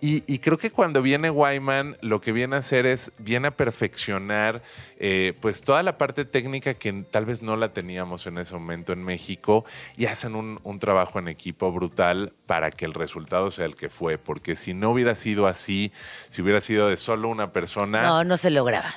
[0.00, 3.50] Y, y creo que cuando viene Wyman, lo que viene a hacer es, viene a
[3.50, 4.62] perfeccionar
[4.98, 8.92] eh, pues toda la parte técnica que tal vez no la teníamos en ese momento
[8.92, 9.64] en México
[9.96, 13.88] y hacen un, un trabajo en equipo brutal para que el resultado sea el que
[13.88, 15.92] fue, porque si no hubiera sido así,
[16.28, 18.94] si hubiera sido de solo una persona, No, no se lograba.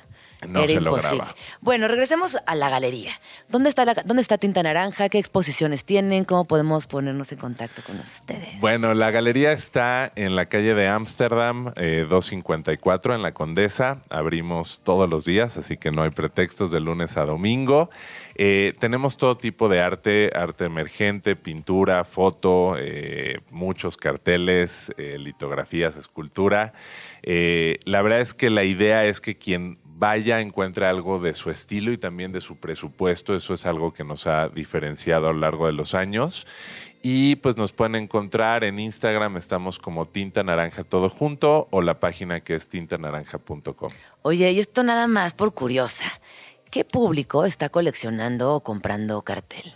[0.48, 1.18] No Era se imposible.
[1.18, 1.36] lograba.
[1.62, 3.20] Bueno, regresemos a la galería.
[3.50, 5.10] ¿Dónde está, la, ¿Dónde está Tinta Naranja?
[5.10, 6.26] ¿Qué exposiciones tienen?
[6.26, 8.60] ¿Cómo podemos ponernos en contacto con ustedes?
[8.60, 14.02] Bueno, la galería está en la calle de Ámsterdam, eh, 254, en la Condesa.
[14.10, 17.90] Abrimos todos los días, así que no hay pretextos de lunes a domingo.
[18.36, 25.98] Eh, tenemos todo tipo de arte, arte emergente, pintura, foto, eh, muchos carteles, eh, litografías,
[25.98, 26.74] escultura.
[27.24, 31.92] La verdad es que la idea es que quien vaya encuentre algo de su estilo
[31.92, 33.36] y también de su presupuesto.
[33.36, 36.48] Eso es algo que nos ha diferenciado a lo largo de los años.
[37.04, 42.00] Y pues nos pueden encontrar en Instagram, estamos como Tinta Naranja todo junto o la
[42.00, 43.92] página que es tintanaranja.com.
[44.24, 46.06] Oye, y esto nada más por curiosa.
[46.72, 49.72] ¿Qué público está coleccionando o comprando cartel?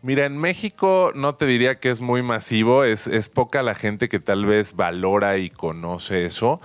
[0.00, 4.20] Mira, en México no te diría que es muy masivo, es, poca la gente que
[4.20, 6.60] tal vez valora y conoce eso.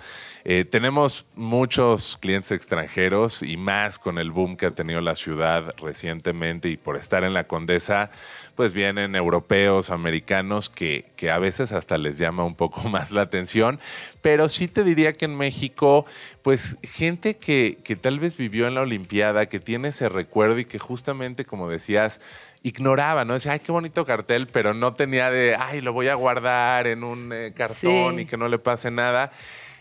[0.45, 5.73] Eh, tenemos muchos clientes extranjeros y más con el boom que ha tenido la ciudad
[5.77, 8.11] recientemente y por estar en la Condesa,
[8.55, 13.21] pues vienen europeos, americanos que, que a veces hasta les llama un poco más la
[13.21, 13.79] atención,
[14.21, 16.05] pero sí te diría que en México,
[16.43, 20.65] pues gente que, que tal vez vivió en la Olimpiada, que tiene ese recuerdo y
[20.65, 22.21] que justamente, como decías,
[22.63, 23.33] ignoraba, ¿no?
[23.33, 27.03] Decía, ay, qué bonito cartel, pero no tenía de, ay, lo voy a guardar en
[27.03, 28.21] un eh, cartón Sí.
[28.21, 29.31] y que no le pase nada.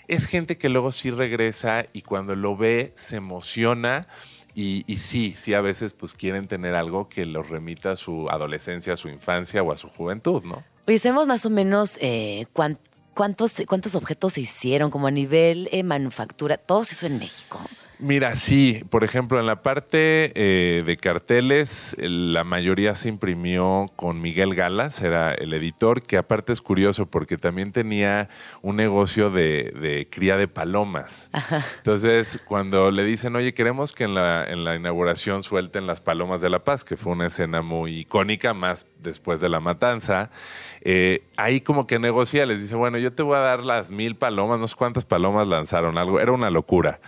[0.08, 4.08] Es gente que luego sí regresa y cuando lo ve se emociona
[4.54, 8.28] y, y sí, sí a veces pues quieren tener algo que los remita a su
[8.28, 10.62] adolescencia, a su infancia o a su juventud, ¿no?
[10.86, 12.78] Oye, sabemos más o menos eh, cuán-
[13.14, 16.56] cuántos, cuántos objetos se hicieron, como a nivel eh, manufactura.
[16.56, 17.60] Todo se hizo en México.
[18.04, 24.20] Mira, sí, por ejemplo, en la parte eh, de carteles, la mayoría se imprimió con
[24.20, 28.28] Miguel Galas, era el editor, que aparte es curioso porque también tenía
[28.60, 31.30] un negocio de, de cría de palomas.
[31.76, 36.42] Entonces, cuando le dicen, oye, queremos que en la, en la inauguración suelten las palomas
[36.42, 40.32] de la paz, que fue una escena muy icónica, más después de la matanza,
[40.80, 44.16] eh, ahí como que negocia, les dice, bueno, yo te voy a dar las mil
[44.16, 46.98] palomas, no sé cuántas palomas lanzaron, algo, era una locura.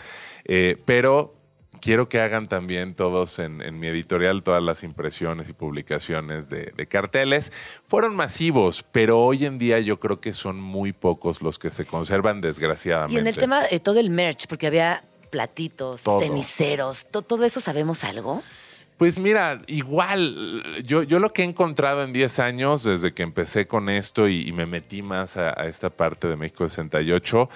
[0.44, 1.34] Eh, pero
[1.80, 6.72] quiero que hagan también todos en, en mi editorial todas las impresiones y publicaciones de,
[6.76, 7.52] de carteles.
[7.84, 11.84] Fueron masivos, pero hoy en día yo creo que son muy pocos los que se
[11.84, 13.14] conservan, desgraciadamente.
[13.14, 16.20] Y en el tema de todo el merch, porque había platitos, Todo.
[16.20, 18.42] ceniceros, to- todo eso sabemos algo.
[18.96, 23.66] Pues mira, igual, yo, yo lo que he encontrado en 10 años, desde que empecé
[23.66, 27.48] con esto y, y me metí más a, a esta parte de México 68,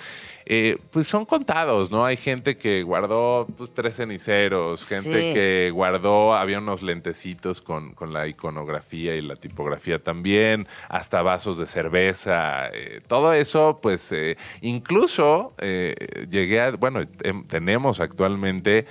[0.50, 2.04] eh, pues son contados, ¿no?
[2.04, 5.34] Hay gente que guardó pues, tres ceniceros, gente Sí.
[5.34, 11.56] que guardó, había unos lentecitos con, con la iconografía y la tipografía también, hasta vasos
[11.58, 15.94] de cerveza, eh, todo eso, pues eh, incluso eh,
[16.30, 18.86] llegué a, bueno, em- tenemos actualmente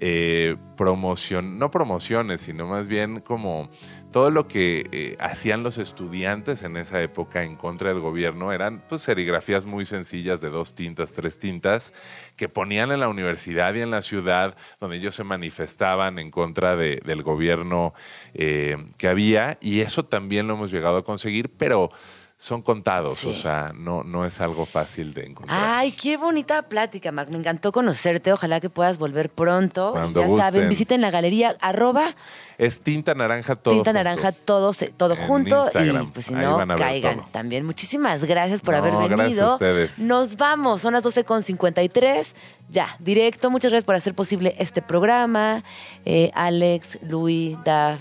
[0.00, 3.68] eh, promoción, no promociones, sino más bien como
[4.12, 8.82] todo lo que eh, hacían los estudiantes en esa época en contra del gobierno eran
[8.88, 11.92] pues serigrafías muy sencillas de dos tintas, tres tintas,
[12.36, 16.76] que ponían en la universidad y en la ciudad, donde ellos se manifestaban en contra
[16.76, 17.92] de- del gobierno
[18.34, 21.90] eh, que había, y eso también lo hemos llegado a conseguir, pero
[22.40, 23.26] son contados, Sí.
[23.30, 25.58] o sea, no, no es algo fácil de encontrar.
[25.60, 27.30] Ay, qué bonita plática, Marc.
[27.30, 28.32] Me encantó conocerte.
[28.32, 29.90] Ojalá que puedas volver pronto.
[29.90, 30.68] Cuando ya saben, gusten.
[30.68, 32.14] visiten la galería arroba
[32.56, 33.74] Es tinta naranja todo.
[33.74, 34.04] tinta junto.
[34.04, 35.64] naranja todo, todo En junto.
[35.64, 36.04] Instagram.
[36.04, 37.26] Y pues si Ahí no, caigan todo.
[37.32, 37.66] también.
[37.66, 39.52] Muchísimas gracias por No, haber gracias a venido.
[39.54, 39.98] ustedes.
[39.98, 40.80] Nos vamos.
[40.80, 42.34] Son las 12.53.
[42.70, 43.50] Ya, directo.
[43.50, 45.64] Muchas gracias por hacer posible este programa.
[46.04, 48.00] Eh, Alex, Luis, Daf,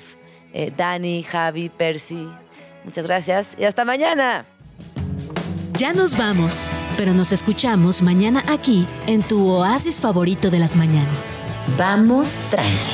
[0.53, 2.27] eh, Dani, Javi, Percy.
[2.88, 4.45] Muchas gracias y hasta mañana.
[5.73, 11.38] Ya nos vamos, pero nos escuchamos mañana aquí en tu oasis favorito de las mañanas.
[11.77, 12.93] Vamos tranqui.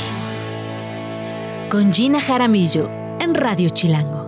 [1.70, 2.90] Con Gina Jaramillo
[3.20, 4.24] en Radio Chilango.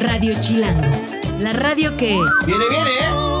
[0.00, 0.94] Radio Chilango,
[1.38, 2.20] la radio que...
[2.44, 3.33] Viene, viene, ¿eh?